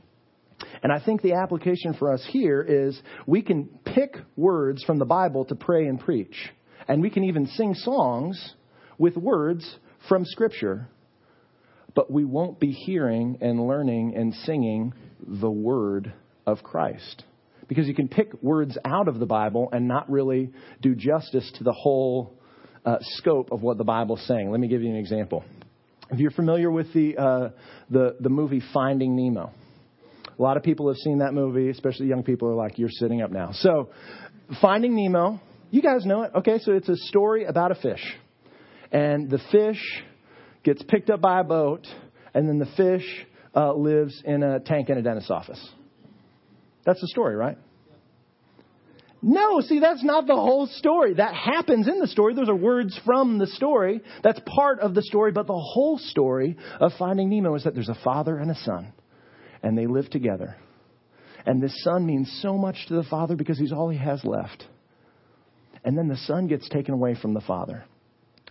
And 0.84 0.92
I 0.92 1.00
think 1.04 1.22
the 1.22 1.36
application 1.36 1.94
for 1.94 2.14
us 2.14 2.28
here 2.30 2.62
is 2.62 3.02
we 3.26 3.42
can 3.42 3.70
pick 3.86 4.18
words 4.36 4.84
from 4.84 5.00
the 5.00 5.06
Bible 5.06 5.46
to 5.46 5.56
pray 5.56 5.88
and 5.88 5.98
preach. 5.98 6.36
And 6.90 7.02
we 7.02 7.10
can 7.10 7.24
even 7.24 7.48
sing 7.48 7.74
songs 7.74 8.56
with 9.00 9.18
words 9.18 9.78
from 10.08 10.26
Scripture, 10.26 10.88
but 11.96 12.12
we 12.12 12.24
won't 12.24 12.60
be 12.60 12.72
hearing 12.72 13.40
and 13.42 13.66
learning 13.66 14.14
and 14.16 14.34
singing 14.46 14.94
the 15.26 15.50
Word 15.50 16.14
of 16.46 16.62
Christ. 16.62 17.24
Because 17.68 17.88
you 17.88 17.96
can 17.96 18.08
pick 18.08 18.32
words 18.42 18.78
out 18.86 19.08
of 19.08 19.20
the 19.20 19.26
Bible 19.26 19.70
and 19.72 19.88
not 19.88 20.10
really 20.10 20.52
do 20.82 20.96
justice 20.96 21.52
to 21.58 21.64
the 21.64 21.72
whole 21.72 22.36
uh, 22.86 22.98
scope 23.02 23.52
of 23.52 23.62
what 23.62 23.78
the 23.78 23.84
Bible's 23.84 24.26
saying. 24.28 24.52
Let 24.52 24.60
me 24.60 24.68
give 24.68 24.82
you 24.82 24.90
an 24.90 24.96
example. 24.96 25.44
If 26.12 26.20
you're 26.20 26.32
familiar 26.32 26.72
with 26.72 26.92
the, 26.94 27.18
uh, 27.18 27.50
the, 27.90 28.16
the 28.20 28.30
movie 28.30 28.62
Finding 28.74 29.16
Nemo, 29.16 29.52
a 30.38 30.42
lot 30.42 30.58
of 30.58 30.64
people 30.64 30.88
have 30.88 30.98
seen 30.98 31.20
that 31.20 31.34
movie, 31.34 31.70
especially 31.70 32.08
young 32.08 32.24
people 32.24 32.48
are 32.48 32.56
like, 32.56 32.80
you're 32.80 32.90
sitting 32.90 33.22
up 33.22 33.30
now. 33.30 33.52
So, 33.52 33.90
Finding 34.62 34.96
Nemo, 34.96 35.40
you 35.70 35.84
guys 35.84 36.06
know 36.06 36.24
it. 36.24 36.32
Okay, 36.38 36.58
so 36.60 36.72
it's 36.72 36.90
a 36.90 36.96
story 36.96 37.46
about 37.46 37.72
a 37.72 37.76
fish 37.76 38.02
and 38.92 39.30
the 39.30 39.40
fish 39.52 39.82
gets 40.64 40.82
picked 40.84 41.10
up 41.10 41.22
by 41.22 41.40
a 41.40 41.44
boat, 41.44 41.88
and 42.34 42.48
then 42.48 42.60
the 42.60 42.70
fish 42.78 43.06
uh, 43.56 43.74
lives 43.74 44.22
in 44.26 44.44
a 44.44 44.60
tank 44.60 44.90
in 44.90 44.98
a 44.98 45.02
dentist's 45.02 45.32
office. 45.32 45.70
That's 46.86 47.02
the 47.02 47.08
story, 47.08 47.36
right? 47.36 47.58
No, 49.22 49.60
see, 49.60 49.80
that's 49.80 50.04
not 50.04 50.28
the 50.28 50.36
whole 50.36 50.68
story. 50.68 51.16
That 51.16 51.36
happens 51.36 51.88
in 51.88 52.00
the 52.00 52.08
story. 52.08 52.34
Those 52.36 52.48
are 52.48 52.56
words 52.56 52.98
from 53.06 53.38
the 53.38 53.48
story. 53.48 54.02
That's 54.24 54.40
part 54.46 54.80
of 54.80 54.96
the 54.96 55.02
story, 55.02 55.34
but 55.34 55.46
the 55.46 55.54
whole 55.54 55.98
story 55.98 56.58
of 56.80 56.94
Finding 56.98 57.30
Nemo 57.30 57.56
is 57.56 57.66
that 57.66 57.74
there's 57.74 57.90
a 57.90 57.98
father 58.04 58.38
and 58.38 58.50
a 58.50 58.56
son, 58.56 58.94
and 59.62 59.78
they 59.78 59.88
live 59.88 60.10
together. 60.10 60.56
And 61.46 61.62
this 61.62 61.84
son 61.84 62.06
means 62.06 62.40
so 62.42 62.58
much 62.58 62.86
to 62.88 62.94
the 62.94 63.04
father 63.04 63.36
because 63.36 63.60
he's 63.60 63.74
all 63.74 63.90
he 63.90 63.98
has 63.98 64.24
left. 64.24 64.66
And 65.84 65.98
then 65.98 66.08
the 66.08 66.18
son 66.18 66.48
gets 66.48 66.68
taken 66.70 66.94
away 66.94 67.16
from 67.16 67.34
the 67.34 67.42
father 67.42 67.86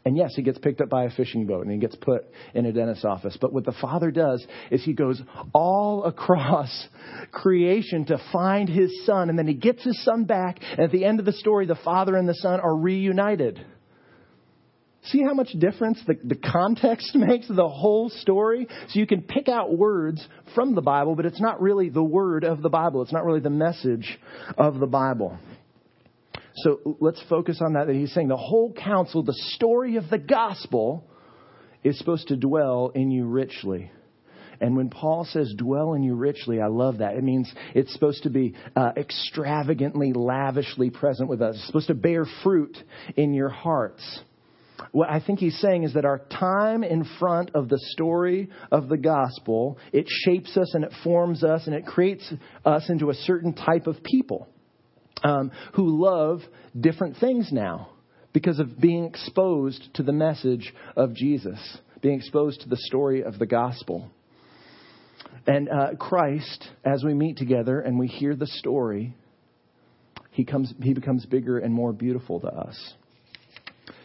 And 0.05 0.17
yes, 0.17 0.35
he 0.35 0.43
gets 0.43 0.59
picked 0.59 0.81
up 0.81 0.89
by 0.89 1.05
a 1.05 1.11
fishing 1.11 1.47
boat 1.47 1.63
and 1.63 1.73
he 1.73 1.79
gets 1.79 1.97
put 1.97 2.25
in 2.55 2.67
a 2.67 2.73
dentist's 2.73 3.05
office. 3.05 3.37
But 3.41 3.53
what 3.53 3.65
the 3.65 3.75
Father 3.81 4.11
does 4.11 4.47
is 4.71 4.83
he 4.85 4.93
goes 4.93 5.21
all 5.53 6.05
across 6.07 6.89
creation 7.33 8.07
to 8.07 8.21
find 8.33 8.69
his 8.69 9.05
son. 9.05 9.31
And 9.31 9.39
then 9.39 9.47
he 9.47 9.55
gets 9.55 9.83
his 9.83 10.03
son 10.05 10.25
back. 10.25 10.59
And 10.73 10.81
at 10.81 10.93
the 10.93 11.05
end 11.05 11.21
of 11.21 11.27
the 11.27 11.33
story, 11.33 11.67
the 11.67 11.75
Father 11.75 12.17
and 12.17 12.29
the 12.29 12.35
Son 12.35 12.61
are 12.61 12.77
reunited. 12.77 13.65
See 15.05 15.23
how 15.23 15.33
much 15.33 15.53
difference 15.59 16.01
the, 16.07 16.17
the 16.23 16.37
context 16.37 17.11
makes 17.15 17.49
the 17.49 17.69
whole 17.69 18.11
story? 18.11 18.67
So 18.89 18.99
you 18.99 19.07
can 19.07 19.23
pick 19.23 19.49
out 19.49 19.77
words 19.77 20.27
from 20.55 20.75
the 20.75 20.83
Bible, 20.83 21.15
but 21.15 21.25
it's 21.25 21.41
not 21.41 21.61
really 21.61 21.89
the 21.89 22.03
word 22.03 22.45
of 22.45 22.63
the 22.63 22.69
Bible. 22.69 23.03
It's 23.03 23.13
not 23.13 23.25
really 23.25 23.41
the 23.41 23.51
message 23.51 24.19
of 24.57 24.79
the 24.79 24.87
Bible. 24.87 25.39
So 26.63 26.97
let's 27.01 27.23
focus 27.29 27.61
on 27.61 27.75
that. 27.75 27.87
That 27.87 27.97
he's 27.97 28.13
saying 28.13 28.29
the 28.29 28.37
whole 28.37 28.73
counsel, 28.73 29.23
the 29.23 29.39
story 29.55 29.97
of 29.97 30.09
the 30.11 30.19
gospel, 30.19 31.05
is 31.85 31.99
supposed 31.99 32.29
to 32.29 32.37
dwell 32.37 32.91
in 32.95 33.11
you 33.11 33.27
richly. 33.27 33.91
And 34.61 34.77
when 34.77 34.91
Paul 34.91 35.25
says 35.25 35.55
dwell 35.57 35.95
in 35.95 36.03
you 36.03 36.15
richly, 36.15 36.61
I 36.61 36.67
love 36.67 36.99
that. 36.99 37.15
It 37.15 37.23
means 37.23 37.53
it's 37.75 37.93
supposed 37.93 38.25
to 38.25 38.31
be 38.31 38.55
uh, 38.75 38.91
extravagantly, 38.97 40.13
lavishly 40.13 40.91
present 40.91 41.29
with 41.29 41.41
us. 41.41 41.55
It's 41.55 41.67
supposed 41.67 41.87
to 41.89 41.95
bear 41.95 42.27
fruit 42.43 42.77
in 43.17 43.35
your 43.35 43.51
hearts. 43.51 44.21
What 44.93 45.11
I 45.11 45.21
think 45.21 45.39
he's 45.39 45.59
saying 45.61 45.85
is 45.85 45.95
that 45.95 46.05
our 46.05 46.19
time 46.31 46.83
in 46.83 47.05
front 47.19 47.51
of 47.55 47.69
the 47.69 47.79
story 47.91 48.49
of 48.73 48.89
the 48.89 48.97
gospel, 48.97 49.79
it 49.93 50.07
shapes 50.09 50.57
us 50.57 50.73
and 50.75 50.85
it 50.85 50.93
forms 51.05 51.45
us 51.45 51.67
and 51.67 51.75
it 51.75 51.85
creates 51.85 52.33
us 52.65 52.89
into 52.89 53.11
a 53.11 53.15
certain 53.15 53.55
type 53.55 53.87
of 53.87 54.03
people 54.03 54.49
um, 55.23 55.51
who 55.75 56.03
love 56.03 56.41
different 56.79 57.17
things 57.19 57.51
now 57.53 57.91
because 58.33 58.59
of 58.59 58.79
being 58.79 59.05
exposed 59.05 59.89
to 59.95 60.03
the 60.03 60.13
message 60.13 60.73
of 60.97 61.15
Jesus, 61.15 61.59
being 62.01 62.19
exposed 62.19 62.61
to 62.63 62.69
the 62.69 62.77
story 62.77 63.23
of 63.23 63.39
the 63.39 63.47
gospel. 63.47 64.11
And 65.47 65.69
uh, 65.69 65.95
Christ, 65.99 66.69
as 66.85 67.03
we 67.03 67.15
meet 67.15 67.39
together 67.39 67.81
and 67.81 67.99
we 67.99 68.07
hear 68.07 68.37
the 68.37 68.47
story, 68.47 69.15
he, 70.31 70.45
comes, 70.45 70.73
he 70.83 70.93
becomes 70.93 71.27
bigger 71.27 71.59
and 71.59 71.73
more 71.73 71.93
beautiful 71.93 72.41
to 72.41 72.49
us. 72.49 72.95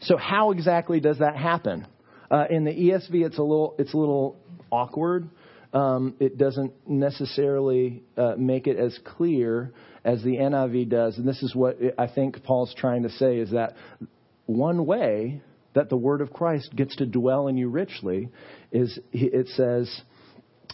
So, 0.02 0.18
how 0.18 0.52
exactly 0.52 1.00
does 1.00 1.20
that 1.20 1.36
happen? 1.36 1.86
Uh, 2.32 2.46
in 2.50 2.64
the 2.64 2.72
ESV, 2.72 3.26
it's 3.26 3.38
a 3.38 3.44
little, 3.44 3.76
it's 3.78 3.94
a 3.94 3.98
little 3.98 4.38
awkward. 4.72 5.30
Um, 5.74 6.16
it 6.20 6.38
doesn't 6.38 6.74
necessarily 6.88 8.04
uh, 8.18 8.36
make 8.38 8.68
it 8.68 8.78
as 8.78 8.98
clear 9.04 9.74
as 10.06 10.22
the 10.24 10.38
NIV 10.38 10.90
does. 10.90 11.18
And 11.18 11.28
this 11.28 11.42
is 11.44 11.56
what 11.56 11.78
I 11.98 12.08
think 12.08 12.44
Paul's 12.44 12.74
trying 12.78 13.04
to 13.04 13.10
say 13.10 13.38
is 13.38 13.52
that 13.52 13.76
one 14.46 14.86
way 14.86 15.42
that 15.74 15.90
the 15.90 15.98
word 15.98 16.22
of 16.22 16.32
Christ 16.32 16.76
gets 16.76 16.96
to 16.98 17.06
dwell 17.06 17.48
in 17.48 17.58
you 17.58 17.70
richly 17.70 18.30
is 18.72 19.00
it 19.12 19.48
says 19.50 20.02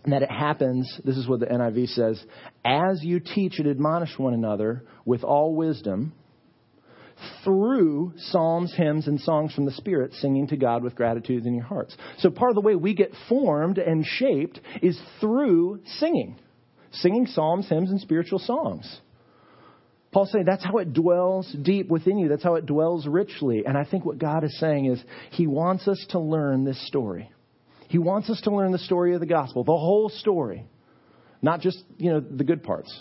that 0.05 0.23
it 0.23 0.31
happens, 0.31 0.99
this 1.03 1.17
is 1.17 1.27
what 1.27 1.41
the 1.41 1.45
NIV 1.45 1.89
says, 1.89 2.23
as 2.63 3.03
you 3.03 3.19
teach 3.19 3.59
and 3.59 3.67
admonish 3.67 4.17
one 4.17 4.33
another 4.33 4.83
with 5.05 5.23
all 5.23 5.55
wisdom 5.55 6.13
through 7.43 8.13
psalms, 8.15 8.73
hymns, 8.75 9.07
and 9.07 9.19
songs 9.19 9.53
from 9.53 9.65
the 9.65 9.71
Spirit, 9.71 10.13
singing 10.13 10.47
to 10.47 10.57
God 10.57 10.83
with 10.83 10.95
gratitude 10.95 11.45
in 11.45 11.53
your 11.53 11.65
hearts. 11.65 11.95
So 12.19 12.29
part 12.29 12.51
of 12.51 12.55
the 12.55 12.61
way 12.61 12.75
we 12.75 12.93
get 12.93 13.11
formed 13.27 13.77
and 13.77 14.05
shaped 14.05 14.61
is 14.81 14.99
through 15.19 15.81
singing. 15.97 16.37
Singing 16.91 17.27
psalms, 17.27 17.67
hymns, 17.67 17.91
and 17.91 17.99
spiritual 17.99 18.39
songs. 18.39 19.01
Paul's 20.11 20.31
saying 20.31 20.45
that's 20.45 20.63
how 20.63 20.77
it 20.77 20.93
dwells 20.93 21.55
deep 21.61 21.87
within 21.87 22.17
you. 22.17 22.29
That's 22.29 22.43
how 22.43 22.55
it 22.55 22.65
dwells 22.65 23.05
richly. 23.05 23.63
And 23.65 23.77
I 23.77 23.85
think 23.85 24.05
what 24.05 24.17
God 24.17 24.43
is 24.43 24.57
saying 24.59 24.85
is 24.85 25.03
He 25.31 25.45
wants 25.45 25.87
us 25.87 26.03
to 26.09 26.19
learn 26.19 26.63
this 26.63 26.85
story. 26.87 27.31
He 27.89 27.99
wants 27.99 28.29
us 28.29 28.41
to 28.41 28.51
learn 28.51 28.71
the 28.71 28.79
story 28.79 29.13
of 29.13 29.19
the 29.19 29.27
gospel, 29.27 29.63
the 29.63 29.71
whole 29.71 30.09
story. 30.09 30.65
Not 31.41 31.61
just, 31.61 31.83
you 31.97 32.11
know, 32.11 32.19
the 32.19 32.43
good 32.43 32.63
parts, 32.63 32.93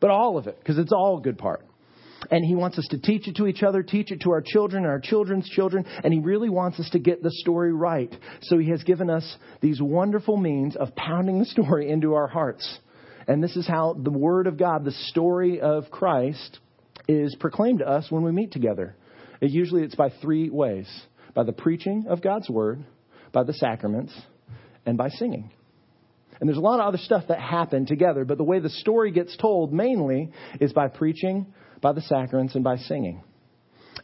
but 0.00 0.10
all 0.10 0.38
of 0.38 0.46
it, 0.46 0.58
because 0.58 0.78
it's 0.78 0.92
all 0.92 1.20
good 1.20 1.38
part. 1.38 1.64
And 2.30 2.44
He 2.44 2.54
wants 2.54 2.78
us 2.78 2.86
to 2.90 2.98
teach 2.98 3.28
it 3.28 3.36
to 3.36 3.46
each 3.46 3.62
other, 3.62 3.82
teach 3.82 4.10
it 4.10 4.22
to 4.22 4.30
our 4.30 4.42
children 4.44 4.84
our 4.86 4.98
children's 4.98 5.48
children, 5.48 5.84
and 6.02 6.12
He 6.12 6.20
really 6.20 6.48
wants 6.48 6.80
us 6.80 6.88
to 6.90 6.98
get 6.98 7.22
the 7.22 7.30
story 7.30 7.72
right. 7.72 8.14
So 8.42 8.58
He 8.58 8.70
has 8.70 8.82
given 8.82 9.10
us 9.10 9.36
these 9.60 9.80
wonderful 9.80 10.36
means 10.36 10.74
of 10.74 10.96
pounding 10.96 11.38
the 11.38 11.44
story 11.44 11.90
into 11.90 12.14
our 12.14 12.26
hearts. 12.26 12.78
And 13.26 13.42
this 13.42 13.56
is 13.56 13.66
how 13.66 13.96
the 13.98 14.10
Word 14.10 14.46
of 14.46 14.56
God, 14.56 14.84
the 14.84 14.92
story 14.92 15.60
of 15.60 15.90
Christ, 15.90 16.60
is 17.08 17.34
proclaimed 17.38 17.80
to 17.80 17.88
us 17.88 18.06
when 18.10 18.22
we 18.22 18.32
meet 18.32 18.52
together. 18.52 18.96
It, 19.40 19.50
usually 19.50 19.82
it's 19.82 19.94
by 19.94 20.10
three 20.22 20.50
ways 20.50 20.88
by 21.34 21.44
the 21.44 21.52
preaching 21.52 22.06
of 22.08 22.22
God's 22.22 22.48
Word, 22.48 22.84
by 23.32 23.42
the 23.42 23.52
sacraments, 23.52 24.12
and 24.86 24.96
by 24.96 25.10
singing. 25.10 25.50
And 26.40 26.48
there's 26.48 26.58
a 26.58 26.62
lot 26.62 26.80
of 26.80 26.86
other 26.86 26.98
stuff 26.98 27.24
that 27.28 27.40
happen 27.40 27.86
together, 27.86 28.24
but 28.24 28.38
the 28.38 28.44
way 28.44 28.58
the 28.58 28.70
story 28.70 29.10
gets 29.10 29.36
told 29.36 29.72
mainly 29.72 30.30
is 30.60 30.72
by 30.72 30.88
preaching, 30.88 31.52
by 31.82 31.92
the 31.92 32.00
sacraments, 32.00 32.54
and 32.54 32.64
by 32.64 32.76
singing. 32.76 33.22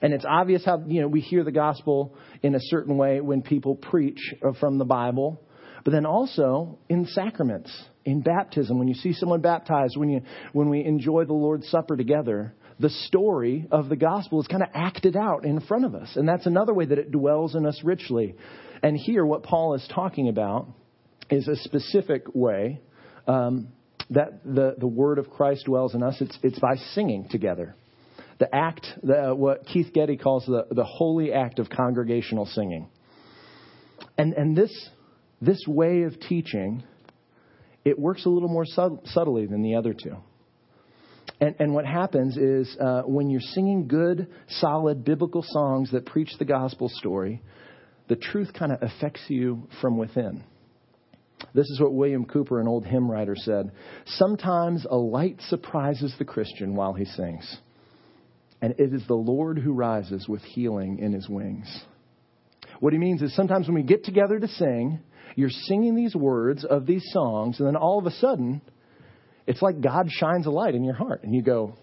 And 0.01 0.13
it's 0.13 0.25
obvious 0.29 0.65
how, 0.65 0.83
you 0.87 1.01
know, 1.03 1.09
we 1.09 1.21
hear 1.21 1.45
the 1.45 1.53
gospel 1.53 2.15
in 2.43 2.55
a 2.55 2.61
certain 2.61 2.97
way 2.97 3.21
when 3.21 3.43
people 3.43 3.77
preach 3.77 4.19
from 4.61 4.79
the 4.79 4.85
Bible, 4.85 5.41
but 5.85 5.93
then 5.93 6.07
also 6.07 6.79
in 6.89 7.07
sacraments 7.07 7.71
in 8.05 8.21
baptism, 8.21 8.79
when 8.79 8.89
you 8.89 8.95
see 8.95 9.13
someone 9.13 9.41
baptized, 9.41 9.97
when, 9.97 10.11
you, 10.11 10.23
when 10.53 10.69
we 10.69 10.85
enjoy 10.85 11.25
the 11.25 11.33
Lord's 11.33 11.69
Supper 11.69 11.97
together, 11.97 12.55
the 12.81 12.91
story 12.91 13.67
of 13.71 13.89
the 13.89 13.97
gospel 13.97 14.41
is 14.41 14.47
kind 14.47 14.63
of 14.63 14.69
acted 14.75 15.17
out 15.17 15.45
in 15.45 15.61
front 15.61 15.85
of 15.85 15.95
us. 15.95 16.17
And 16.17 16.29
that's 16.29 16.47
another 16.47 16.75
way 16.75 16.85
that 16.85 16.99
it 16.99 17.11
dwells 17.13 17.55
in 17.55 17.67
us 17.67 17.81
richly. 17.85 18.35
And 18.83 18.97
here, 18.97 19.25
what 19.25 19.45
Paul 19.45 19.75
is 19.75 19.89
talking 19.95 20.29
about 20.29 20.69
is 21.31 21.47
a 21.47 21.57
specific 21.57 22.25
way 22.35 22.81
um, 23.27 23.69
that 24.11 24.45
the, 24.45 24.75
the 24.79 24.87
word 24.87 25.19
of 25.19 25.31
Christ 25.31 25.67
dwells 25.67 25.95
in 25.95 26.03
us. 26.03 26.17
It's, 26.21 26.37
it's 26.43 26.59
by 26.59 26.75
singing 26.95 27.29
together. 27.31 27.77
The 28.39 28.53
act, 28.53 28.87
the, 29.03 29.35
what 29.35 29.67
Keith 29.67 29.93
Getty 29.93 30.17
calls 30.17 30.45
the, 30.47 30.67
the 30.71 30.85
holy 30.85 31.33
act 31.33 31.61
of 31.61 31.71
congregational 31.71 32.47
singing. 32.47 32.89
And, 34.19 34.33
and 34.35 34.57
this, 34.57 34.89
this 35.43 35.63
way 35.67 36.03
of 36.03 36.19
teaching 36.21 36.83
it 37.85 37.99
works 37.99 38.25
a 38.27 38.29
little 38.29 38.49
more 38.49 38.65
subtly 38.65 39.47
than 39.47 39.63
the 39.63 39.75
other 39.75 39.93
two. 39.93 40.17
And, 41.41 41.57
and 41.59 41.75
what 41.75 41.85
happens 41.85 42.37
is 42.37 42.77
uh, 42.81 43.03
when 43.03 43.29
you're 43.29 43.41
singing 43.41 43.89
good, 43.89 44.29
solid 44.49 45.05
biblical 45.05 45.45
songs 45.45 45.91
that 45.91 46.07
preach 46.07 46.31
the 46.39 46.45
gospel 46.45 46.89
story, 46.89 47.43
the 48.09 48.17
truth 48.17 48.53
kind 48.57 48.73
of 48.73 48.83
affects 48.83 49.23
you 49.29 49.67
from 49.81 49.99
within. 49.99 50.45
This 51.55 51.69
is 51.71 51.81
what 51.81 51.93
William 51.93 52.25
Cowper, 52.25 52.61
an 52.61 52.69
old 52.69 52.87
hymn 52.87 53.11
writer, 53.11 53.35
said. 53.35 53.73
Sometimes 54.07 54.87
a 54.89 54.97
light 54.97 55.41
surprises 55.49 56.15
the 56.19 56.25
Christian 56.25 56.77
while 56.77 56.93
he 56.93 57.05
sings, 57.05 57.57
and 58.61 58.75
it 58.79 58.95
is 58.95 59.05
the 59.09 59.15
Lord 59.15 59.59
who 59.59 59.73
rises 59.73 60.29
with 60.29 60.43
healing 60.43 61.01
in 61.01 61.13
his 61.13 61.29
wings. 61.29 61.85
What 62.79 62.93
he 62.93 62.99
means 62.99 63.23
is 63.23 63.35
sometimes 63.35 63.67
when 63.67 63.75
we 63.75 63.83
get 63.83 64.05
together 64.05 64.39
to 64.39 64.49
sing, 64.49 65.01
you're 65.37 65.51
singing 65.51 65.95
these 65.95 66.15
words 66.15 66.65
of 66.65 66.87
these 66.87 67.05
songs, 67.13 67.59
and 67.59 67.67
then 67.67 67.77
all 67.77 67.99
of 67.99 68.07
a 68.07 68.11
sudden, 68.13 68.61
it's 69.47 69.63
like 69.63 69.81
God 69.81 70.09
shines 70.11 70.47
a 70.47 70.51
light 70.51 70.75
in 70.75 70.85
your 70.85 70.95
heart, 70.95 71.25
and 71.25 71.35
you 71.35 71.43
go, 71.43 71.77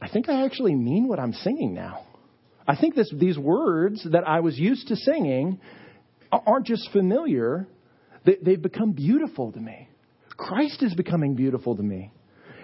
I 0.00 0.08
think 0.08 0.28
I 0.28 0.44
actually 0.44 0.74
mean 0.74 1.08
what 1.08 1.18
I'm 1.18 1.32
singing 1.32 1.74
now. 1.74 2.04
I 2.66 2.76
think 2.76 2.94
this, 2.94 3.12
these 3.14 3.38
words 3.38 4.06
that 4.12 4.26
I 4.26 4.40
was 4.40 4.58
used 4.58 4.88
to 4.88 4.96
singing 4.96 5.60
aren't 6.32 6.66
just 6.66 6.90
familiar, 6.92 7.68
they, 8.24 8.36
they've 8.42 8.60
become 8.62 8.92
beautiful 8.92 9.52
to 9.52 9.60
me. 9.60 9.88
Christ 10.36 10.82
is 10.82 10.94
becoming 10.94 11.34
beautiful 11.34 11.76
to 11.76 11.82
me. 11.82 12.12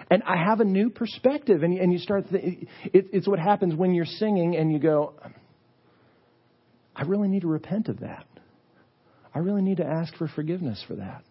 And 0.09 0.23
I 0.23 0.35
have 0.35 0.59
a 0.59 0.65
new 0.65 0.89
perspective. 0.89 1.63
And, 1.63 1.77
and 1.79 1.93
you 1.93 1.99
start, 1.99 2.29
th- 2.29 2.67
it, 2.93 3.07
it's 3.13 3.27
what 3.27 3.39
happens 3.39 3.75
when 3.75 3.93
you're 3.93 4.05
singing 4.05 4.57
and 4.57 4.71
you 4.71 4.79
go, 4.79 5.13
I 6.95 7.03
really 7.03 7.29
need 7.29 7.43
to 7.43 7.47
repent 7.47 7.87
of 7.87 8.01
that. 8.01 8.25
I 9.33 9.39
really 9.39 9.61
need 9.61 9.77
to 9.77 9.85
ask 9.85 10.15
for 10.15 10.27
forgiveness 10.27 10.83
for 10.87 10.95
that. 10.95 11.23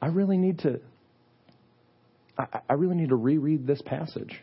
I 0.00 0.08
really 0.08 0.36
need 0.36 0.60
to 0.60 0.80
I, 2.38 2.60
I 2.68 2.72
really 2.74 2.96
need 2.96 3.10
to 3.10 3.16
reread 3.16 3.66
this 3.66 3.80
passage 3.82 4.40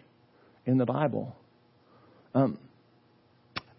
in 0.66 0.78
the 0.78 0.86
Bible. 0.86 1.36
Um, 2.34 2.58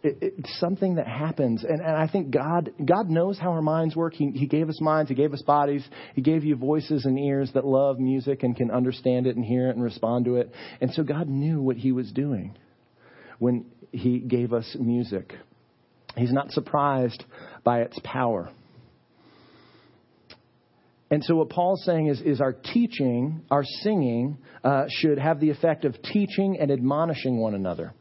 it, 0.02 0.18
it's 0.20 0.60
something 0.60 0.96
that 0.96 1.06
happens, 1.06 1.64
and, 1.64 1.80
and 1.80 1.96
I 1.96 2.06
think 2.06 2.30
God 2.30 2.70
God 2.84 3.08
knows 3.08 3.38
how 3.38 3.50
our 3.50 3.62
minds 3.62 3.96
work. 3.96 4.14
He, 4.14 4.30
he 4.30 4.46
gave 4.46 4.68
us 4.68 4.80
minds, 4.80 5.08
He 5.08 5.14
gave 5.14 5.32
us 5.32 5.42
bodies, 5.42 5.84
He 6.14 6.22
gave 6.22 6.44
you 6.44 6.56
voices 6.56 7.04
and 7.06 7.18
ears 7.18 7.50
that 7.54 7.64
love 7.64 7.98
music 7.98 8.42
and 8.42 8.56
can 8.56 8.70
understand 8.70 9.26
it 9.26 9.36
and 9.36 9.44
hear 9.44 9.68
it 9.68 9.74
and 9.74 9.82
respond 9.82 10.26
to 10.26 10.36
it. 10.36 10.52
And 10.80 10.92
so 10.92 11.02
God 11.02 11.28
knew 11.28 11.60
what 11.60 11.76
He 11.76 11.90
was 11.92 12.12
doing 12.12 12.56
when 13.38 13.66
He 13.90 14.18
gave 14.18 14.52
us 14.52 14.76
music. 14.78 15.32
He's 16.16 16.32
not 16.32 16.50
surprised 16.52 17.24
by 17.64 17.80
its 17.80 17.98
power. 18.04 18.50
And 21.10 21.22
so, 21.22 21.36
what 21.36 21.50
Paul's 21.50 21.84
saying 21.84 22.08
is, 22.08 22.20
is 22.20 22.40
our 22.40 22.52
teaching, 22.52 23.42
our 23.50 23.62
singing, 23.82 24.38
uh, 24.64 24.86
should 24.88 25.18
have 25.18 25.38
the 25.38 25.50
effect 25.50 25.84
of 25.84 26.00
teaching 26.02 26.58
and 26.58 26.70
admonishing 26.70 27.38
one 27.38 27.54
another. 27.54 27.92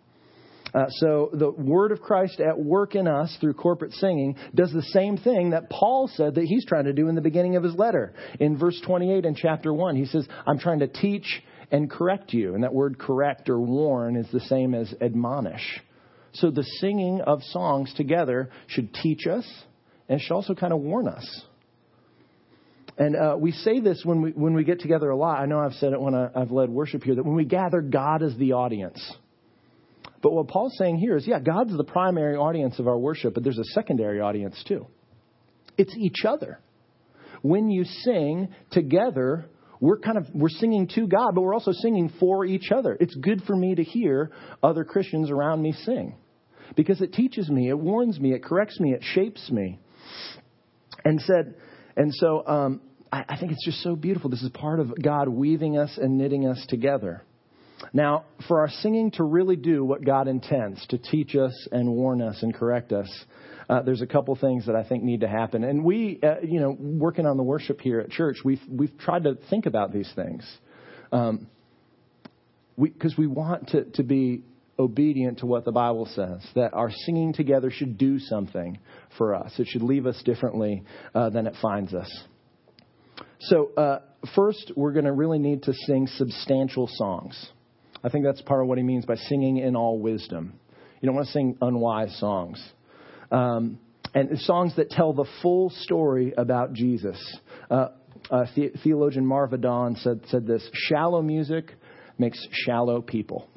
Uh, 0.73 0.85
so 0.89 1.29
the 1.33 1.51
word 1.51 1.91
of 1.91 2.01
Christ 2.01 2.39
at 2.39 2.57
work 2.57 2.95
in 2.95 3.07
us 3.07 3.37
through 3.39 3.53
corporate 3.53 3.91
singing 3.93 4.35
does 4.55 4.71
the 4.71 4.81
same 4.81 5.17
thing 5.17 5.51
that 5.51 5.69
Paul 5.69 6.09
said 6.11 6.35
that 6.35 6.45
he's 6.45 6.65
trying 6.65 6.85
to 6.85 6.93
do 6.93 7.09
in 7.09 7.15
the 7.15 7.21
beginning 7.21 7.55
of 7.55 7.63
his 7.63 7.75
letter. 7.75 8.13
In 8.39 8.57
verse 8.57 8.81
28 8.83 9.25
in 9.25 9.35
chapter 9.35 9.71
1, 9.71 9.95
he 9.95 10.05
says, 10.05 10.27
I'm 10.47 10.57
trying 10.57 10.79
to 10.79 10.87
teach 10.87 11.43
and 11.71 11.91
correct 11.91 12.33
you. 12.33 12.55
And 12.55 12.63
that 12.63 12.73
word 12.73 12.97
correct 12.97 13.49
or 13.49 13.59
warn 13.59 14.15
is 14.15 14.27
the 14.31 14.39
same 14.39 14.73
as 14.73 14.91
admonish. 14.99 15.81
So 16.33 16.49
the 16.49 16.63
singing 16.63 17.21
of 17.21 17.43
songs 17.43 17.93
together 17.95 18.49
should 18.67 18.93
teach 18.93 19.27
us 19.27 19.47
and 20.09 20.19
should 20.19 20.33
also 20.33 20.55
kind 20.55 20.73
of 20.73 20.79
warn 20.79 21.07
us. 21.07 21.43
And 22.97 23.15
uh, 23.15 23.35
we 23.39 23.51
say 23.51 23.79
this 23.79 24.01
when 24.03 24.21
we 24.21 24.31
when 24.31 24.53
we 24.53 24.63
get 24.63 24.79
together 24.79 25.09
a 25.09 25.15
lot. 25.15 25.39
I 25.39 25.45
know 25.45 25.59
I've 25.59 25.73
said 25.73 25.93
it 25.93 26.01
when 26.01 26.13
I, 26.13 26.29
I've 26.35 26.51
led 26.51 26.69
worship 26.69 27.03
here 27.03 27.15
that 27.15 27.23
when 27.25 27.35
we 27.35 27.45
gather, 27.45 27.81
God 27.81 28.21
is 28.21 28.37
the 28.37 28.53
audience. 28.53 28.99
But 30.21 30.31
what 30.31 30.47
Paul's 30.47 30.75
saying 30.77 30.97
here 30.97 31.17
is, 31.17 31.27
yeah, 31.27 31.39
God's 31.39 31.75
the 31.75 31.83
primary 31.83 32.35
audience 32.35 32.79
of 32.79 32.87
our 32.87 32.97
worship, 32.97 33.33
but 33.33 33.43
there's 33.43 33.57
a 33.57 33.63
secondary 33.65 34.21
audience 34.21 34.63
too. 34.67 34.87
It's 35.77 35.93
each 35.97 36.23
other. 36.25 36.59
When 37.41 37.69
you 37.69 37.83
sing 37.83 38.53
together, 38.71 39.45
we're 39.81 39.99
kind 39.99 40.17
of 40.17 40.27
we're 40.33 40.49
singing 40.49 40.87
to 40.95 41.07
God, 41.07 41.33
but 41.33 41.41
we're 41.41 41.53
also 41.53 41.73
singing 41.73 42.11
for 42.19 42.45
each 42.45 42.71
other. 42.71 42.95
It's 42.99 43.15
good 43.15 43.41
for 43.45 43.55
me 43.55 43.75
to 43.75 43.83
hear 43.83 44.31
other 44.61 44.83
Christians 44.83 45.31
around 45.31 45.61
me 45.61 45.73
sing 45.83 46.15
because 46.75 47.01
it 47.01 47.13
teaches 47.13 47.49
me, 47.49 47.69
it 47.69 47.77
warns 47.77 48.19
me, 48.19 48.33
it 48.33 48.43
corrects 48.43 48.79
me, 48.79 48.93
it 48.93 49.03
shapes 49.03 49.49
me. 49.51 49.79
And 51.05 51.19
said, 51.21 51.55
and 51.97 52.13
so 52.13 52.45
um, 52.47 52.81
I, 53.11 53.25
I 53.29 53.37
think 53.37 53.51
it's 53.51 53.65
just 53.65 53.81
so 53.81 53.95
beautiful. 53.95 54.29
This 54.29 54.41
is 54.41 54.49
part 54.49 54.79
of 54.79 54.91
God 55.01 55.27
weaving 55.27 55.77
us 55.77 55.97
and 56.01 56.17
knitting 56.17 56.47
us 56.47 56.63
together. 56.69 57.23
Now, 57.91 58.25
for 58.47 58.61
our 58.61 58.69
singing 58.69 59.11
to 59.11 59.23
really 59.23 59.55
do 59.55 59.83
what 59.83 60.05
God 60.05 60.27
intends, 60.27 60.85
to 60.87 60.97
teach 60.97 61.35
us 61.35 61.67
and 61.71 61.89
warn 61.89 62.21
us 62.21 62.41
and 62.41 62.53
correct 62.53 62.93
us, 62.93 63.09
uh, 63.69 63.81
there's 63.81 64.01
a 64.01 64.07
couple 64.07 64.35
things 64.35 64.65
that 64.67 64.75
I 64.75 64.87
think 64.87 65.03
need 65.03 65.21
to 65.21 65.27
happen. 65.27 65.63
And 65.63 65.83
we, 65.83 66.19
uh, 66.23 66.35
you 66.43 66.59
know, 66.59 66.75
working 66.79 67.25
on 67.25 67.37
the 67.37 67.43
worship 67.43 67.81
here 67.81 67.99
at 67.99 68.09
church, 68.09 68.37
we've, 68.43 68.61
we've 68.69 68.97
tried 68.97 69.23
to 69.23 69.35
think 69.49 69.65
about 69.65 69.91
these 69.91 70.11
things. 70.15 70.45
Um, 71.11 71.47
because 72.77 73.15
we, 73.17 73.27
we 73.27 73.33
want 73.33 73.69
to, 73.69 73.83
to 73.85 74.03
be 74.03 74.43
obedient 74.79 75.39
to 75.39 75.45
what 75.45 75.65
the 75.65 75.71
Bible 75.71 76.07
says, 76.07 76.45
that 76.55 76.73
our 76.73 76.91
singing 77.05 77.33
together 77.33 77.69
should 77.69 77.97
do 77.97 78.19
something 78.19 78.79
for 79.17 79.35
us. 79.35 79.53
It 79.59 79.67
should 79.67 79.83
leave 79.83 80.05
us 80.05 80.21
differently 80.23 80.83
uh, 81.13 81.29
than 81.29 81.47
it 81.47 81.55
finds 81.61 81.93
us. 81.93 82.09
So, 83.39 83.71
uh, 83.75 83.99
first, 84.35 84.71
we're 84.75 84.93
going 84.93 85.05
to 85.05 85.11
really 85.11 85.39
need 85.39 85.63
to 85.63 85.73
sing 85.85 86.07
substantial 86.07 86.89
songs. 86.91 87.51
I 88.03 88.09
think 88.09 88.25
that's 88.25 88.41
part 88.41 88.61
of 88.61 88.67
what 88.67 88.77
he 88.77 88.83
means 88.83 89.05
by 89.05 89.15
singing 89.15 89.57
in 89.57 89.75
all 89.75 89.99
wisdom. 89.99 90.59
You 91.01 91.07
don't 91.07 91.15
want 91.15 91.27
to 91.27 91.33
sing 91.33 91.57
unwise 91.61 92.17
songs. 92.19 92.63
Um, 93.31 93.79
and 94.15 94.39
songs 94.39 94.75
that 94.75 94.89
tell 94.89 95.13
the 95.13 95.25
full 95.41 95.69
story 95.81 96.33
about 96.37 96.73
Jesus. 96.73 97.17
Uh, 97.69 97.87
uh, 98.29 98.45
the- 98.55 98.71
theologian 98.83 99.25
Marva 99.25 99.57
Dawn 99.57 99.95
said, 99.97 100.21
said 100.27 100.45
this 100.45 100.67
shallow 100.73 101.21
music 101.21 101.73
makes 102.17 102.39
shallow 102.51 103.01
people. 103.01 103.49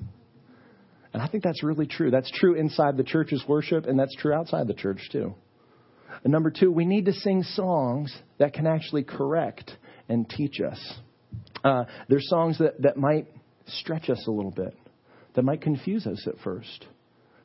And 1.17 1.23
I 1.23 1.29
think 1.29 1.43
that's 1.43 1.63
really 1.63 1.87
true. 1.87 2.11
That's 2.11 2.31
true 2.31 2.57
inside 2.57 2.99
the 2.99 3.03
church's 3.03 3.43
worship, 3.49 3.87
and 3.87 3.99
that's 3.99 4.15
true 4.17 4.35
outside 4.35 4.67
the 4.67 4.75
church, 4.75 5.09
too. 5.11 5.35
And 6.23 6.31
number 6.31 6.51
two, 6.51 6.71
we 6.71 6.85
need 6.85 7.07
to 7.07 7.15
sing 7.15 7.43
songs 7.43 8.15
that 8.37 8.53
can 8.53 8.67
actually 8.67 9.03
correct 9.03 9.73
and 10.11 10.29
teach 10.29 10.61
us. 10.61 10.79
Uh, 11.65 11.85
there's 12.11 12.29
songs 12.29 12.59
that, 12.59 12.83
that 12.83 12.99
might 12.99 13.29
stretch 13.67 14.11
us 14.11 14.23
a 14.27 14.31
little 14.31 14.51
bit, 14.51 14.77
that 15.37 15.43
might 15.43 15.63
confuse 15.63 16.07
us 16.07 16.23
at 16.27 16.35
first. 16.45 16.85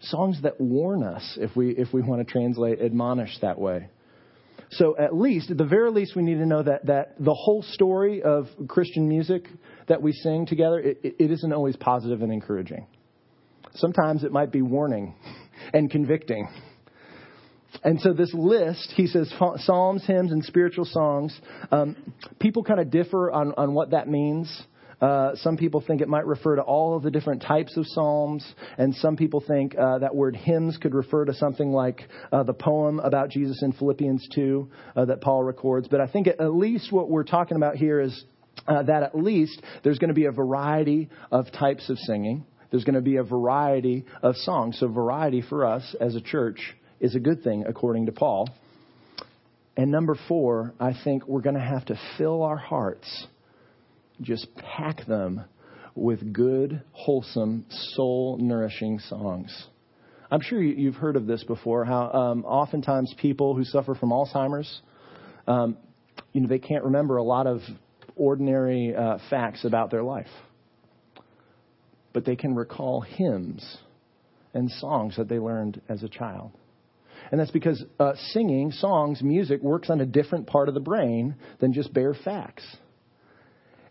Songs 0.01 0.41
that 0.41 0.59
warn 0.59 1.01
us, 1.01 1.37
if 1.39 1.55
we, 1.55 1.69
if 1.69 1.93
we 1.93 2.01
want 2.01 2.27
to 2.27 2.29
translate 2.29 2.81
admonish 2.81 3.37
that 3.41 3.57
way. 3.57 3.87
So 4.71 4.97
at 4.97 5.15
least, 5.15 5.49
at 5.49 5.57
the 5.57 5.63
very 5.63 5.91
least, 5.91 6.13
we 6.13 6.23
need 6.23 6.39
to 6.39 6.45
know 6.45 6.61
that, 6.61 6.87
that 6.87 7.15
the 7.23 7.33
whole 7.33 7.63
story 7.63 8.21
of 8.21 8.47
Christian 8.67 9.07
music 9.07 9.47
that 9.87 10.01
we 10.01 10.11
sing 10.11 10.45
together, 10.45 10.77
it, 10.77 10.99
it 11.03 11.31
isn't 11.31 11.53
always 11.53 11.77
positive 11.77 12.21
and 12.21 12.33
encouraging. 12.33 12.85
Sometimes 13.75 14.23
it 14.23 14.31
might 14.31 14.51
be 14.51 14.61
warning 14.61 15.15
and 15.73 15.89
convicting. 15.89 16.47
And 17.83 17.99
so 18.01 18.13
this 18.13 18.33
list, 18.33 18.93
he 18.95 19.07
says 19.07 19.33
psalms, 19.57 20.05
hymns, 20.05 20.31
and 20.31 20.43
spiritual 20.43 20.85
songs. 20.85 21.39
Um, 21.71 22.13
people 22.39 22.63
kind 22.63 22.79
of 22.79 22.91
differ 22.91 23.31
on, 23.31 23.53
on 23.57 23.73
what 23.73 23.91
that 23.91 24.07
means. 24.07 24.65
Uh, 25.01 25.35
some 25.35 25.57
people 25.57 25.83
think 25.85 25.99
it 25.99 26.07
might 26.07 26.27
refer 26.27 26.55
to 26.55 26.61
all 26.61 26.95
of 26.95 27.01
the 27.01 27.09
different 27.09 27.41
types 27.41 27.75
of 27.75 27.85
psalms, 27.87 28.45
and 28.77 28.93
some 28.93 29.17
people 29.17 29.43
think 29.47 29.75
uh, 29.75 29.97
that 29.97 30.15
word 30.15 30.35
hymns 30.35 30.77
could 30.77 30.93
refer 30.93 31.25
to 31.25 31.33
something 31.33 31.71
like 31.71 32.07
uh, 32.31 32.43
the 32.43 32.53
poem 32.53 32.99
about 32.99 33.31
Jesus 33.31 33.63
in 33.63 33.71
Philippians 33.71 34.27
2 34.35 34.69
uh, 34.95 35.05
that 35.05 35.21
Paul 35.21 35.43
records. 35.43 35.87
But 35.87 36.01
I 36.01 36.07
think 36.07 36.27
at 36.27 36.53
least 36.53 36.91
what 36.91 37.09
we're 37.09 37.23
talking 37.23 37.57
about 37.57 37.77
here 37.77 37.99
is 37.99 38.23
uh, 38.67 38.83
that 38.83 39.01
at 39.01 39.17
least 39.17 39.59
there's 39.83 39.97
going 39.97 40.09
to 40.09 40.13
be 40.13 40.25
a 40.25 40.31
variety 40.31 41.09
of 41.31 41.51
types 41.51 41.89
of 41.89 41.97
singing. 41.97 42.45
There's 42.71 42.85
going 42.85 42.95
to 42.95 43.01
be 43.01 43.17
a 43.17 43.23
variety 43.23 44.05
of 44.23 44.35
songs. 44.37 44.79
So, 44.79 44.87
variety 44.87 45.41
for 45.41 45.65
us 45.65 45.95
as 45.99 46.15
a 46.15 46.21
church 46.21 46.73
is 46.99 47.15
a 47.15 47.19
good 47.19 47.43
thing, 47.43 47.65
according 47.67 48.05
to 48.05 48.13
Paul. 48.13 48.49
And 49.75 49.91
number 49.91 50.17
four, 50.27 50.73
I 50.79 50.93
think 51.03 51.27
we're 51.27 51.41
going 51.41 51.55
to 51.55 51.61
have 51.61 51.85
to 51.85 51.99
fill 52.17 52.43
our 52.43 52.57
hearts, 52.57 53.27
just 54.21 54.47
pack 54.55 55.05
them 55.05 55.43
with 55.95 56.33
good, 56.33 56.81
wholesome, 56.91 57.65
soul 57.69 58.37
nourishing 58.39 58.99
songs. 58.99 59.67
I'm 60.29 60.41
sure 60.41 60.61
you've 60.61 60.95
heard 60.95 61.17
of 61.17 61.27
this 61.27 61.43
before, 61.43 61.83
how 61.83 62.09
um, 62.11 62.45
oftentimes 62.45 63.13
people 63.17 63.53
who 63.53 63.65
suffer 63.65 63.95
from 63.95 64.11
Alzheimer's, 64.11 64.81
um, 65.45 65.77
you 66.31 66.39
know, 66.39 66.47
they 66.47 66.59
can't 66.59 66.85
remember 66.85 67.17
a 67.17 67.23
lot 67.23 67.47
of 67.47 67.59
ordinary 68.15 68.95
uh, 68.95 69.17
facts 69.29 69.65
about 69.65 69.91
their 69.91 70.03
life 70.03 70.29
but 72.13 72.25
they 72.25 72.35
can 72.35 72.55
recall 72.55 73.01
hymns 73.01 73.77
and 74.53 74.69
songs 74.69 75.15
that 75.17 75.29
they 75.29 75.39
learned 75.39 75.81
as 75.87 76.03
a 76.03 76.09
child. 76.09 76.51
And 77.31 77.39
that's 77.39 77.51
because 77.51 77.83
uh, 77.99 78.13
singing, 78.31 78.71
songs, 78.71 79.21
music 79.21 79.61
works 79.61 79.89
on 79.89 80.01
a 80.01 80.05
different 80.05 80.47
part 80.47 80.67
of 80.67 80.73
the 80.73 80.81
brain 80.81 81.35
than 81.59 81.73
just 81.73 81.93
bare 81.93 82.13
facts. 82.13 82.65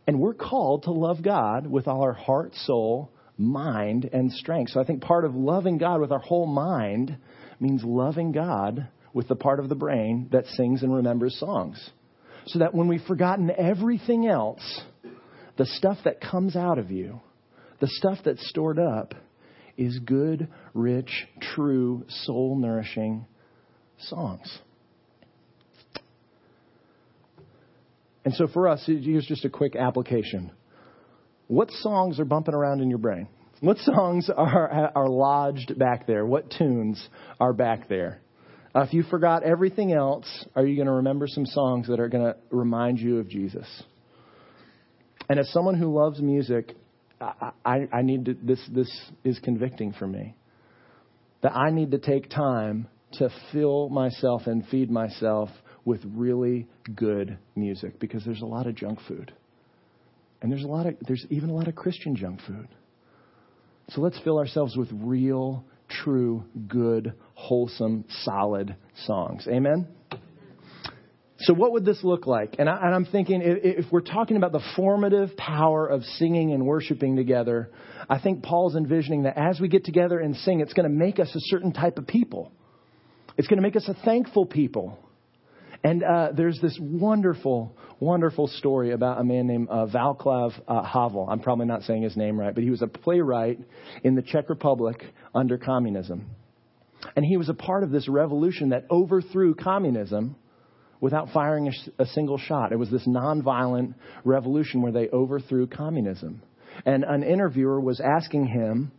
And 0.06 0.20
we're 0.20 0.34
called 0.34 0.84
to 0.84 0.92
love 0.92 1.22
God 1.22 1.66
with 1.66 1.86
all 1.86 2.02
our 2.02 2.12
heart, 2.12 2.54
soul, 2.54 3.10
mind, 3.38 4.10
and 4.12 4.30
strength. 4.32 4.72
So 4.72 4.80
I 4.80 4.84
think 4.84 5.02
part 5.02 5.24
of 5.24 5.34
loving 5.34 5.78
God 5.78 6.00
with 6.00 6.12
our 6.12 6.18
whole 6.18 6.46
mind 6.46 7.16
means 7.58 7.82
loving 7.84 8.32
God 8.32 8.88
with 9.12 9.28
the 9.28 9.36
part 9.36 9.60
of 9.60 9.68
the 9.68 9.74
brain 9.74 10.28
that 10.32 10.46
sings 10.46 10.82
and 10.82 10.94
remembers 10.94 11.38
songs. 11.38 11.90
So 12.46 12.58
that 12.58 12.74
when 12.74 12.88
we've 12.88 13.02
forgotten 13.02 13.50
everything 13.56 14.26
else, 14.26 14.82
the 15.56 15.66
stuff 15.66 15.98
that 16.04 16.20
comes 16.20 16.56
out 16.56 16.78
of 16.78 16.90
you 16.90 17.20
the 17.80 17.88
stuff 17.88 18.18
that's 18.24 18.46
stored 18.48 18.78
up 18.78 19.14
is 19.76 19.98
good, 19.98 20.48
rich, 20.74 21.26
true, 21.54 22.04
soul 22.08 22.56
nourishing 22.56 23.26
songs. 23.98 24.58
And 28.24 28.34
so 28.34 28.46
for 28.46 28.68
us, 28.68 28.82
here's 28.86 29.26
just 29.26 29.44
a 29.44 29.50
quick 29.50 29.74
application. 29.74 30.52
What 31.46 31.70
songs 31.70 32.20
are 32.20 32.24
bumping 32.24 32.54
around 32.54 32.82
in 32.82 32.90
your 32.90 32.98
brain? 32.98 33.28
What 33.60 33.78
songs 33.78 34.30
are, 34.34 34.92
are 34.94 35.08
lodged 35.08 35.78
back 35.78 36.06
there? 36.06 36.24
What 36.24 36.50
tunes 36.50 37.08
are 37.40 37.52
back 37.52 37.88
there? 37.88 38.20
Uh, 38.74 38.82
if 38.82 38.92
you 38.92 39.02
forgot 39.02 39.42
everything 39.42 39.92
else, 39.92 40.46
are 40.54 40.64
you 40.64 40.76
going 40.76 40.86
to 40.86 40.92
remember 40.92 41.26
some 41.26 41.44
songs 41.44 41.88
that 41.88 41.98
are 41.98 42.08
going 42.08 42.24
to 42.24 42.36
remind 42.50 43.00
you 43.00 43.18
of 43.18 43.28
Jesus? 43.28 43.66
And 45.28 45.40
as 45.40 45.50
someone 45.52 45.74
who 45.74 45.92
loves 45.92 46.20
music, 46.20 46.74
I, 47.20 47.88
I 47.92 48.02
need 48.02 48.24
to, 48.26 48.36
this, 48.42 48.60
this 48.72 48.90
is 49.24 49.38
convicting 49.40 49.92
for 49.92 50.06
me. 50.06 50.34
That 51.42 51.56
I 51.56 51.70
need 51.70 51.90
to 51.92 51.98
take 51.98 52.30
time 52.30 52.88
to 53.14 53.30
fill 53.52 53.88
myself 53.88 54.42
and 54.46 54.66
feed 54.68 54.90
myself 54.90 55.50
with 55.84 56.00
really 56.04 56.66
good 56.94 57.38
music 57.56 57.98
because 57.98 58.24
there's 58.24 58.42
a 58.42 58.46
lot 58.46 58.66
of 58.66 58.74
junk 58.74 58.98
food. 59.08 59.32
And 60.42 60.50
there's 60.50 60.64
a 60.64 60.68
lot 60.68 60.86
of, 60.86 60.94
there's 61.06 61.26
even 61.30 61.50
a 61.50 61.54
lot 61.54 61.68
of 61.68 61.74
Christian 61.74 62.16
junk 62.16 62.40
food. 62.46 62.68
So 63.90 64.00
let's 64.00 64.18
fill 64.20 64.38
ourselves 64.38 64.76
with 64.76 64.88
real, 64.92 65.64
true, 65.88 66.44
good, 66.68 67.12
wholesome, 67.34 68.04
solid 68.24 68.76
songs. 69.04 69.46
Amen? 69.48 69.88
So, 71.42 71.54
what 71.54 71.72
would 71.72 71.86
this 71.86 72.04
look 72.04 72.26
like? 72.26 72.56
And, 72.58 72.68
I, 72.68 72.94
am 72.94 73.06
thinking 73.06 73.40
if, 73.42 73.86
we're 73.90 74.02
talking 74.02 74.36
about 74.36 74.52
the 74.52 74.60
formative 74.76 75.36
power 75.38 75.86
of 75.86 76.04
singing 76.04 76.52
and 76.52 76.66
worshiping 76.66 77.16
together, 77.16 77.70
I 78.10 78.18
think 78.18 78.42
Paul's 78.42 78.76
envisioning 78.76 79.22
that 79.22 79.38
as 79.38 79.58
we 79.58 79.68
get 79.68 79.84
together 79.84 80.18
and 80.18 80.36
sing, 80.36 80.60
it's 80.60 80.74
going 80.74 80.88
to 80.88 80.94
make 80.94 81.18
us 81.18 81.34
a 81.34 81.40
certain 81.40 81.72
type 81.72 81.96
of 81.96 82.06
people. 82.06 82.52
It's 83.38 83.48
going 83.48 83.56
to 83.56 83.62
make 83.62 83.76
us 83.76 83.88
a 83.88 83.94
thankful 84.04 84.44
people. 84.44 84.98
And 85.82 86.02
uh, 86.02 86.32
there's 86.36 86.60
this 86.60 86.78
wonderful, 86.78 87.74
wonderful 88.00 88.48
story 88.48 88.92
about 88.92 89.18
a 89.18 89.24
man 89.24 89.46
named 89.46 89.68
uh, 89.70 89.86
uh, 89.86 90.82
Havel. 90.82 91.26
I'm 91.30 91.40
probably 91.40 91.64
not 91.64 91.84
saying 91.84 92.02
his 92.02 92.18
name 92.18 92.38
right, 92.38 92.54
but 92.54 92.62
he 92.62 92.68
was 92.68 92.82
a 92.82 92.86
playwright 92.86 93.58
in 94.04 94.14
the 94.14 94.20
Czech 94.20 94.50
Republic 94.50 95.02
under 95.34 95.56
communism. 95.56 96.26
And 97.16 97.24
he 97.24 97.38
was 97.38 97.48
a 97.48 97.54
part 97.54 97.82
of 97.82 97.90
this 97.90 98.08
revolution 98.08 98.70
that 98.70 98.84
overthrew 98.90 99.54
communism 99.54 100.36
without 101.00 101.30
firing 101.32 101.68
a, 101.68 102.02
a 102.02 102.06
single 102.06 102.38
shot. 102.38 102.72
It 102.72 102.78
was 102.78 102.90
this 102.90 103.06
nonviolent 103.06 103.94
revolution 104.24 104.82
where 104.82 104.92
they 104.92 105.08
overthrew 105.08 105.66
communism. 105.66 106.42
And 106.84 107.04
an 107.04 107.22
interviewer 107.22 107.80
was 107.80 108.00
asking 108.00 108.46
him, 108.46 108.92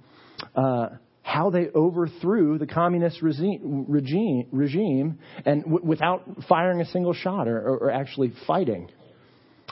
uh, 0.56 0.90
how 1.24 1.50
they 1.50 1.68
overthrew 1.74 2.58
the 2.58 2.66
communist 2.66 3.22
regime, 3.22 3.86
regime, 3.88 4.48
regime 4.52 5.20
and 5.46 5.64
w- 5.64 5.86
without 5.86 6.24
firing 6.50 6.82
a 6.82 6.86
single 6.86 7.14
shot 7.14 7.48
or, 7.48 7.58
or, 7.58 7.78
or 7.78 7.92
actually 7.92 8.34
fighting. 8.48 8.90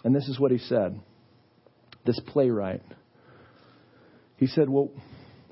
And 0.03 0.15
this 0.15 0.27
is 0.27 0.39
what 0.39 0.51
he 0.51 0.57
said 0.57 0.99
this 2.05 2.19
playwright. 2.27 2.81
He 4.37 4.47
said, 4.47 4.69
Well, 4.69 4.89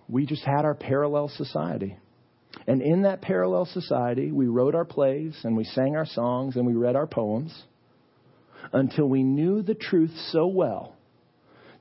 we 0.07 0.25
just 0.25 0.43
had 0.43 0.63
our 0.63 0.75
parallel 0.75 1.29
society. 1.29 1.97
And 2.67 2.81
in 2.81 3.03
that 3.03 3.21
parallel 3.21 3.65
society, 3.65 4.31
we 4.31 4.47
wrote 4.47 4.75
our 4.75 4.85
plays 4.85 5.37
and 5.43 5.55
we 5.55 5.63
sang 5.63 5.95
our 5.95 6.05
songs 6.05 6.57
and 6.57 6.67
we 6.67 6.73
read 6.73 6.97
our 6.97 7.07
poems 7.07 7.63
until 8.73 9.07
we 9.07 9.23
knew 9.23 9.61
the 9.61 9.73
truth 9.73 10.11
so 10.31 10.47
well 10.47 10.93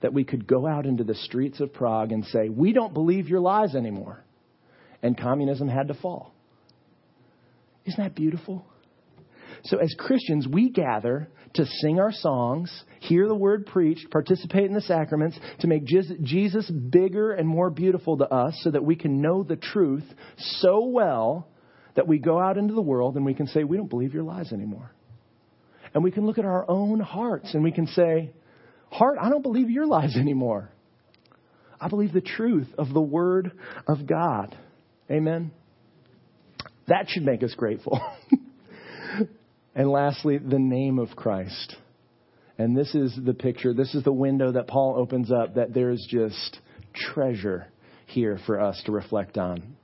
that 0.01 0.13
we 0.13 0.23
could 0.23 0.47
go 0.47 0.67
out 0.67 0.87
into 0.87 1.03
the 1.03 1.15
streets 1.15 1.61
of 1.61 1.73
Prague 1.73 2.13
and 2.13 2.25
say, 2.27 2.49
We 2.49 2.73
don't 2.73 2.95
believe 2.95 3.29
your 3.29 3.41
lies 3.41 3.75
anymore. 3.75 4.23
And 5.03 5.19
communism 5.19 5.69
had 5.69 5.89
to 5.89 5.95
fall. 5.95 6.33
Isn't 7.85 8.03
that 8.03 8.15
beautiful? 8.15 8.65
So, 9.65 9.79
as 9.79 9.95
Christians, 9.99 10.47
we 10.47 10.71
gather 10.71 11.29
to 11.55 11.67
sing 11.67 11.99
our 11.99 12.13
songs, 12.13 12.71
hear 13.01 13.27
the 13.27 13.35
word 13.35 13.67
preached, 13.67 14.11
participate 14.11 14.65
in 14.65 14.75
the 14.75 14.81
sacraments, 14.81 15.39
to 15.61 15.67
make 15.67 15.85
Jesus 15.85 16.71
bigger 16.71 17.33
and 17.33 17.49
more 17.49 17.71
beautiful 17.71 18.19
to 18.19 18.29
us 18.29 18.59
so 18.63 18.71
that 18.71 18.85
we 18.85 18.97
can 18.97 19.21
know 19.21 19.43
the 19.43 19.57
truth 19.57 20.05
so 20.39 20.87
well 20.87 21.49
that 21.95 22.07
we 22.07 22.19
go 22.19 22.39
out 22.39 22.59
into 22.59 22.75
the 22.75 22.83
world 22.83 23.17
and 23.17 23.25
we 23.25 23.35
can 23.35 23.47
say, 23.47 23.65
We 23.65 23.77
don't 23.77 23.91
believe 23.91 24.15
your 24.15 24.23
lies 24.23 24.53
anymore. 24.53 24.93
And 25.95 26.05
we 26.05 26.11
can 26.11 26.27
look 26.27 26.39
at 26.39 26.45
our 26.45 26.69
own 26.69 27.01
hearts 27.01 27.55
and 27.55 27.65
we 27.65 27.73
can 27.73 27.87
say, 27.87 28.33
Heart, 28.91 29.19
I 29.21 29.31
don't 29.31 29.43
believe 29.43 29.71
your 29.71 29.87
lies 29.87 30.15
anymore. 30.21 30.71
I 31.81 31.89
believe 31.89 32.13
the 32.13 32.21
truth 32.21 32.69
of 32.79 32.93
the 32.93 33.01
Word 33.01 33.53
of 33.87 34.07
God. 34.07 34.57
Amen. 35.11 35.53
That 36.89 37.07
should 37.09 37.25
make 37.25 37.43
us 37.43 37.55
grateful. 37.55 38.01
and 39.77 39.91
lastly, 39.91 40.39
the 40.39 40.59
name 40.59 40.99
of 40.99 41.15
Christ. 41.15 41.77
And 42.57 42.75
this 42.75 42.95
is 42.95 43.17
the 43.23 43.35
picture, 43.35 43.75
this 43.75 43.95
is 43.95 44.03
the 44.03 44.13
window 44.13 44.53
that 44.53 44.67
Paul 44.67 44.97
opens 44.97 45.31
up 45.31 45.57
that 45.57 45.75
there's 45.75 46.05
just 46.09 46.59
treasure 46.95 47.67
here 48.07 48.39
for 48.47 48.59
us 48.59 48.83
to 48.87 48.93
reflect 48.93 49.37
on. 49.37 49.77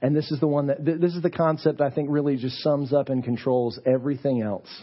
And 0.00 0.16
this 0.16 0.32
is 0.32 0.40
the 0.40 0.46
one 0.46 0.68
that, 0.68 0.82
this 0.82 1.14
is 1.14 1.22
the 1.22 1.30
concept 1.30 1.82
I 1.82 1.90
think 1.90 2.08
really 2.10 2.38
just 2.38 2.56
sums 2.62 2.94
up 2.94 3.10
and 3.10 3.22
controls 3.22 3.78
everything 3.84 4.40
else. 4.40 4.82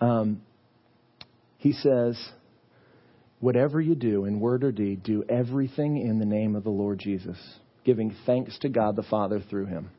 Um, 0.00 0.42
he 1.56 1.72
says, 1.72 2.22
Whatever 3.40 3.80
you 3.80 3.94
do 3.94 4.26
in 4.26 4.40
word 4.40 4.62
or 4.62 4.72
deed, 4.72 5.02
do 5.02 5.24
everything 5.28 5.96
in 5.96 6.18
the 6.18 6.24
name 6.26 6.54
of 6.54 6.64
the 6.64 6.70
Lord 6.70 6.98
Jesus, 6.98 7.38
giving 7.84 8.14
thanks 8.26 8.58
to 8.60 8.68
God 8.68 8.94
the 8.94 9.02
Father 9.02 9.42
through 9.50 9.66
him. 9.66 9.90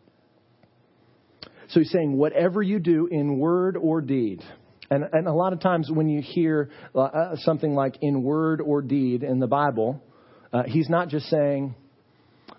So 1.75 1.81
he's 1.81 1.91
saying, 1.91 2.15
whatever 2.15 2.61
you 2.61 2.79
do 2.79 3.09
in 3.11 3.37
word 3.37 3.75
or 3.75 3.99
deed. 3.99 4.41
And, 4.89 5.03
and 5.11 5.27
a 5.27 5.33
lot 5.33 5.51
of 5.51 5.59
times 5.59 5.91
when 5.91 6.07
you 6.07 6.21
hear 6.21 6.69
uh, 6.95 7.35
something 7.39 7.75
like 7.75 7.97
in 8.01 8.23
word 8.23 8.61
or 8.61 8.81
deed 8.81 9.23
in 9.23 9.41
the 9.41 9.47
Bible, 9.47 10.01
uh, 10.53 10.63
he's 10.65 10.87
not 10.87 11.09
just 11.09 11.25
saying 11.25 11.75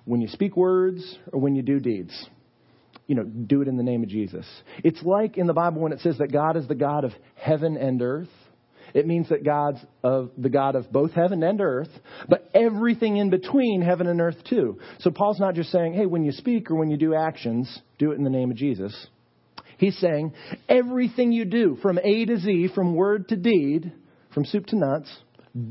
when 0.05 0.21
you 0.21 0.29
speak 0.29 0.55
words 0.55 1.17
or 1.33 1.41
when 1.41 1.55
you 1.55 1.63
do 1.63 1.81
deeds. 1.81 2.29
You 3.07 3.15
know, 3.15 3.23
do 3.23 3.63
it 3.63 3.69
in 3.69 3.79
the 3.79 3.83
name 3.83 4.03
of 4.03 4.11
Jesus. 4.11 4.45
It's 4.85 5.03
like 5.03 5.39
in 5.39 5.47
the 5.47 5.55
Bible 5.55 5.81
when 5.81 5.93
it 5.93 6.01
says 6.01 6.19
that 6.19 6.31
God 6.31 6.59
is 6.59 6.69
the 6.69 6.75
God 6.75 7.05
of 7.05 7.13
heaven 7.37 7.79
and 7.79 8.03
earth. 8.03 8.29
It 8.97 9.07
means 9.07 9.29
that 9.29 9.45
God's 9.45 9.79
of 10.03 10.31
the 10.39 10.49
God 10.49 10.75
of 10.75 10.91
both 10.91 11.13
heaven 11.13 11.43
and 11.43 11.61
earth, 11.61 11.91
but 12.31 12.49
everything 12.55 13.19
in 13.19 13.29
between 13.29 13.83
heaven 13.83 14.07
and 14.07 14.23
earth 14.23 14.43
too. 14.49 14.79
So 15.01 15.11
Paul's 15.11 15.39
not 15.39 15.55
just 15.55 15.71
saying, 15.71 15.93
hey, 15.93 16.07
when 16.07 16.25
you 16.25 16.33
speak 16.33 16.71
or 16.71 16.77
when 16.77 16.89
you 16.89 16.97
do 16.97 17.15
actions, 17.15 17.83
do 17.99 18.13
it 18.13 18.15
in 18.15 18.25
the 18.25 18.31
name 18.31 18.51
of 18.51 18.57
Jesus. 18.57 19.07
He's 19.77 19.99
saying 19.99 20.33
everything 20.67 21.31
you 21.31 21.45
do 21.45 21.77
from 21.83 21.99
A 21.99 22.25
to 22.25 22.39
Z, 22.39 22.71
from 22.75 22.95
word 22.95 23.29
to 23.29 23.37
deed, 23.37 23.93
from 24.33 24.47
soup 24.47 24.65
to 24.69 24.77
nuts, 24.77 25.15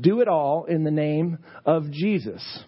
do 0.00 0.20
it 0.20 0.28
all 0.28 0.66
in 0.66 0.84
the 0.84 0.92
name 0.92 1.38
of 1.64 1.90
Jesus. 1.90 2.60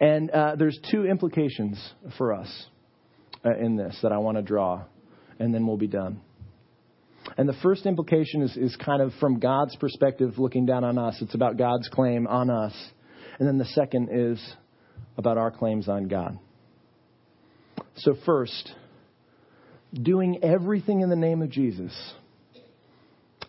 And 0.00 0.28
uh, 0.32 0.56
there's 0.58 0.76
two 0.90 1.06
implications 1.06 1.80
for 2.16 2.34
us 2.34 2.66
uh, 3.44 3.56
in 3.56 3.76
this 3.76 3.96
that 4.02 4.10
I 4.10 4.18
want 4.18 4.38
to 4.38 4.42
draw, 4.42 4.86
and 5.38 5.54
then 5.54 5.68
we'll 5.68 5.76
be 5.76 5.86
done. 5.86 6.20
And 7.38 7.48
the 7.48 7.56
first 7.62 7.86
implication 7.86 8.42
is, 8.42 8.56
is 8.56 8.76
kind 8.76 9.00
of 9.00 9.12
from 9.20 9.38
God's 9.38 9.76
perspective 9.76 10.38
looking 10.38 10.66
down 10.66 10.82
on 10.82 10.98
us. 10.98 11.16
It's 11.22 11.36
about 11.36 11.56
God's 11.56 11.88
claim 11.88 12.26
on 12.26 12.50
us. 12.50 12.74
And 13.38 13.46
then 13.46 13.58
the 13.58 13.64
second 13.64 14.08
is 14.10 14.42
about 15.16 15.38
our 15.38 15.52
claims 15.52 15.88
on 15.88 16.08
God. 16.08 16.36
So, 17.98 18.16
first, 18.26 18.72
doing 19.92 20.40
everything 20.42 21.00
in 21.00 21.10
the 21.10 21.16
name 21.16 21.40
of 21.40 21.50
Jesus. 21.50 21.92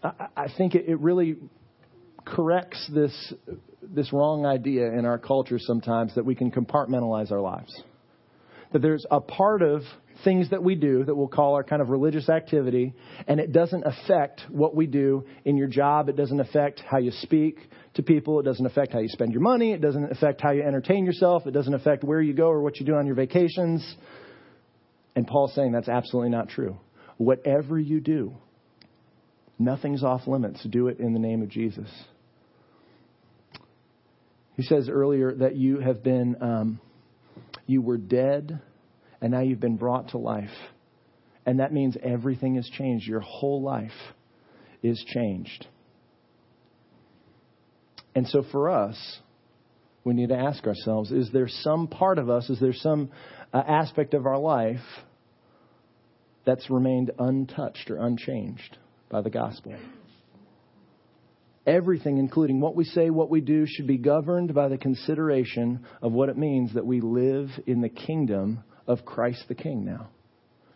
I, 0.04 0.28
I 0.38 0.48
think 0.56 0.76
it, 0.76 0.88
it 0.88 1.00
really 1.00 1.38
corrects 2.26 2.88
this, 2.94 3.34
this 3.82 4.14
wrong 4.14 4.46
idea 4.46 4.86
in 4.92 5.06
our 5.06 5.18
culture 5.18 5.58
sometimes 5.58 6.14
that 6.14 6.26
we 6.26 6.36
can 6.36 6.52
compartmentalize 6.52 7.32
our 7.32 7.42
lives. 7.42 7.74
That 8.72 8.82
there's 8.82 9.06
a 9.10 9.20
part 9.20 9.62
of 9.62 9.82
things 10.24 10.50
that 10.50 10.64
we 10.64 10.76
do 10.76 11.04
that 11.06 11.16
we'll 11.16 11.28
call 11.28 11.56
our 11.56 11.64
kind 11.64 11.82
of 11.82 11.90
religious 11.90 12.30
activity, 12.30 12.94
and 13.28 13.40
it 13.40 13.52
doesn't 13.52 13.84
affect 13.86 14.42
what 14.50 14.76
we 14.76 14.86
do 14.86 15.26
in 15.46 15.58
your 15.58 15.68
job. 15.68 16.10
It 16.10 16.16
doesn't 16.16 16.40
affect 16.40 16.82
how 16.82 16.98
you 16.98 17.12
speak 17.12 17.58
to 17.96 18.04
people. 18.04 18.40
It 18.40 18.44
doesn't 18.44 18.66
affect 18.66 18.94
how 18.94 19.00
you 19.00 19.08
spend 19.08 19.32
your 19.32 19.42
money. 19.42 19.72
It 19.72 19.82
doesn't 19.82 20.12
affect 20.12 20.42
how 20.42 20.52
you 20.52 20.62
entertain 20.62 21.06
yourself. 21.06 21.48
It 21.48 21.52
doesn't 21.52 21.74
affect 21.74 22.04
where 22.04 22.22
you 22.22 22.34
go 22.34 22.48
or 22.50 22.62
what 22.62 22.80
you 22.80 22.86
do 22.86 22.96
on 22.96 23.06
your 23.06 23.16
vacations. 23.16 23.96
And 25.16 25.26
Paul's 25.26 25.54
saying 25.56 25.72
that's 25.72 25.90
absolutely 25.90 26.30
not 26.30 26.50
true. 26.50 26.78
Whatever 27.18 27.80
you 27.80 28.00
do, 28.00 28.34
nothing's 29.58 30.04
off 30.04 30.28
limits. 30.28 30.64
Do 30.70 30.88
it 30.88 31.00
in 31.00 31.14
the 31.14 31.20
name 31.20 31.42
of 31.42 31.50
Jesus. 31.50 31.90
He 34.56 34.64
says 34.64 34.90
earlier 34.90 35.34
that 35.36 35.56
you 35.56 35.80
have 35.80 36.04
been, 36.04 36.36
um, 36.42 36.82
you 37.70 37.84
were 37.84 37.98
dead 37.98 38.60
and 39.22 39.32
now 39.32 39.42
you've 39.42 39.60
been 39.60 39.78
brought 39.78 40.10
to 40.10 40.18
life. 40.18 40.50
And 41.46 41.60
that 41.60 41.72
means 41.72 41.96
everything 42.02 42.56
has 42.56 42.68
changed. 42.68 43.08
Your 43.08 43.20
whole 43.20 43.62
life 43.62 43.92
is 44.82 45.04
changed. 45.14 45.68
And 48.16 48.28
so 48.28 48.44
for 48.52 48.70
us, 48.70 49.20
we 50.04 50.16
need 50.16 50.30
to 50.30 50.36
ask 50.36 50.66
ourselves 50.66 51.12
is 51.12 51.30
there 51.32 51.48
some 51.48 51.88
part 51.88 52.18
of 52.18 52.30
us, 52.30 52.50
is 52.50 52.60
there 52.60 52.74
some 52.74 53.12
uh, 53.54 53.62
aspect 53.68 54.16
of 54.16 54.26
our 54.26 54.40
life 54.40 54.80
that's 56.46 56.70
remained 56.72 57.12
untouched 57.20 57.92
or 57.92 57.98
unchanged 57.98 58.78
by 59.10 59.22
the 59.22 59.30
gospel? 59.30 59.76
Everything, 61.70 62.18
including 62.18 62.60
what 62.60 62.76
we 62.76 62.84
say, 62.84 63.12
what 63.12 63.30
we 63.30 63.42
do, 63.42 63.66
should 63.68 63.86
be 63.86 63.98
governed 63.98 64.56
by 64.56 64.70
the 64.70 64.78
consideration 64.78 65.86
of 66.02 66.12
what 66.12 66.30
it 66.30 66.36
means 66.38 66.74
that 66.74 66.86
we 66.86 67.00
live 67.00 67.50
in 67.68 67.82
the 67.82 67.90
kingdom 67.90 68.64
of 68.88 69.06
Christ 69.06 69.44
the 69.48 69.54
King 69.54 69.86
now. 69.86 70.10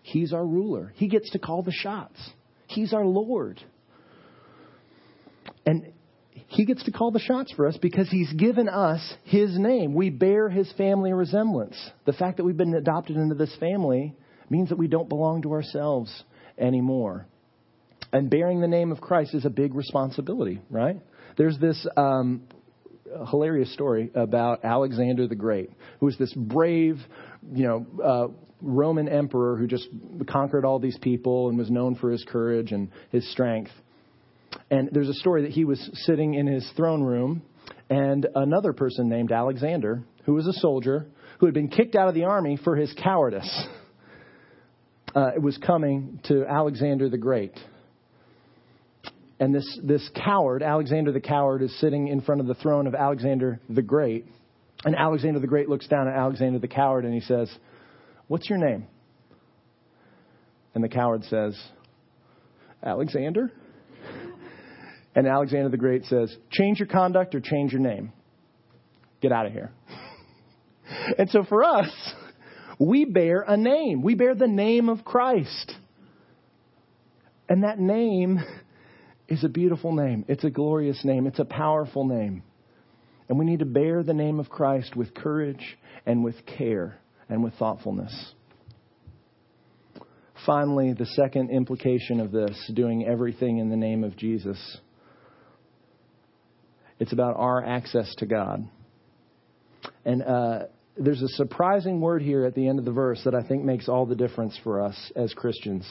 He's 0.04 0.34
our 0.34 0.46
ruler. 0.46 0.94
He 0.96 1.08
gets 1.08 1.32
to 1.32 1.40
call 1.40 1.64
the 1.64 1.72
shots. 1.72 2.20
He's 2.68 2.94
our 2.94 3.06
Lord. 3.06 3.60
And 5.66 5.94
he 6.48 6.66
gets 6.66 6.84
to 6.84 6.92
call 6.92 7.10
the 7.10 7.20
shots 7.20 7.52
for 7.54 7.66
us 7.66 7.76
because 7.82 8.08
he's 8.12 8.32
given 8.34 8.70
us 8.70 9.02
his 9.24 9.58
name. 9.58 9.96
We 9.96 10.12
bear 10.12 10.48
his 10.48 10.72
family 10.74 11.12
resemblance. 11.12 11.76
The 12.06 12.14
fact 12.14 12.38
that 12.38 12.44
we've 12.44 12.56
been 12.56 12.76
adopted 12.76 13.16
into 13.16 13.34
this 13.34 13.56
family 13.60 14.16
means 14.48 14.70
that 14.70 14.78
we 14.78 14.88
don't 14.88 15.10
belong 15.10 15.42
to 15.42 15.54
ourselves 15.54 16.24
anymore. 16.60 17.26
And 18.14 18.30
bearing 18.30 18.62
the 18.62 18.68
name 18.68 18.92
of 18.92 19.02
Christ 19.02 19.34
is 19.34 19.44
a 19.44 19.50
big 19.50 19.74
responsibility, 19.74 20.62
right? 20.70 20.98
There's 21.36 21.58
this 21.58 21.86
um, 21.98 22.44
hilarious 23.30 23.74
story 23.74 24.12
about 24.14 24.64
Alexander 24.64 25.28
the 25.28 25.36
Great, 25.36 25.72
who 26.00 26.06
was 26.06 26.18
this 26.20 26.32
brave, 26.34 27.00
you 27.52 27.64
know, 27.64 27.86
uh, 28.04 28.28
Roman 28.62 29.10
emperor 29.10 29.58
who 29.58 29.66
just 29.66 29.88
conquered 30.30 30.64
all 30.64 30.80
these 30.80 30.98
people 31.00 31.50
and 31.50 31.58
was 31.58 31.72
known 31.72 31.96
for 31.96 32.12
his 32.12 32.24
courage 32.24 32.72
and 32.72 32.90
his 33.10 33.30
strength. 33.32 33.72
And 34.70 34.90
there's 34.92 35.10
a 35.10 35.16
story 35.16 35.42
that 35.42 35.52
he 35.52 35.66
was 35.66 35.90
sitting 36.06 36.36
in 36.36 36.46
his 36.46 36.72
throne 36.78 37.02
room, 37.02 37.42
and 37.90 38.28
another 38.36 38.74
person 38.74 39.10
named 39.10 39.32
Alexander, 39.32 40.04
who 40.26 40.34
was 40.36 40.46
a 40.46 40.54
soldier, 40.54 41.08
who 41.40 41.48
had 41.48 41.56
been 41.56 41.68
kicked 41.68 41.96
out 41.96 42.08
of 42.08 42.14
the 42.14 42.26
army 42.26 42.60
for 42.64 42.76
his 42.76 42.94
cowardice. 43.04 43.68
uh, 45.16 45.32
was 45.42 45.58
coming 45.58 46.20
to 46.26 46.46
Alexander 46.46 47.10
the 47.10 47.18
Great. 47.18 47.54
And 49.44 49.54
this, 49.54 49.80
this 49.84 50.10
coward, 50.16 50.64
Alexander 50.64 51.12
the 51.12 51.20
coward, 51.20 51.64
is 51.64 51.80
sitting 51.82 52.08
in 52.08 52.22
front 52.22 52.40
of 52.40 52.48
the 52.48 52.54
throne 52.54 52.88
of 52.88 52.96
Alexander 52.96 53.60
the 53.68 53.82
Great. 53.82 54.26
And 54.86 54.96
Alexander 54.96 55.42
the 55.42 55.48
Great 55.48 55.68
looks 55.68 55.86
down 55.86 56.08
at 56.08 56.14
Alexander 56.14 56.60
the 56.60 56.70
coward 56.70 57.04
and 57.04 57.14
he 57.14 57.20
says, 57.20 57.54
What's 58.30 58.50
your 58.50 58.58
name? 58.58 58.88
And 60.74 60.82
the 60.82 60.88
coward 60.88 61.26
says, 61.26 61.62
Alexander? 62.82 63.52
And 65.14 65.28
Alexander 65.28 65.68
the 65.68 65.78
Great 65.78 66.06
says, 66.06 66.34
Change 66.50 66.80
your 66.80 66.88
conduct 66.88 67.36
or 67.36 67.42
change 67.42 67.74
your 67.74 67.82
name. 67.82 68.14
Get 69.20 69.34
out 69.34 69.46
of 69.46 69.52
here. 69.52 69.74
and 71.18 71.30
so 71.30 71.44
for 71.44 71.66
us, 71.66 71.92
we 72.80 73.04
bear 73.04 73.44
a 73.46 73.58
name. 73.58 74.04
We 74.04 74.16
bear 74.16 74.36
the 74.36 74.48
name 74.48 74.88
of 74.88 75.04
Christ. 75.04 75.74
And 77.50 77.66
that 77.66 77.78
name 77.78 78.40
is 79.34 79.44
a 79.44 79.50
beautiful 79.50 79.94
name. 79.94 80.26
It's 80.28 80.44
a 80.44 80.50
glorious 80.50 81.04
name. 81.04 81.28
It's 81.28 81.40
a 81.40 81.46
powerful 81.46 82.06
name. 82.06 82.44
And 83.28 83.40
we 83.40 83.46
need 83.46 83.60
to 83.60 83.66
bear 83.66 84.04
the 84.04 84.14
name 84.14 84.40
of 84.40 84.50
Christ 84.50 84.96
with 84.96 85.14
courage 85.14 85.78
and 86.06 86.24
with 86.24 86.36
care 86.46 87.00
and 87.30 87.44
with 87.44 87.54
thoughtfulness. 87.56 88.34
Finally, 90.46 90.94
the 90.94 91.06
second 91.06 91.50
implication 91.52 92.20
of 92.20 92.32
this, 92.32 92.72
doing 92.74 93.06
everything 93.06 93.60
in 93.60 93.70
the 93.70 93.78
name 93.78 94.04
of 94.04 94.18
Jesus, 94.18 94.78
it's 97.00 97.14
about 97.14 97.36
our 97.38 97.64
access 97.66 98.14
to 98.18 98.26
God. 98.26 98.68
And 100.06 100.22
uh, 100.22 100.60
there's 100.98 101.22
a 101.22 101.30
surprising 101.30 102.02
word 102.02 102.22
here 102.22 102.46
at 102.46 102.56
the 102.56 102.68
end 102.68 102.78
of 102.78 102.86
the 102.86 102.92
verse 102.92 103.22
that 103.26 103.34
I 103.34 103.48
think 103.48 103.64
makes 103.64 103.88
all 103.88 104.06
the 104.06 104.16
difference 104.16 104.58
for 104.64 104.82
us 104.82 105.12
as 105.16 105.34
Christians. 105.34 105.86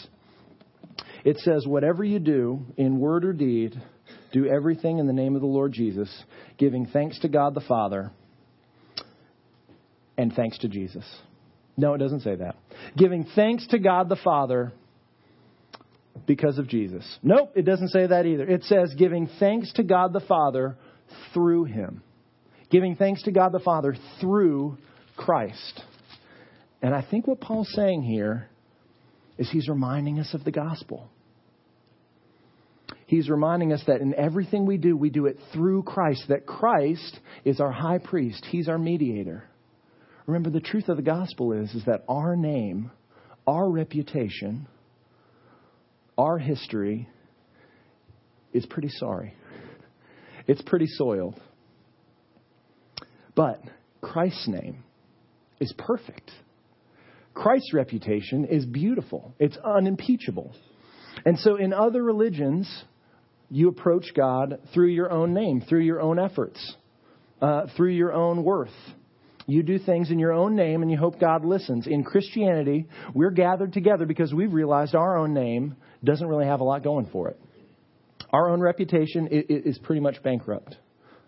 It 1.25 1.39
says, 1.39 1.67
Whatever 1.67 2.05
you 2.05 2.19
do, 2.19 2.67
in 2.77 2.99
word 2.99 3.25
or 3.25 3.33
deed, 3.33 3.81
do 4.33 4.47
everything 4.47 4.99
in 4.99 5.07
the 5.07 5.13
name 5.13 5.35
of 5.35 5.41
the 5.41 5.47
Lord 5.47 5.73
Jesus, 5.73 6.11
giving 6.59 6.87
thanks 6.87 7.19
to 7.21 7.29
God 7.29 7.55
the 7.55 7.61
Father 7.61 8.11
and 10.17 10.33
thanks 10.33 10.59
to 10.59 10.69
Jesus. 10.69 11.05
No, 11.77 11.95
it 11.95 11.99
doesn't 11.99 12.21
say 12.21 12.37
that. 12.37 12.57
Giving 12.97 13.27
thanks 13.35 13.67
to 13.69 13.79
God 13.79 14.09
the 14.09 14.17
Father 14.17 14.73
because 16.27 16.59
of 16.59 16.69
Jesus. 16.69 17.05
Nope, 17.23 17.53
it 17.55 17.63
doesn't 17.63 17.89
say 17.89 18.07
that 18.07 18.27
either. 18.27 18.45
It 18.45 18.65
says 18.65 18.95
giving 18.97 19.29
thanks 19.39 19.73
to 19.75 19.83
God 19.83 20.13
the 20.13 20.21
Father 20.21 20.77
through 21.33 21.65
him. 21.65 22.03
Giving 22.71 22.97
thanks 22.97 23.23
to 23.25 23.33
God 23.33 23.53
the 23.53 23.61
Father 23.61 23.97
through 24.21 24.79
Christ. 25.17 25.83
And 26.81 26.95
I 26.95 27.03
think 27.03 27.27
what 27.27 27.41
Paul's 27.41 27.73
saying 27.75 28.03
here 28.03 28.49
is 29.39 29.51
he's 29.51 29.69
reminding 29.69 30.19
us 30.19 30.35
of 30.35 30.45
the 30.45 30.51
gospel. 30.51 31.09
He's 33.13 33.29
reminding 33.29 33.75
us 33.75 33.83
that 33.89 34.01
in 34.01 34.15
everything 34.15 34.65
we 34.65 34.79
do, 34.79 34.97
we 34.97 35.11
do 35.11 35.27
it 35.27 35.37
through 35.53 35.83
Christ, 35.83 36.25
that 36.29 36.47
Christ 36.47 37.21
is 37.45 37.61
our 37.61 37.71
high 37.71 37.99
priest, 37.99 38.43
he's 38.51 38.71
our 38.71 38.79
mediator. 38.79 39.45
Remember, 40.25 40.49
the 40.49 40.61
truth 40.61 40.89
of 40.89 40.97
the 40.97 41.03
gospel 41.03 41.53
is, 41.53 41.75
is 41.75 41.85
that 41.85 42.05
our 42.09 42.37
name, 42.37 42.91
our 43.47 43.71
reputation, 43.71 44.67
our 46.17 46.39
history 46.39 47.07
is 48.55 48.65
pretty 48.65 48.89
sorry. 48.89 49.35
It's 50.47 50.63
pretty 50.63 50.87
soiled. 50.87 51.39
But 53.35 53.61
Christ's 54.01 54.49
name 54.49 54.85
is 55.61 55.75
perfect. 55.77 56.31
Christ's 57.35 57.75
reputation 57.75 58.47
is 58.47 58.65
beautiful, 58.65 59.35
it's 59.39 59.59
unimpeachable. 59.59 60.55
And 61.27 61.39
so, 61.39 61.57
in 61.57 61.75
other 61.75 62.03
religions, 62.03 62.85
you 63.53 63.69
approach 63.69 64.07
God 64.17 64.61
through 64.73 64.89
your 64.89 65.11
own 65.11 65.35
name, 65.35 65.61
through 65.61 65.83
your 65.83 66.01
own 66.01 66.19
efforts, 66.19 66.75
uh, 67.43 67.67
through 67.77 67.91
your 67.91 68.11
own 68.11 68.43
worth. 68.43 68.71
You 69.47 69.63
do 69.63 69.79
things 69.79 70.11
in 70.11 70.19
your 70.19 70.33
own 70.33 70.57
name 70.57 70.81
and 70.81 70.91
you 70.91 70.97
hope 70.97 71.21
God 71.21 71.45
listens. 71.45 71.87
In 71.87 72.03
Christianity, 72.03 72.87
we're 73.13 73.31
gathered 73.31 73.75
together 73.75 74.07
because 74.07 74.33
we've 74.33 74.55
realized 74.55 74.95
our 74.95 75.19
own 75.19 75.35
name 75.35 75.77
doesn't 76.03 76.27
really 76.27 76.47
have 76.47 76.61
a 76.61 76.65
lot 76.65 76.83
going 76.83 77.11
for 77.13 77.29
it. 77.29 77.39
Our 78.33 78.49
own 78.49 78.61
reputation 78.61 79.29
is 79.31 79.79
pretty 79.79 80.01
much 80.01 80.23
bankrupt 80.23 80.77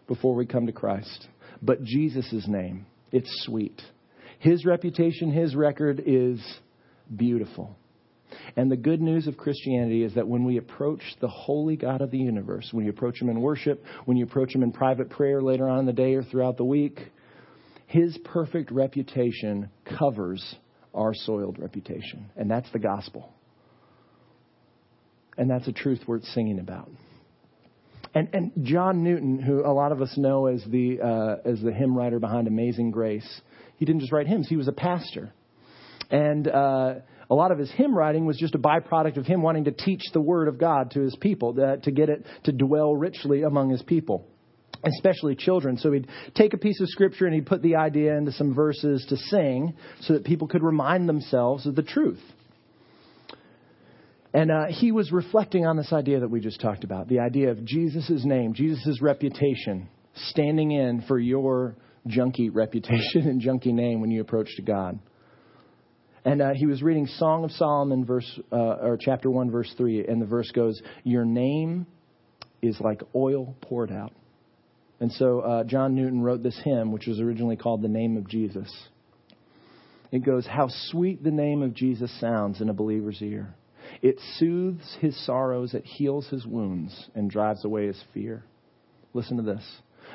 before 0.08 0.34
we 0.34 0.46
come 0.46 0.64
to 0.64 0.72
Christ. 0.72 1.28
But 1.60 1.84
Jesus' 1.84 2.46
name, 2.48 2.86
it's 3.12 3.28
sweet. 3.44 3.82
His 4.38 4.64
reputation, 4.64 5.30
his 5.30 5.54
record 5.54 6.02
is 6.06 6.40
beautiful. 7.14 7.76
And 8.56 8.70
the 8.70 8.76
good 8.76 9.00
news 9.00 9.26
of 9.26 9.36
Christianity 9.36 10.02
is 10.02 10.14
that 10.14 10.26
when 10.26 10.44
we 10.44 10.58
approach 10.58 11.02
the 11.20 11.28
holy 11.28 11.76
God 11.76 12.00
of 12.00 12.10
the 12.10 12.18
universe, 12.18 12.68
when 12.72 12.84
you 12.84 12.90
approach 12.90 13.20
him 13.20 13.28
in 13.28 13.40
worship, 13.40 13.82
when 14.04 14.16
you 14.16 14.24
approach 14.24 14.54
him 14.54 14.62
in 14.62 14.72
private 14.72 15.10
prayer 15.10 15.42
later 15.42 15.68
on 15.68 15.80
in 15.80 15.86
the 15.86 15.92
day 15.92 16.14
or 16.14 16.22
throughout 16.22 16.56
the 16.56 16.64
week, 16.64 17.00
his 17.86 18.16
perfect 18.24 18.70
reputation 18.70 19.70
covers 19.98 20.56
our 20.94 21.14
soiled 21.14 21.58
reputation. 21.58 22.30
And 22.36 22.50
that's 22.50 22.70
the 22.72 22.78
gospel. 22.78 23.32
And 25.36 25.50
that's 25.50 25.66
a 25.66 25.72
truth 25.72 26.00
worth 26.06 26.24
singing 26.24 26.60
about. 26.60 26.88
And, 28.14 28.28
and 28.32 28.52
John 28.62 29.02
Newton, 29.02 29.40
who 29.40 29.66
a 29.66 29.72
lot 29.72 29.90
of 29.90 30.00
us 30.00 30.14
know 30.16 30.46
as 30.46 30.62
the, 30.68 31.00
uh, 31.00 31.48
as 31.48 31.60
the 31.60 31.72
hymn 31.72 31.96
writer 31.96 32.20
behind 32.20 32.46
Amazing 32.46 32.92
Grace, 32.92 33.28
he 33.76 33.84
didn't 33.84 34.00
just 34.00 34.12
write 34.12 34.28
hymns, 34.28 34.48
he 34.48 34.56
was 34.56 34.68
a 34.68 34.72
pastor. 34.72 35.32
And 36.10 36.46
uh, 36.46 36.94
a 37.30 37.34
lot 37.34 37.52
of 37.52 37.58
his 37.58 37.70
hymn 37.72 37.94
writing 37.94 38.26
was 38.26 38.36
just 38.36 38.54
a 38.54 38.58
byproduct 38.58 39.16
of 39.16 39.26
him 39.26 39.42
wanting 39.42 39.64
to 39.64 39.72
teach 39.72 40.02
the 40.12 40.20
Word 40.20 40.48
of 40.48 40.58
God 40.58 40.92
to 40.92 41.00
his 41.00 41.16
people, 41.20 41.54
to, 41.54 41.78
to 41.78 41.90
get 41.90 42.08
it 42.08 42.24
to 42.44 42.52
dwell 42.52 42.94
richly 42.94 43.42
among 43.42 43.70
his 43.70 43.82
people 43.82 44.26
especially 44.86 45.34
children. 45.34 45.78
So 45.78 45.92
he'd 45.92 46.08
take 46.34 46.52
a 46.52 46.58
piece 46.58 46.80
of 46.80 46.88
scripture 46.88 47.26
and 47.26 47.34
he'd 47.34 47.46
put 47.46 47.62
the 47.62 47.76
idea 47.76 48.16
into 48.16 48.32
some 48.32 48.54
verses 48.54 49.04
to 49.08 49.16
sing 49.16 49.74
so 50.00 50.12
that 50.12 50.24
people 50.24 50.48
could 50.48 50.62
remind 50.62 51.08
themselves 51.08 51.66
of 51.66 51.74
the 51.74 51.82
truth. 51.82 52.20
And 54.32 54.50
uh, 54.50 54.66
he 54.68 54.90
was 54.90 55.12
reflecting 55.12 55.64
on 55.64 55.76
this 55.76 55.92
idea 55.92 56.20
that 56.20 56.28
we 56.28 56.40
just 56.40 56.60
talked 56.60 56.82
about 56.82 57.08
the 57.08 57.20
idea 57.20 57.50
of 57.50 57.64
Jesus' 57.64 58.24
name, 58.24 58.52
Jesus' 58.52 59.00
reputation, 59.00 59.88
standing 60.14 60.72
in 60.72 61.02
for 61.06 61.18
your 61.18 61.76
junky 62.08 62.50
reputation 62.52 63.00
and 63.28 63.40
junky 63.40 63.72
name 63.72 64.00
when 64.00 64.10
you 64.10 64.20
approach 64.20 64.48
to 64.56 64.62
God. 64.62 64.98
And 66.24 66.40
uh, 66.40 66.54
he 66.54 66.66
was 66.66 66.82
reading 66.82 67.06
Song 67.06 67.44
of 67.44 67.50
Solomon, 67.52 68.04
verse 68.04 68.40
uh, 68.50 68.56
or 68.56 68.96
chapter 68.98 69.30
one, 69.30 69.50
verse 69.50 69.72
three, 69.76 70.06
and 70.06 70.20
the 70.22 70.26
verse 70.26 70.50
goes, 70.52 70.80
"Your 71.02 71.24
name 71.24 71.86
is 72.62 72.80
like 72.80 73.02
oil 73.14 73.54
poured 73.60 73.92
out." 73.92 74.12
And 75.00 75.12
so 75.12 75.40
uh, 75.40 75.64
John 75.64 75.94
Newton 75.94 76.22
wrote 76.22 76.42
this 76.42 76.58
hymn, 76.64 76.92
which 76.92 77.06
was 77.06 77.20
originally 77.20 77.56
called 77.56 77.82
"The 77.82 77.88
Name 77.88 78.16
of 78.16 78.26
Jesus." 78.26 78.72
It 80.10 80.24
goes, 80.24 80.46
"How 80.46 80.68
sweet 80.90 81.22
the 81.22 81.30
name 81.30 81.62
of 81.62 81.74
Jesus 81.74 82.10
sounds 82.20 82.60
in 82.60 82.70
a 82.70 82.74
believer's 82.74 83.20
ear." 83.20 83.54
It 84.00 84.18
soothes 84.38 84.96
his 85.00 85.26
sorrows, 85.26 85.74
it 85.74 85.84
heals 85.84 86.26
his 86.28 86.46
wounds, 86.46 87.10
and 87.14 87.30
drives 87.30 87.64
away 87.64 87.86
his 87.86 88.02
fear. 88.14 88.44
Listen 89.12 89.36
to 89.36 89.42
this. 89.42 89.64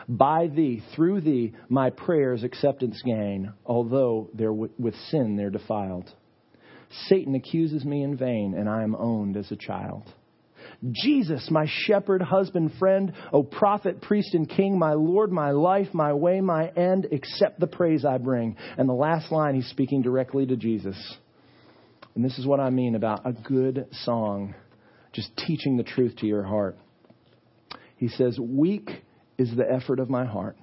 By 0.09 0.47
thee, 0.47 0.81
through 0.95 1.21
thee, 1.21 1.53
my 1.69 1.91
prayers 1.91 2.43
acceptance 2.43 2.99
gain, 3.05 3.53
although 3.63 4.31
they're 4.33 4.51
with 4.51 4.95
sin 5.11 5.35
they're 5.35 5.51
defiled. 5.51 6.11
Satan 7.05 7.35
accuses 7.35 7.85
me 7.85 8.01
in 8.01 8.17
vain, 8.17 8.55
and 8.57 8.67
I 8.67 8.81
am 8.81 8.95
owned 8.95 9.37
as 9.37 9.51
a 9.51 9.55
child. 9.55 10.11
Jesus, 10.91 11.49
my 11.51 11.67
shepherd, 11.67 12.23
husband, 12.23 12.71
friend, 12.79 13.13
O 13.31 13.43
prophet, 13.43 14.01
priest, 14.01 14.33
and 14.33 14.49
king, 14.49 14.79
my 14.79 14.93
Lord, 14.93 15.31
my 15.31 15.51
life, 15.51 15.87
my 15.93 16.13
way, 16.13 16.41
my 16.41 16.69
end, 16.69 17.07
accept 17.11 17.59
the 17.59 17.67
praise 17.67 18.03
I 18.03 18.17
bring. 18.17 18.55
And 18.77 18.89
the 18.89 18.93
last 18.93 19.31
line, 19.31 19.53
he's 19.53 19.67
speaking 19.67 20.01
directly 20.01 20.47
to 20.47 20.55
Jesus. 20.55 20.97
And 22.15 22.25
this 22.25 22.39
is 22.39 22.47
what 22.47 22.59
I 22.59 22.71
mean 22.71 22.95
about 22.95 23.27
a 23.27 23.33
good 23.33 23.87
song, 23.91 24.55
just 25.13 25.29
teaching 25.37 25.77
the 25.77 25.83
truth 25.83 26.15
to 26.17 26.27
your 26.27 26.43
heart. 26.43 26.77
He 27.97 28.07
says, 28.07 28.39
Weak 28.39 28.89
is 29.39 29.55
the 29.55 29.69
effort 29.69 29.99
of 29.99 30.09
my 30.09 30.25
heart, 30.25 30.57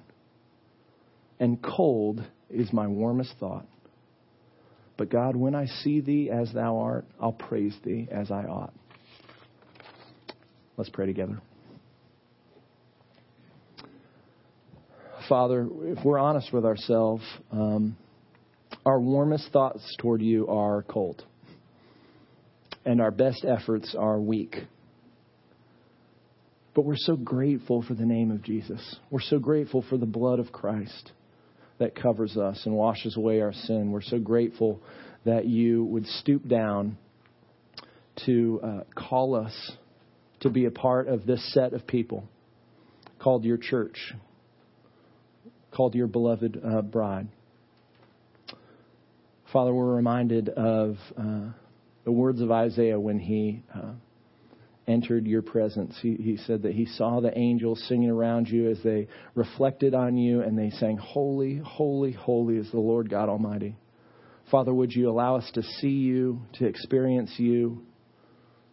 and 1.39 1.61
cold 1.61 2.23
is 2.49 2.71
my 2.71 2.87
warmest 2.87 3.33
thought. 3.39 3.65
But 4.95 5.09
God, 5.09 5.35
when 5.35 5.53
I 5.53 5.65
see 5.65 5.99
thee 5.99 6.29
as 6.31 6.53
thou 6.53 6.77
art, 6.77 7.05
I'll 7.19 7.33
praise 7.33 7.75
thee 7.83 8.07
as 8.09 8.31
I 8.31 8.43
ought. 8.43 8.73
Let's 10.77 10.89
pray 10.89 11.07
together. 11.07 11.41
Father, 15.27 15.67
if 15.81 16.05
we're 16.05 16.19
honest 16.19 16.53
with 16.53 16.63
ourselves, 16.63 17.23
um, 17.51 17.97
our 18.85 18.99
warmest 18.99 19.51
thoughts 19.51 19.83
toward 19.99 20.21
you 20.21 20.47
are 20.47 20.83
cold 20.83 21.25
and 22.85 23.01
our 23.01 23.11
best 23.11 23.43
efforts 23.43 23.93
are 23.99 24.19
weak. 24.19 24.55
But 26.77 26.85
we're 26.85 26.95
so 26.95 27.15
grateful 27.15 27.81
for 27.81 27.95
the 27.95 28.05
name 28.05 28.29
of 28.29 28.43
Jesus. 28.43 28.97
We're 29.09 29.19
so 29.19 29.39
grateful 29.39 29.83
for 29.89 29.97
the 29.97 30.05
blood 30.05 30.37
of 30.37 30.51
Christ 30.51 31.11
that 31.79 31.95
covers 31.95 32.37
us 32.37 32.61
and 32.67 32.75
washes 32.75 33.17
away 33.17 33.41
our 33.41 33.51
sin. 33.51 33.91
We're 33.91 34.03
so 34.03 34.19
grateful 34.19 34.79
that 35.25 35.47
you 35.47 35.85
would 35.85 36.05
stoop 36.05 36.47
down 36.47 36.99
to 38.27 38.61
uh, 38.63 38.79
call 38.93 39.33
us 39.33 39.71
to 40.41 40.51
be 40.51 40.65
a 40.65 40.69
part 40.69 41.07
of 41.07 41.25
this 41.25 41.51
set 41.51 41.73
of 41.73 41.87
people 41.87 42.25
called 43.17 43.43
your 43.43 43.57
church, 43.57 44.13
called 45.71 45.95
your 45.95 46.05
beloved 46.05 46.61
uh, 46.63 46.83
bride. 46.83 47.27
Father, 49.51 49.73
we're 49.73 49.95
reminded 49.95 50.49
of 50.49 50.97
uh, 51.17 51.49
the 52.05 52.11
words 52.11 52.39
of 52.39 52.51
Isaiah 52.51 52.99
when 52.99 53.17
he 53.17 53.63
uh, 53.73 53.93
entered 54.87 55.27
your 55.27 55.41
presence. 55.41 55.97
He, 56.01 56.15
he 56.15 56.37
said 56.37 56.63
that 56.63 56.73
he 56.73 56.85
saw 56.85 57.19
the 57.19 57.37
angels 57.37 57.83
singing 57.87 58.09
around 58.09 58.47
you 58.47 58.69
as 58.69 58.81
they 58.83 59.07
reflected 59.35 59.93
on 59.93 60.17
you 60.17 60.41
and 60.41 60.57
they 60.57 60.69
sang, 60.69 60.97
Holy, 60.97 61.57
holy, 61.57 62.13
holy 62.13 62.57
is 62.57 62.71
the 62.71 62.79
Lord 62.79 63.09
God 63.09 63.29
Almighty. 63.29 63.75
Father, 64.49 64.73
would 64.73 64.93
you 64.93 65.09
allow 65.09 65.35
us 65.35 65.49
to 65.55 65.63
see 65.63 65.89
you, 65.89 66.41
to 66.53 66.65
experience 66.65 67.33
you, 67.37 67.83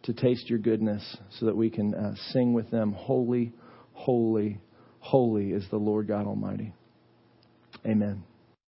to 0.04 0.12
taste 0.12 0.48
your 0.48 0.60
goodness, 0.60 1.16
so 1.38 1.46
that 1.46 1.56
we 1.56 1.70
can 1.70 1.94
uh, 1.94 2.14
sing 2.30 2.52
with 2.52 2.70
them, 2.70 2.92
Holy, 2.92 3.52
holy, 3.92 4.60
holy 5.00 5.50
is 5.50 5.64
the 5.70 5.76
Lord 5.76 6.06
God 6.06 6.26
Almighty. 6.26 6.72
Amen. 7.84 8.22